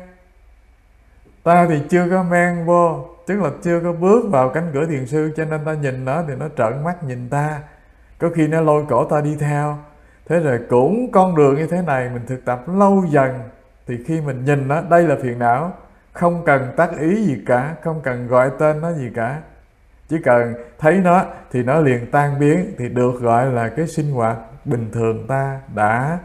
Ta 1.42 1.66
thì 1.68 1.82
chưa 1.88 2.06
có 2.10 2.22
men 2.22 2.64
vô, 2.66 3.04
tức 3.26 3.42
là 3.42 3.50
chưa 3.62 3.80
có 3.80 3.92
bước 3.92 4.30
vào 4.30 4.48
cánh 4.48 4.70
cửa 4.72 4.86
thiền 4.86 5.06
sư, 5.06 5.32
cho 5.36 5.44
nên 5.44 5.64
ta 5.64 5.72
nhìn 5.72 6.04
nó 6.04 6.22
thì 6.28 6.34
nó 6.34 6.48
trợn 6.56 6.84
mắt 6.84 7.04
nhìn 7.04 7.28
ta. 7.28 7.60
Có 8.18 8.28
khi 8.34 8.48
nó 8.48 8.60
lôi 8.60 8.84
cổ 8.88 9.04
ta 9.04 9.20
đi 9.20 9.36
theo. 9.40 9.78
Thế 10.28 10.40
rồi 10.40 10.60
cũng 10.68 11.12
con 11.12 11.36
đường 11.36 11.54
như 11.54 11.66
thế 11.66 11.82
này 11.82 12.10
mình 12.10 12.22
thực 12.26 12.44
tập 12.44 12.62
lâu 12.66 13.04
dần, 13.10 13.40
thì 13.86 14.04
khi 14.06 14.20
mình 14.20 14.44
nhìn 14.44 14.68
nó, 14.68 14.80
đây 14.80 15.02
là 15.02 15.16
phiền 15.22 15.38
não. 15.38 15.72
Không 16.12 16.42
cần 16.46 16.72
tác 16.76 16.98
ý 16.98 17.24
gì 17.24 17.42
cả, 17.46 17.74
không 17.82 18.00
cần 18.02 18.28
gọi 18.28 18.50
tên 18.58 18.80
nó 18.80 18.92
gì 18.92 19.10
cả. 19.14 19.40
Chỉ 20.08 20.16
cần 20.24 20.54
thấy 20.78 21.00
nó 21.04 21.24
thì 21.50 21.62
nó 21.62 21.80
liền 21.80 22.10
tan 22.10 22.40
biến, 22.40 22.74
thì 22.78 22.88
được 22.88 23.20
gọi 23.20 23.46
là 23.52 23.68
cái 23.68 23.86
sinh 23.86 24.10
hoạt 24.10 24.36
bình 24.68 24.90
thường 24.92 25.26
ta 25.26 25.60
đã 25.74 26.18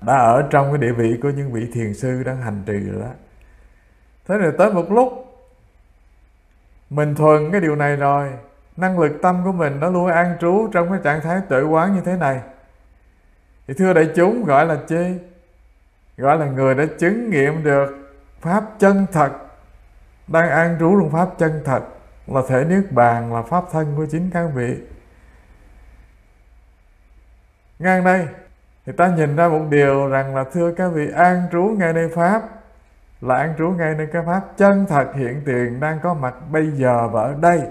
đã 0.00 0.16
ở 0.16 0.46
trong 0.50 0.72
cái 0.72 0.78
địa 0.78 0.92
vị 0.92 1.18
của 1.22 1.30
những 1.30 1.52
vị 1.52 1.70
thiền 1.72 1.94
sư 1.94 2.22
đang 2.22 2.42
hành 2.42 2.62
trì 2.66 2.72
rồi 2.72 3.02
đó. 3.02 3.10
Thế 4.28 4.38
rồi 4.38 4.52
tới 4.58 4.72
một 4.72 4.92
lúc, 4.92 5.36
mình 6.90 7.14
thuần 7.14 7.50
cái 7.52 7.60
điều 7.60 7.76
này 7.76 7.96
rồi, 7.96 8.30
năng 8.76 8.98
lực 8.98 9.12
tâm 9.22 9.40
của 9.44 9.52
mình 9.52 9.80
nó 9.80 9.90
luôn 9.90 10.06
an 10.06 10.36
trú 10.40 10.68
trong 10.72 10.90
cái 10.90 11.00
trạng 11.04 11.20
thái 11.20 11.40
tuệ 11.48 11.62
quán 11.62 11.94
như 11.94 12.00
thế 12.04 12.16
này. 12.16 12.40
Thì 13.66 13.74
thưa 13.74 13.92
đại 13.92 14.10
chúng, 14.16 14.44
gọi 14.44 14.66
là 14.66 14.78
chi? 14.88 15.14
Gọi 16.16 16.38
là 16.38 16.46
người 16.46 16.74
đã 16.74 16.84
chứng 16.98 17.30
nghiệm 17.30 17.64
được 17.64 18.14
pháp 18.40 18.64
chân 18.78 19.06
thật, 19.12 19.30
đang 20.28 20.48
an 20.48 20.76
trú 20.80 21.00
trong 21.00 21.10
pháp 21.10 21.28
chân 21.38 21.62
thật, 21.64 21.82
là 22.26 22.42
thể 22.48 22.64
niết 22.64 22.92
bàn, 22.92 23.34
là 23.34 23.42
pháp 23.42 23.64
thân 23.72 23.94
của 23.96 24.06
chính 24.10 24.30
các 24.30 24.46
vị 24.54 24.76
ngang 27.78 28.04
đây. 28.04 28.26
Thì 28.86 28.92
ta 28.92 29.08
nhìn 29.08 29.36
ra 29.36 29.48
một 29.48 29.62
điều 29.70 30.08
rằng 30.08 30.36
là, 30.36 30.44
thưa 30.52 30.72
các 30.72 30.88
vị, 30.88 31.10
an 31.14 31.42
trú 31.52 31.62
ngay 31.62 31.92
nơi 31.92 32.08
pháp, 32.14 32.42
là 33.20 33.36
an 33.36 33.54
trú 33.58 33.68
ngay 33.68 33.94
nơi 33.94 34.06
cái 34.12 34.22
pháp 34.26 34.40
chân 34.56 34.86
thật 34.88 35.06
hiện 35.14 35.42
tiền 35.46 35.80
đang 35.80 36.00
có 36.02 36.14
mặt 36.14 36.34
bây 36.50 36.70
giờ 36.70 37.08
và 37.08 37.22
ở 37.22 37.34
đây. 37.40 37.62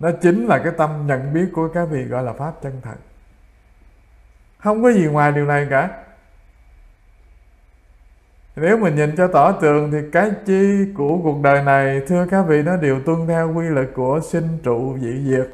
Nó 0.00 0.10
chính 0.22 0.46
là 0.46 0.58
cái 0.58 0.72
tâm 0.78 1.06
nhận 1.06 1.34
biết 1.34 1.46
của 1.54 1.68
các 1.68 1.84
vị 1.84 2.04
gọi 2.04 2.22
là 2.22 2.32
pháp 2.32 2.52
chân 2.62 2.80
thật. 2.82 2.96
Không 4.58 4.82
có 4.82 4.92
gì 4.92 5.06
ngoài 5.06 5.32
điều 5.32 5.46
này 5.46 5.66
cả. 5.70 5.90
Nếu 8.56 8.78
mình 8.78 8.96
nhìn 8.96 9.16
cho 9.16 9.28
tỏ 9.28 9.52
tường 9.52 9.90
thì 9.92 9.98
cái 10.12 10.30
chi 10.46 10.92
của 10.96 11.18
cuộc 11.22 11.42
đời 11.42 11.62
này, 11.62 12.02
thưa 12.08 12.26
các 12.30 12.42
vị, 12.42 12.62
nó 12.62 12.76
đều 12.76 13.00
tuân 13.00 13.26
theo 13.26 13.52
quy 13.52 13.66
luật 13.66 13.88
của 13.94 14.20
sinh 14.30 14.58
trụ 14.62 14.98
dị 14.98 15.24
diệt. 15.24 15.48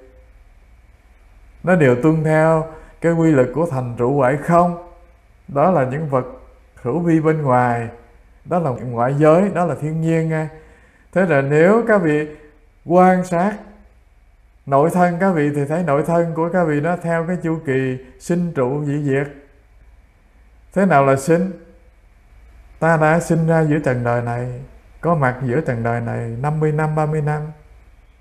Nó 1.63 1.77
đều 1.77 1.97
tuân 2.03 2.25
theo 2.25 2.67
cái 3.05 3.13
quy 3.13 3.31
luật 3.31 3.49
của 3.55 3.67
thành 3.67 3.95
trụ 3.99 4.11
ngoại 4.11 4.37
không? 4.37 4.89
Đó 5.49 5.71
là 5.71 5.85
những 5.85 6.09
vật 6.09 6.25
hữu 6.83 7.01
vi 7.01 7.21
bên 7.21 7.43
ngoài. 7.43 7.89
Đó 8.45 8.59
là 8.59 8.71
ngoại 8.71 9.15
giới, 9.15 9.51
đó 9.55 9.65
là 9.65 9.75
thiên 9.81 10.01
nhiên 10.01 10.29
nghe. 10.29 10.49
thế 11.13 11.27
là 11.27 11.41
nếu 11.41 11.85
các 11.89 12.03
vị 12.03 12.27
quan 12.85 13.25
sát 13.25 13.57
nội 14.67 14.91
thân 14.91 15.17
các 15.21 15.31
vị 15.31 15.51
thì 15.55 15.65
thấy 15.65 15.83
nội 15.83 16.03
thân 16.07 16.35
của 16.35 16.49
các 16.53 16.65
vị 16.65 16.81
nó 16.81 16.97
theo 16.97 17.25
cái 17.27 17.37
chu 17.43 17.59
kỳ 17.67 17.99
sinh 18.21 18.53
trụ 18.53 18.85
dị 18.85 19.03
diệt. 19.03 19.29
Thế 20.73 20.87
nào 20.87 21.07
là 21.07 21.17
sinh? 21.17 21.53
Ta 22.79 22.97
đã 22.97 23.21
sinh 23.21 23.47
ra 23.47 23.61
giữa 23.61 23.79
trần 23.79 24.05
đời 24.05 24.23
này, 24.23 24.63
có 25.01 25.15
mặt 25.15 25.37
giữa 25.43 25.61
trần 25.61 25.83
đời 25.83 26.01
này 26.01 26.37
50 26.41 26.73
năm 26.73 26.95
30 26.95 27.21
năm. 27.21 27.43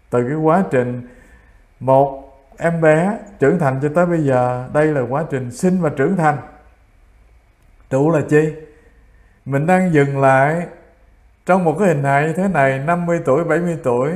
Từ 0.10 0.28
cái 0.28 0.38
quá 0.38 0.64
trình 0.72 1.08
một 1.80 2.23
em 2.58 2.82
bé 2.82 3.18
trưởng 3.40 3.60
thành 3.60 3.80
cho 3.82 3.90
tới 3.96 4.06
bây 4.06 4.24
giờ, 4.24 4.70
đây 4.74 4.88
là 4.88 5.02
quá 5.02 5.24
trình 5.30 5.52
sinh 5.52 5.82
và 5.82 5.90
trưởng 5.90 6.16
thành. 6.16 6.38
Trụ 7.90 8.12
là 8.12 8.22
chi? 8.30 8.54
Mình 9.46 9.68
đang 9.68 9.94
dừng 9.94 10.22
lại 10.22 10.68
trong 11.46 11.64
một 11.64 11.76
cái 11.80 11.88
hình 11.88 12.04
hài 12.04 12.28
như 12.28 12.34
thế 12.34 12.48
này 12.48 12.80
50 12.80 13.20
tuổi 13.26 13.44
70 13.44 13.78
tuổi, 13.84 14.12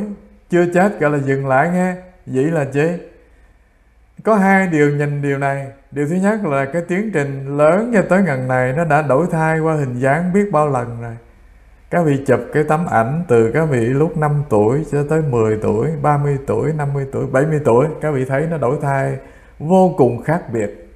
chưa 0.49 0.65
chết 0.73 0.99
gọi 0.99 1.11
là 1.11 1.17
dừng 1.17 1.47
lại 1.47 1.69
nghe. 1.69 1.95
Vậy 2.25 2.45
là 2.45 2.65
chi? 2.65 2.87
Có 4.23 4.35
hai 4.35 4.67
điều 4.67 4.89
nhìn 4.89 5.21
điều 5.21 5.37
này. 5.37 5.67
Điều 5.91 6.07
thứ 6.07 6.15
nhất 6.15 6.45
là 6.45 6.65
cái 6.65 6.81
tiến 6.87 7.11
trình 7.13 7.57
lớn 7.57 7.91
cho 7.93 8.01
tới 8.09 8.21
gần 8.21 8.47
này 8.47 8.73
nó 8.73 8.85
đã 8.85 9.01
đổi 9.01 9.27
thay 9.31 9.59
qua 9.59 9.75
hình 9.75 9.99
dáng 9.99 10.33
biết 10.33 10.49
bao 10.51 10.69
lần 10.69 11.01
rồi 11.01 11.17
các 11.89 12.03
vị 12.05 12.23
chụp 12.27 12.39
cái 12.53 12.63
tấm 12.63 12.85
ảnh 12.85 13.23
từ 13.27 13.51
các 13.51 13.65
vị 13.65 13.79
lúc 13.79 14.17
5 14.17 14.43
tuổi 14.49 14.85
cho 14.91 15.03
tới 15.09 15.21
10 15.21 15.59
tuổi, 15.61 15.91
30 16.01 16.37
tuổi, 16.47 16.73
50 16.73 17.05
tuổi, 17.11 17.27
70 17.31 17.61
tuổi. 17.65 17.87
Các 18.01 18.11
vị 18.11 18.25
thấy 18.25 18.47
nó 18.51 18.57
đổi 18.57 18.77
thay 18.81 19.17
vô 19.59 19.93
cùng 19.97 20.23
khác 20.23 20.43
biệt. 20.53 20.89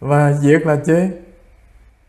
Và 0.00 0.32
diệt 0.32 0.62
là 0.66 0.76
chi? 0.84 1.08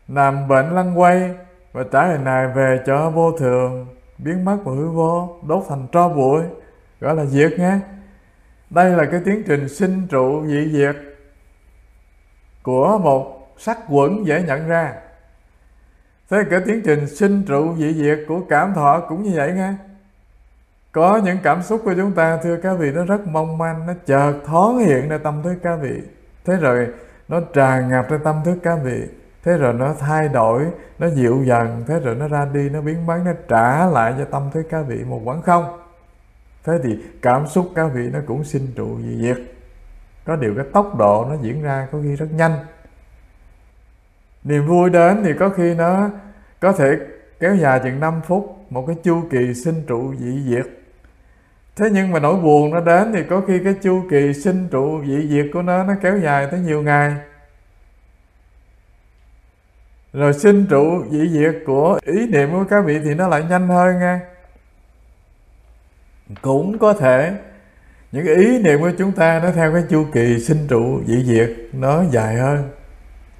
Nằm 0.08 0.48
bệnh 0.48 0.74
lăn 0.74 1.00
quay 1.00 1.34
và 1.72 1.84
trả 1.92 2.06
lời 2.06 2.18
này 2.18 2.48
về 2.48 2.80
cho 2.86 3.10
vô 3.10 3.32
thường 3.32 3.86
Biến 4.18 4.44
mất 4.44 4.58
và 4.64 4.72
hư 4.72 4.88
vô, 4.88 5.38
đốt 5.46 5.64
thành 5.68 5.86
tro 5.92 6.08
bụi. 6.08 6.42
Gọi 7.00 7.16
là 7.16 7.24
diệt 7.24 7.58
nhé. 7.58 7.78
Đây 8.70 8.90
là 8.90 9.04
cái 9.04 9.20
tiến 9.24 9.42
trình 9.46 9.68
sinh 9.68 10.06
trụ 10.10 10.46
dị 10.46 10.72
diệt 10.72 10.96
Của 12.62 12.98
một 12.98 13.54
sắc 13.58 13.78
quẩn 13.88 14.26
dễ 14.26 14.42
nhận 14.42 14.68
ra 14.68 14.94
thế 16.32 16.44
cả 16.50 16.60
tiến 16.66 16.82
trình 16.84 17.08
sinh, 17.08 17.42
trụ, 17.48 17.74
dị 17.76 17.94
diệt 17.94 18.18
của 18.28 18.40
cảm 18.48 18.74
thọ 18.74 19.00
cũng 19.08 19.22
như 19.22 19.32
vậy 19.34 19.52
nghe 19.52 19.74
có 20.92 21.20
những 21.24 21.38
cảm 21.42 21.62
xúc 21.62 21.80
của 21.84 21.94
chúng 21.96 22.12
ta, 22.12 22.38
thưa 22.42 22.56
các 22.56 22.74
vị, 22.74 22.90
nó 22.90 23.04
rất 23.04 23.26
mong 23.26 23.58
manh, 23.58 23.86
nó 23.86 23.92
chợt 24.06 24.32
thoáng 24.46 24.78
hiện 24.78 25.08
ra 25.08 25.18
tâm 25.18 25.42
thức 25.42 25.54
các 25.62 25.76
vị. 25.76 26.02
Thế 26.44 26.56
rồi, 26.56 26.88
nó 27.28 27.40
tràn 27.54 27.88
ngập 27.88 28.10
ra 28.10 28.18
tâm 28.24 28.40
thức 28.44 28.58
các 28.62 28.78
vị. 28.84 29.02
Thế 29.44 29.58
rồi 29.58 29.72
nó 29.72 29.94
thay 29.98 30.28
đổi, 30.28 30.66
nó 30.98 31.08
dịu 31.08 31.42
dần. 31.44 31.84
Thế 31.86 32.00
rồi 32.00 32.14
nó 32.14 32.28
ra 32.28 32.48
đi, 32.52 32.68
nó 32.68 32.80
biến 32.80 33.06
mất, 33.06 33.18
nó 33.24 33.32
trả 33.48 33.86
lại 33.86 34.14
cho 34.18 34.24
tâm 34.24 34.50
thức 34.52 34.66
các 34.70 34.82
vị 34.82 35.04
một 35.04 35.20
quán 35.24 35.42
không. 35.42 35.78
Thế 36.64 36.72
thì 36.82 36.98
cảm 37.22 37.46
xúc 37.46 37.68
các 37.74 37.90
vị 37.94 38.10
nó 38.12 38.18
cũng 38.26 38.44
sinh 38.44 38.66
trụ, 38.76 38.98
dị 39.00 39.22
diệt. 39.22 39.38
Có 40.24 40.36
điều 40.36 40.54
cái 40.56 40.64
tốc 40.72 40.98
độ 40.98 41.26
nó 41.28 41.36
diễn 41.42 41.62
ra 41.62 41.88
có 41.92 41.98
khi 42.02 42.16
rất 42.16 42.28
nhanh 42.32 42.52
niềm 44.44 44.66
vui 44.66 44.90
đến 44.90 45.22
thì 45.24 45.32
có 45.38 45.48
khi 45.48 45.74
nó 45.74 46.10
có 46.60 46.72
thể 46.72 46.96
kéo 47.40 47.54
dài 47.54 47.80
chừng 47.84 48.00
5 48.00 48.20
phút, 48.26 48.66
một 48.70 48.84
cái 48.86 48.96
chu 49.02 49.22
kỳ 49.30 49.54
sinh 49.54 49.84
trụ 49.86 50.14
dị 50.18 50.42
diệt. 50.48 50.66
Thế 51.76 51.90
nhưng 51.92 52.12
mà 52.12 52.20
nỗi 52.20 52.36
buồn 52.36 52.70
nó 52.70 52.80
đến 52.80 53.12
thì 53.14 53.22
có 53.30 53.42
khi 53.48 53.60
cái 53.64 53.74
chu 53.82 54.02
kỳ 54.10 54.34
sinh 54.34 54.68
trụ 54.68 55.04
dị 55.06 55.28
diệt 55.28 55.46
của 55.52 55.62
nó 55.62 55.84
nó 55.84 55.94
kéo 56.02 56.18
dài 56.18 56.46
tới 56.50 56.60
nhiều 56.60 56.82
ngày. 56.82 57.14
Rồi 60.12 60.32
sinh 60.32 60.66
trụ 60.66 61.04
dị 61.10 61.28
diệt 61.28 61.54
của 61.66 61.98
ý 62.02 62.26
niệm 62.26 62.52
của 62.52 62.64
các 62.70 62.84
vị 62.84 63.00
thì 63.04 63.14
nó 63.14 63.28
lại 63.28 63.44
nhanh 63.50 63.68
hơn 63.68 63.98
nha. 63.98 64.20
Cũng 66.42 66.78
có 66.78 66.92
thể 66.92 67.32
những 68.12 68.26
ý 68.26 68.58
niệm 68.58 68.80
của 68.80 68.90
chúng 68.98 69.12
ta 69.12 69.40
nó 69.42 69.50
theo 69.50 69.72
cái 69.72 69.82
chu 69.88 70.06
kỳ 70.12 70.38
sinh 70.40 70.66
trụ 70.68 71.00
dị 71.06 71.24
diệt 71.24 71.50
nó 71.72 72.04
dài 72.10 72.34
hơn 72.34 72.70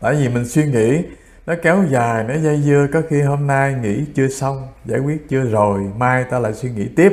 tại 0.03 0.15
vì 0.15 0.29
mình 0.29 0.49
suy 0.49 0.67
nghĩ, 0.67 1.03
nó 1.47 1.55
kéo 1.63 1.85
dài, 1.89 2.25
nó 2.25 2.35
dây 2.35 2.63
dưa, 2.63 2.87
có 2.93 3.03
khi 3.09 3.23
hôm 3.23 3.47
nay 3.47 3.75
nghĩ 3.75 4.05
chưa 4.15 4.29
xong, 4.29 4.69
giải 4.85 5.01
quyết 5.01 5.29
chưa 5.29 5.43
rồi, 5.43 5.81
mai 5.97 6.25
ta 6.25 6.39
lại 6.39 6.55
suy 6.55 6.71
nghĩ 6.71 6.89
tiếp. 6.97 7.13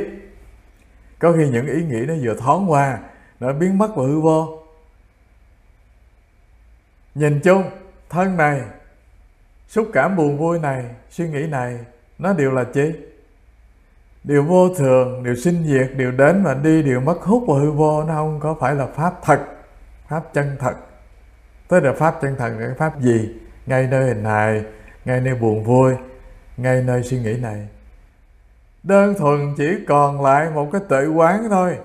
Có 1.20 1.32
khi 1.32 1.50
những 1.50 1.68
ý 1.68 1.84
nghĩ 1.84 2.06
nó 2.06 2.14
vừa 2.22 2.36
thoáng 2.36 2.72
qua, 2.72 3.00
nó 3.40 3.54
biến 3.54 3.78
mất 3.78 3.96
và 3.96 4.04
hư 4.04 4.20
vô. 4.20 4.60
Nhìn 7.16 7.40
chung, 7.40 7.64
thân 8.10 8.38
này, 8.38 8.62
xúc 9.68 9.88
cảm 9.94 10.16
buồn 10.16 10.38
vui 10.38 10.60
này, 10.60 10.86
suy 11.10 11.28
nghĩ 11.28 11.48
này, 11.48 11.80
nó 12.20 12.34
đều 12.34 12.52
là 12.52 12.64
chi? 12.64 12.92
Điều 14.24 14.44
vô 14.44 14.70
thường, 14.76 15.24
điều 15.24 15.36
sinh 15.36 15.64
diệt, 15.66 15.92
điều 15.98 16.12
đến 16.12 16.44
và 16.44 16.54
đi, 16.54 16.84
điều 16.84 17.02
mất 17.02 17.22
hút 17.22 17.44
và 17.48 17.56
hư 17.60 17.72
vô, 17.72 18.04
nó 18.04 18.14
không 18.14 18.40
có 18.40 18.56
phải 18.60 18.76
là 18.76 18.88
pháp 18.96 19.14
thật, 19.24 19.40
pháp 20.08 20.34
chân 20.34 20.56
thật 20.60 20.74
tức 21.70 21.80
là 21.80 21.94
pháp 21.94 22.16
chân 22.22 22.36
thật 22.38 22.50
là 22.50 22.68
cái 22.68 22.76
pháp 22.78 23.02
gì? 23.02 23.30
Ngay 23.66 23.88
nơi 23.92 24.08
hình 24.08 24.24
hài, 24.24 24.64
ngay 25.06 25.22
nơi 25.22 25.36
buồn 25.36 25.64
vui, 25.64 25.94
ngay 26.58 26.84
nơi 26.84 27.04
suy 27.04 27.20
nghĩ 27.20 27.38
này. 27.42 27.68
Đơn 28.84 29.14
thuần 29.18 29.56
chỉ 29.58 29.78
còn 29.88 30.22
lại 30.22 30.50
một 30.50 30.70
cái 30.72 30.82
tự 30.90 31.12
quán 31.12 31.48
thôi. 31.50 31.78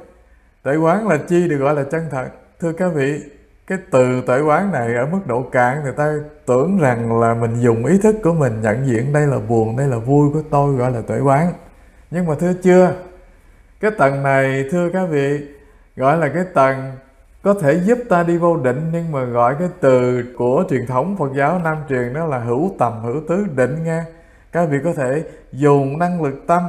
Tự 0.63 0.81
quán 0.81 1.09
là 1.09 1.19
chi 1.29 1.49
được 1.49 1.59
gọi 1.59 1.75
là 1.75 1.83
chân 1.91 2.07
thật. 2.11 2.29
Thưa 2.61 2.73
các 2.73 2.89
vị, 2.95 3.21
cái 3.67 3.79
từ 3.91 4.23
tuệ 4.27 4.41
quán 4.41 4.73
này 4.73 4.95
ở 4.95 5.07
mức 5.07 5.21
độ 5.27 5.43
cạn 5.43 5.83
người 5.83 5.93
ta 5.93 6.15
tưởng 6.47 6.79
rằng 6.79 7.21
là 7.21 7.35
mình 7.35 7.61
dùng 7.61 7.87
ý 7.87 7.99
thức 7.99 8.17
của 8.23 8.35
mình 8.35 8.61
nhận 8.63 8.87
diện 8.87 9.13
đây 9.13 9.27
là 9.27 9.39
buồn, 9.39 9.77
đây 9.77 9.89
là 9.89 9.99
vui 9.99 10.31
của 10.33 10.43
tôi 10.51 10.75
gọi 10.75 10.93
là 10.93 11.01
tuệ 11.01 11.21
quán. 11.21 11.53
Nhưng 12.11 12.27
mà 12.27 12.35
thưa 12.41 12.53
chưa? 12.63 12.95
Cái 13.81 13.91
tầng 13.99 14.23
này, 14.23 14.69
thưa 14.71 14.91
các 14.93 15.07
vị, 15.07 15.47
gọi 15.97 16.19
là 16.19 16.29
cái 16.29 16.45
tầng 16.55 16.93
có 17.45 17.55
thể 17.55 17.81
giúp 17.85 17.99
ta 18.09 18.23
đi 18.23 18.37
vô 18.37 18.57
định, 18.57 18.91
nhưng 18.93 19.13
mà 19.13 19.25
gọi 19.25 19.57
cái 19.59 19.69
từ 19.81 20.25
của 20.39 20.65
truyền 20.71 20.87
thống 20.87 21.17
Phật 21.17 21.33
giáo 21.37 21.61
Nam 21.65 21.77
truyền 21.89 22.15
đó 22.15 22.27
là 22.27 22.39
hữu 22.39 22.75
tầm, 22.79 22.93
hữu 23.03 23.21
tứ, 23.29 23.47
định 23.57 23.85
nghe 23.85 24.05
các 24.53 24.69
vị 24.71 24.79
có 24.85 24.93
thể 24.93 25.23
dùng 25.53 25.99
năng 25.99 26.23
lực 26.23 26.47
tâm, 26.47 26.63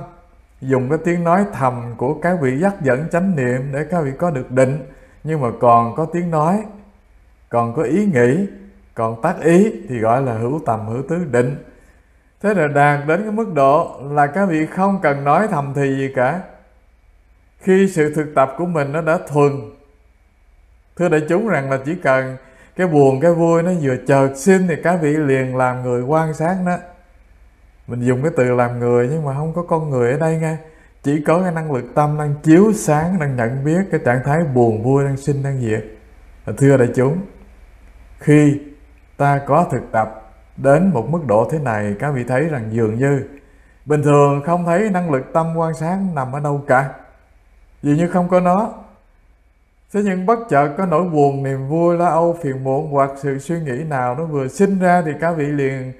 dùng 0.61 0.89
cái 0.89 0.99
tiếng 1.05 1.23
nói 1.23 1.45
thầm 1.53 1.93
của 1.97 2.13
các 2.13 2.37
vị 2.41 2.59
dắt 2.59 2.81
dẫn 2.81 3.09
chánh 3.11 3.35
niệm 3.35 3.61
để 3.73 3.85
các 3.91 4.01
vị 4.01 4.11
có 4.17 4.31
được 4.31 4.51
định. 4.51 4.79
Nhưng 5.23 5.41
mà 5.41 5.47
còn 5.59 5.95
có 5.95 6.05
tiếng 6.05 6.31
nói, 6.31 6.63
còn 7.49 7.73
có 7.75 7.83
ý 7.83 8.05
nghĩ, 8.05 8.47
còn 8.93 9.21
tác 9.21 9.41
ý 9.41 9.71
thì 9.89 9.99
gọi 9.99 10.21
là 10.21 10.33
hữu 10.33 10.61
tầm, 10.65 10.87
hữu 10.87 11.03
tứ, 11.09 11.25
định. 11.31 11.55
Thế 12.41 12.53
là 12.53 12.67
đạt 12.67 13.07
đến 13.07 13.21
cái 13.21 13.31
mức 13.31 13.53
độ 13.53 13.99
là 14.11 14.27
các 14.27 14.45
vị 14.45 14.65
không 14.65 14.99
cần 15.01 15.23
nói 15.23 15.47
thầm 15.47 15.73
thì 15.75 15.95
gì 15.95 16.11
cả. 16.15 16.41
Khi 17.59 17.87
sự 17.87 18.13
thực 18.13 18.35
tập 18.35 18.55
của 18.57 18.65
mình 18.65 18.91
nó 18.91 19.01
đã 19.01 19.19
thuần 19.27 19.51
thưa 20.95 21.09
đại 21.09 21.21
chúng, 21.29 21.47
rằng 21.47 21.71
là 21.71 21.79
chỉ 21.85 21.95
cần 21.95 22.37
cái 22.75 22.87
buồn, 22.87 23.19
cái 23.21 23.31
vui 23.31 23.63
nó 23.63 23.71
vừa 23.81 23.95
chợt 24.07 24.29
sinh 24.35 24.67
thì 24.67 24.75
các 24.83 24.99
vị 25.01 25.09
liền 25.09 25.55
làm 25.57 25.83
người 25.83 26.01
quan 26.01 26.33
sát 26.33 26.55
đó 26.65 26.77
mình 27.87 28.01
dùng 28.01 28.21
cái 28.23 28.31
từ 28.37 28.43
làm 28.43 28.79
người 28.79 29.09
nhưng 29.11 29.25
mà 29.25 29.33
không 29.33 29.53
có 29.53 29.61
con 29.61 29.89
người 29.89 30.11
ở 30.11 30.17
đây 30.17 30.37
nghe. 30.37 30.57
Chỉ 31.03 31.23
có 31.27 31.41
cái 31.43 31.51
năng 31.51 31.71
lực 31.71 31.85
tâm 31.95 32.17
đang 32.17 32.35
chiếu 32.43 32.73
sáng, 32.73 33.19
đang 33.19 33.35
nhận 33.35 33.65
biết 33.65 33.81
cái 33.91 33.99
trạng 34.05 34.21
thái 34.25 34.43
buồn, 34.43 34.83
vui 34.83 35.03
đang 35.03 35.17
sinh, 35.17 35.43
đang 35.43 35.59
diệt. 35.61 35.85
Thưa 36.57 36.77
đại 36.77 36.87
chúng, 36.95 37.17
khi 38.19 38.61
ta 39.17 39.41
có 39.45 39.67
thực 39.71 39.91
tập 39.91 40.33
đến 40.57 40.91
một 40.93 41.09
mức 41.09 41.19
độ 41.27 41.49
thế 41.51 41.59
này, 41.59 41.95
các 41.99 42.11
vị 42.11 42.23
thấy 42.27 42.41
rằng 42.41 42.67
dường 42.71 42.97
như 42.97 43.23
bình 43.85 44.03
thường 44.03 44.43
không 44.45 44.65
thấy 44.65 44.89
năng 44.89 45.11
lực 45.11 45.33
tâm 45.33 45.57
quan 45.57 45.73
sát 45.73 45.97
nằm 46.13 46.31
ở 46.31 46.39
đâu 46.39 46.63
cả. 46.67 46.89
Vì 47.81 47.97
như 47.97 48.07
không 48.07 48.29
có 48.29 48.39
nó 48.39 48.73
thế 49.95 50.01
nhưng 50.03 50.25
bất 50.25 50.39
chợt 50.49 50.73
có 50.77 50.85
nỗi 50.85 51.09
buồn 51.09 51.43
niềm 51.43 51.67
vui 51.67 51.97
lo 51.97 52.05
âu 52.05 52.37
phiền 52.43 52.63
muộn 52.63 52.91
hoặc 52.91 53.11
sự 53.17 53.39
suy 53.39 53.59
nghĩ 53.59 53.83
nào 53.83 54.15
nó 54.15 54.25
vừa 54.25 54.47
sinh 54.47 54.79
ra 54.79 55.01
thì 55.05 55.11
các 55.21 55.31
vị 55.31 55.45
liền 55.45 55.93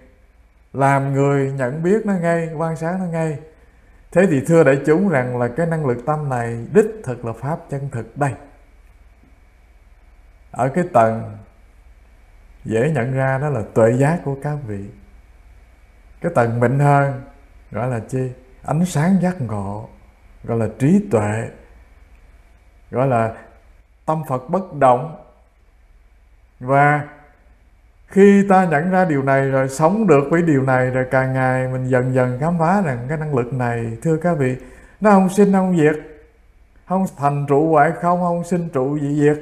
làm 0.74 1.14
người 1.14 1.52
nhận 1.52 1.84
biết 1.84 2.06
nó 2.06 2.14
ngay, 2.14 2.50
quan 2.58 2.76
sát 2.76 2.96
nó 3.00 3.06
ngay. 3.06 3.40
Thế 4.12 4.26
thì 4.30 4.42
thưa 4.48 4.64
đại 4.64 4.82
chúng 4.86 5.10
rằng 5.10 5.38
là 5.38 5.48
cái 5.48 5.66
năng 5.66 5.86
lực 5.86 6.06
tâm 6.06 6.30
này 6.30 6.68
đích 6.74 6.86
thực 7.04 7.26
là 7.26 7.34
pháp 7.34 7.60
chân 7.70 7.90
thực 7.92 8.18
đây. 8.18 8.32
Ở 10.52 10.70
cái 10.70 10.84
tầng 10.94 11.38
dễ 12.66 12.92
nhận 12.92 13.14
ra 13.14 13.38
đó 13.38 13.50
là 13.50 13.62
tuệ 13.74 13.92
giác 13.92 14.20
của 14.24 14.38
các 14.44 14.58
vị. 14.68 14.86
Cái 16.22 16.32
tầng 16.36 16.60
mịn 16.60 16.80
hơn 16.80 17.22
gọi 17.72 17.90
là 17.90 18.00
chi? 18.00 18.32
Ánh 18.64 18.86
sáng 18.86 19.22
giác 19.22 19.42
ngộ, 19.42 19.90
gọi 20.44 20.58
là 20.58 20.68
trí 20.80 21.08
tuệ, 21.12 21.50
gọi 22.92 23.08
là 23.08 23.36
tâm 24.06 24.24
phật 24.30 24.50
bất 24.50 24.74
động. 24.74 25.16
Và 26.60 27.02
khi 28.08 28.46
ta 28.50 28.66
nhận 28.66 28.92
ra 28.92 29.06
điều 29.06 29.24
này 29.24 29.50
rồi 29.50 29.70
sống 29.70 30.08
được 30.08 30.24
với 30.30 30.42
điều 30.42 30.64
này 30.64 30.90
rồi 30.90 31.06
càng 31.12 31.34
ngày 31.34 31.68
mình 31.68 31.88
dần 31.88 32.14
dần 32.14 32.38
khám 32.40 32.60
phá 32.60 32.82
rằng 32.82 33.06
cái 33.10 33.18
năng 33.18 33.36
lực 33.36 33.54
này, 33.54 33.98
thưa 34.02 34.18
các 34.18 34.34
vị, 34.34 34.56
nó 35.02 35.12
không 35.12 35.30
sinh 35.30 35.54
không 35.54 35.78
diệt. 35.78 35.96
Không 36.88 37.06
thành 37.18 37.46
trụ 37.50 37.70
hoại 37.70 37.92
không 37.92 38.20
không 38.22 38.44
sinh 38.44 38.70
trụ 38.70 39.00
dị 39.00 39.22
diệt. 39.22 39.38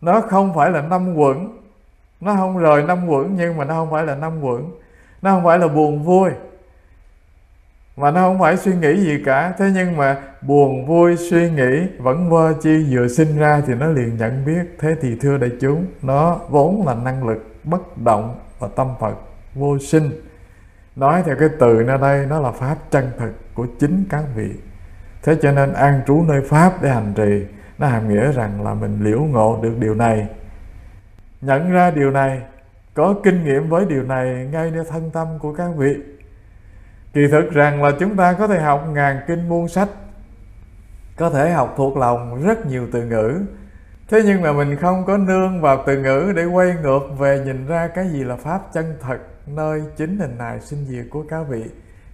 Nó 0.00 0.20
không 0.20 0.54
phải 0.54 0.70
là 0.70 0.82
năm 0.82 1.14
quẩn. 1.14 1.58
Nó 2.20 2.34
không 2.34 2.58
rời 2.58 2.82
năm 2.82 3.08
quẩn 3.08 3.36
nhưng 3.36 3.56
mà 3.56 3.64
nó 3.64 3.74
không 3.74 3.90
phải 3.90 4.06
là 4.06 4.14
năm 4.14 4.40
quẩn. 4.44 4.70
Nó 5.22 5.30
không 5.30 5.44
phải 5.44 5.58
là 5.58 5.68
buồn 5.68 6.02
vui 6.02 6.30
mà 7.96 8.10
nó 8.10 8.20
không 8.20 8.38
phải 8.38 8.56
suy 8.56 8.74
nghĩ 8.74 8.96
gì 8.96 9.22
cả. 9.24 9.54
Thế 9.58 9.70
nhưng 9.74 9.96
mà 9.96 10.16
buồn, 10.42 10.86
vui, 10.86 11.16
suy 11.16 11.50
nghĩ 11.50 11.86
vẫn 11.98 12.30
vơ 12.30 12.52
chi. 12.62 12.86
Vừa 12.90 13.08
sinh 13.08 13.38
ra 13.38 13.62
thì 13.66 13.74
nó 13.74 13.86
liền 13.86 14.16
nhận 14.16 14.44
biết. 14.46 14.76
Thế 14.78 14.96
thì 15.00 15.16
thưa 15.20 15.38
đại 15.38 15.50
chúng, 15.60 15.86
nó 16.02 16.40
vốn 16.48 16.86
là 16.86 16.94
năng 16.94 17.28
lực 17.28 17.54
bất 17.64 17.98
động 17.98 18.38
và 18.58 18.68
tâm 18.76 18.88
phật, 19.00 19.14
vô 19.54 19.78
sinh. 19.78 20.10
Nói 20.96 21.22
theo 21.26 21.36
cái 21.38 21.48
từ 21.58 21.82
nơi 21.86 21.98
đây, 21.98 22.26
nó 22.26 22.40
là 22.40 22.50
pháp 22.50 22.76
chân 22.90 23.10
thực 23.18 23.54
của 23.54 23.66
chính 23.78 24.04
các 24.10 24.24
vị. 24.34 24.50
Thế 25.22 25.36
cho 25.42 25.52
nên 25.52 25.72
an 25.72 26.00
trú 26.06 26.24
nơi 26.28 26.40
pháp 26.40 26.82
để 26.82 26.90
hành 26.90 27.12
trì, 27.16 27.46
nó 27.78 27.86
hàm 27.86 28.08
nghĩa 28.08 28.32
rằng 28.32 28.64
là 28.64 28.74
mình 28.74 28.98
liễu 29.04 29.20
ngộ 29.20 29.58
được 29.62 29.78
điều 29.78 29.94
này. 29.94 30.28
Nhận 31.40 31.70
ra 31.70 31.90
điều 31.90 32.10
này, 32.10 32.40
có 32.94 33.14
kinh 33.24 33.44
nghiệm 33.44 33.68
với 33.68 33.86
điều 33.88 34.02
này 34.02 34.48
ngay 34.52 34.70
nơi 34.70 34.84
thân 34.90 35.10
tâm 35.10 35.28
của 35.38 35.54
các 35.54 35.68
vị 35.76 35.96
kỳ 37.14 37.28
thực 37.28 37.50
rằng 37.50 37.82
là 37.82 37.90
chúng 38.00 38.16
ta 38.16 38.32
có 38.32 38.46
thể 38.46 38.60
học 38.60 38.84
ngàn 38.92 39.20
kinh 39.26 39.48
muôn 39.48 39.68
sách, 39.68 39.88
có 41.16 41.30
thể 41.30 41.50
học 41.50 41.74
thuộc 41.76 41.96
lòng 41.96 42.42
rất 42.44 42.66
nhiều 42.66 42.86
từ 42.92 43.04
ngữ. 43.04 43.40
Thế 44.08 44.22
nhưng 44.24 44.42
mà 44.42 44.52
mình 44.52 44.76
không 44.76 45.04
có 45.04 45.16
nương 45.16 45.60
vào 45.60 45.82
từ 45.86 45.98
ngữ 45.98 46.32
để 46.36 46.44
quay 46.44 46.74
ngược 46.82 47.00
về 47.18 47.42
nhìn 47.44 47.66
ra 47.66 47.88
cái 47.88 48.08
gì 48.08 48.24
là 48.24 48.36
pháp 48.36 48.60
chân 48.72 48.96
thật, 49.00 49.18
nơi 49.46 49.82
chính 49.96 50.18
hình 50.18 50.36
hài 50.38 50.60
sinh 50.60 50.84
diệt 50.88 51.04
của 51.10 51.22
cá 51.22 51.42
vị. 51.42 51.64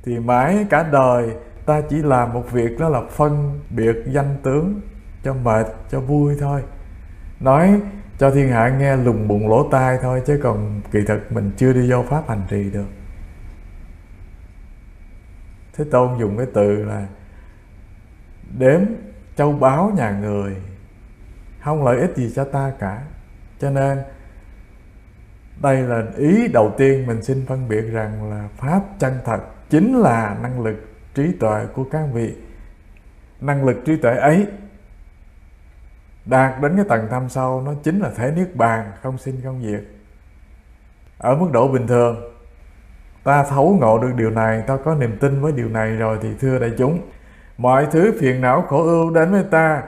Thì 0.05 0.19
mãi 0.19 0.67
cả 0.71 0.83
đời, 0.83 1.31
ta 1.67 1.81
chỉ 1.91 1.97
làm 1.97 2.33
một 2.33 2.53
việc 2.53 2.79
đó 2.79 2.89
là 2.89 3.03
phân 3.11 3.61
biệt 3.71 3.97
danh 4.07 4.37
tướng, 4.43 4.81
cho 5.25 5.35
mệt, 5.35 5.67
cho 5.91 6.01
vui 6.01 6.37
thôi. 6.41 6.63
Nói 7.41 7.81
cho 8.19 8.31
thiên 8.31 8.49
hạ 8.49 8.69
nghe 8.69 8.97
lùng 8.97 9.29
bụng 9.29 9.49
lỗ 9.49 9.69
tai 9.71 9.99
thôi, 10.03 10.23
chứ 10.27 10.41
còn 10.43 10.81
kỳ 10.93 10.99
thực 11.07 11.33
mình 11.33 11.51
chưa 11.57 11.73
đi 11.73 11.91
vô 11.91 12.05
pháp 12.09 12.29
hành 12.29 12.43
trì 12.51 12.71
được 12.71 12.87
thế 15.81 15.91
tôn 15.91 16.19
dùng 16.19 16.37
cái 16.37 16.47
từ 16.55 16.85
là 16.85 17.07
đếm 18.59 18.81
châu 19.37 19.53
báu 19.53 19.93
nhà 19.97 20.11
người, 20.11 20.57
không 21.63 21.85
lợi 21.85 22.01
ích 22.01 22.17
gì 22.17 22.33
cho 22.35 22.45
ta 22.45 22.73
cả. 22.79 23.03
Cho 23.59 23.71
nên 23.71 23.99
đây 25.63 25.83
là 25.83 26.03
ý 26.17 26.49
đầu 26.49 26.75
tiên 26.79 27.07
mình 27.07 27.23
xin 27.23 27.47
phân 27.47 27.69
biệt 27.69 27.81
rằng 27.81 28.31
là 28.31 28.49
pháp 28.57 28.83
chân 28.99 29.19
thật 29.25 29.41
chính 29.71 29.99
là 29.99 30.39
năng 30.43 30.61
lực 30.61 30.77
trí 31.15 31.33
tuệ 31.41 31.67
của 31.75 31.85
các 31.85 32.05
vị. 32.13 32.35
Năng 33.41 33.65
lực 33.65 33.77
trí 33.87 33.97
tuệ 33.97 34.17
ấy 34.17 34.47
đạt 36.25 36.61
đến 36.63 36.77
cái 36.77 36.85
tầng 36.89 37.07
thâm 37.11 37.29
sâu, 37.29 37.63
nó 37.63 37.75
chính 37.83 38.01
là 38.01 38.11
thể 38.17 38.33
niết 38.37 38.57
bàn, 38.57 38.93
không 39.03 39.19
sinh 39.19 39.41
không 39.45 39.63
diệt. 39.63 39.85
Ở 41.19 41.37
mức 41.37 41.49
độ 41.53 41.69
bình 41.69 41.87
thường 41.87 42.30
ta 43.25 43.45
thấu 43.45 43.77
ngộ 43.81 43.99
được 43.99 44.13
điều 44.17 44.31
này, 44.31 44.63
ta 44.67 44.77
có 44.85 44.95
niềm 44.95 45.19
tin 45.21 45.41
với 45.41 45.53
điều 45.53 45.69
này 45.69 45.97
rồi 45.97 46.19
thì 46.23 46.29
thưa 46.41 46.59
đại 46.59 46.73
chúng. 46.79 47.01
Mọi 47.59 47.87
thứ 47.91 48.13
phiền 48.21 48.41
não 48.41 48.65
khổ 48.69 48.83
ưu 48.83 49.11
đến 49.11 49.33
với 49.33 49.45
ta. 49.51 49.83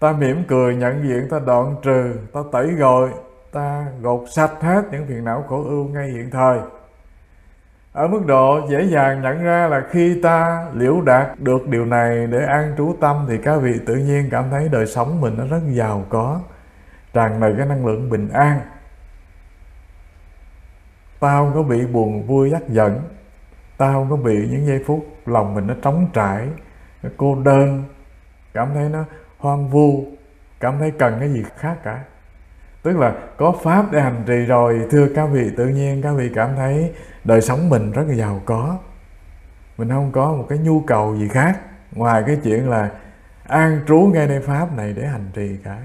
Ta 0.00 0.12
mỉm 0.12 0.44
cười 0.48 0.76
nhận 0.76 1.08
diện, 1.08 1.28
ta 1.30 1.38
đoạn 1.46 1.74
trừ, 1.82 2.12
ta 2.32 2.40
tẩy 2.52 2.66
gội, 2.66 3.10
ta 3.52 3.84
gột 4.02 4.24
sạch 4.30 4.52
hết 4.60 4.82
những 4.92 5.06
phiền 5.06 5.24
não 5.24 5.44
khổ 5.48 5.64
ưu 5.64 5.84
ngay 5.84 6.08
hiện 6.08 6.30
thời. 6.30 6.58
Ở 7.92 8.08
mức 8.08 8.26
độ 8.26 8.60
dễ 8.68 8.82
dàng 8.82 9.22
nhận 9.22 9.42
ra 9.42 9.68
là 9.68 9.82
khi 9.90 10.20
ta 10.22 10.66
liễu 10.74 11.00
đạt 11.00 11.40
được 11.40 11.68
điều 11.68 11.86
này 11.86 12.26
để 12.26 12.44
an 12.44 12.74
trú 12.78 12.96
tâm 13.00 13.26
thì 13.28 13.38
các 13.38 13.56
vị 13.56 13.80
tự 13.86 13.94
nhiên 13.94 14.28
cảm 14.30 14.44
thấy 14.50 14.68
đời 14.72 14.86
sống 14.86 15.20
mình 15.20 15.34
nó 15.38 15.44
rất 15.50 15.60
giàu 15.68 16.04
có, 16.08 16.40
tràn 17.12 17.40
đầy 17.40 17.54
cái 17.58 17.66
năng 17.66 17.86
lượng 17.86 18.10
bình 18.10 18.28
an 18.28 18.60
tao 21.22 21.52
có 21.54 21.62
bị 21.62 21.86
buồn 21.86 22.26
vui 22.26 22.50
dắt 22.50 22.62
dẫn 22.68 23.02
tao 23.76 24.06
có 24.10 24.16
bị 24.16 24.48
những 24.50 24.66
giây 24.66 24.82
phút 24.86 25.06
lòng 25.26 25.54
mình 25.54 25.66
nó 25.66 25.74
trống 25.82 26.08
trải, 26.12 26.48
nó 27.02 27.10
cô 27.16 27.42
đơn. 27.42 27.84
Cảm 28.54 28.68
thấy 28.74 28.88
nó 28.88 29.04
hoang 29.38 29.68
vu, 29.68 30.04
cảm 30.60 30.78
thấy 30.78 30.90
cần 30.90 31.16
cái 31.20 31.32
gì 31.32 31.44
khác 31.56 31.76
cả. 31.84 32.04
Tức 32.82 32.96
là 32.96 33.14
có 33.36 33.54
pháp 33.62 33.92
để 33.92 34.00
hành 34.00 34.22
trì 34.26 34.34
rồi, 34.34 34.86
thưa 34.90 35.08
các 35.14 35.26
vị, 35.26 35.50
tự 35.56 35.66
nhiên 35.66 36.02
các 36.02 36.12
vị 36.12 36.30
cảm 36.34 36.56
thấy 36.56 36.92
đời 37.24 37.40
sống 37.40 37.68
mình 37.68 37.92
rất 37.92 38.02
là 38.08 38.14
giàu 38.14 38.40
có. 38.44 38.78
Mình 39.78 39.88
không 39.88 40.12
có 40.12 40.32
một 40.32 40.46
cái 40.48 40.58
nhu 40.58 40.80
cầu 40.80 41.16
gì 41.16 41.28
khác, 41.28 41.60
ngoài 41.92 42.22
cái 42.26 42.38
chuyện 42.44 42.70
là 42.70 42.90
an 43.48 43.80
trú 43.88 43.98
ngay 43.98 44.26
nơi 44.26 44.40
pháp 44.40 44.76
này 44.76 44.92
để 44.92 45.06
hành 45.06 45.30
trì 45.34 45.56
cả. 45.64 45.78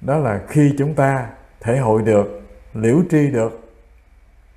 Đó 0.00 0.18
là 0.18 0.40
khi 0.48 0.74
chúng 0.78 0.94
ta 0.94 1.26
thể 1.60 1.78
hội 1.78 2.02
được, 2.02 2.42
liễu 2.74 2.96
tri 3.10 3.30
được 3.30 3.61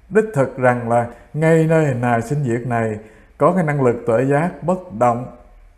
đích 0.09 0.25
thực 0.33 0.57
rằng 0.57 0.89
là 0.89 1.07
ngay 1.33 1.65
nơi 1.69 1.85
hình 1.85 2.01
hài 2.01 2.21
sinh 2.21 2.43
diệt 2.43 2.67
này, 2.67 2.99
có 3.37 3.51
cái 3.55 3.63
năng 3.63 3.83
lực 3.83 3.95
tuệ 4.07 4.25
giác 4.25 4.63
bất 4.63 4.93
động. 4.99 5.25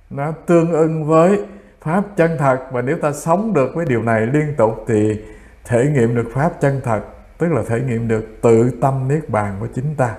Nó 0.10 0.32
tương 0.32 0.72
ưng 0.72 1.06
với 1.06 1.40
pháp 1.82 2.04
chân 2.16 2.32
thật 2.40 2.60
và 2.72 2.82
nếu 2.82 2.98
ta 2.98 3.12
sống 3.12 3.54
được 3.54 3.72
với 3.76 3.86
điều 3.86 4.04
này 4.04 4.28
liên 4.34 4.54
tục 4.58 4.86
thì 4.88 5.22
thể 5.66 5.86
nghiệm 5.94 6.16
được 6.16 6.28
pháp 6.34 6.62
chân 6.62 6.82
thật, 6.84 7.02
tức 7.38 7.48
là 7.52 7.62
thể 7.68 7.80
nghiệm 7.80 8.08
được 8.08 8.26
tự 8.42 8.72
tâm 8.82 9.08
niết 9.08 9.30
bàn 9.30 9.56
của 9.60 9.68
chính 9.76 9.96
ta. 9.98 10.16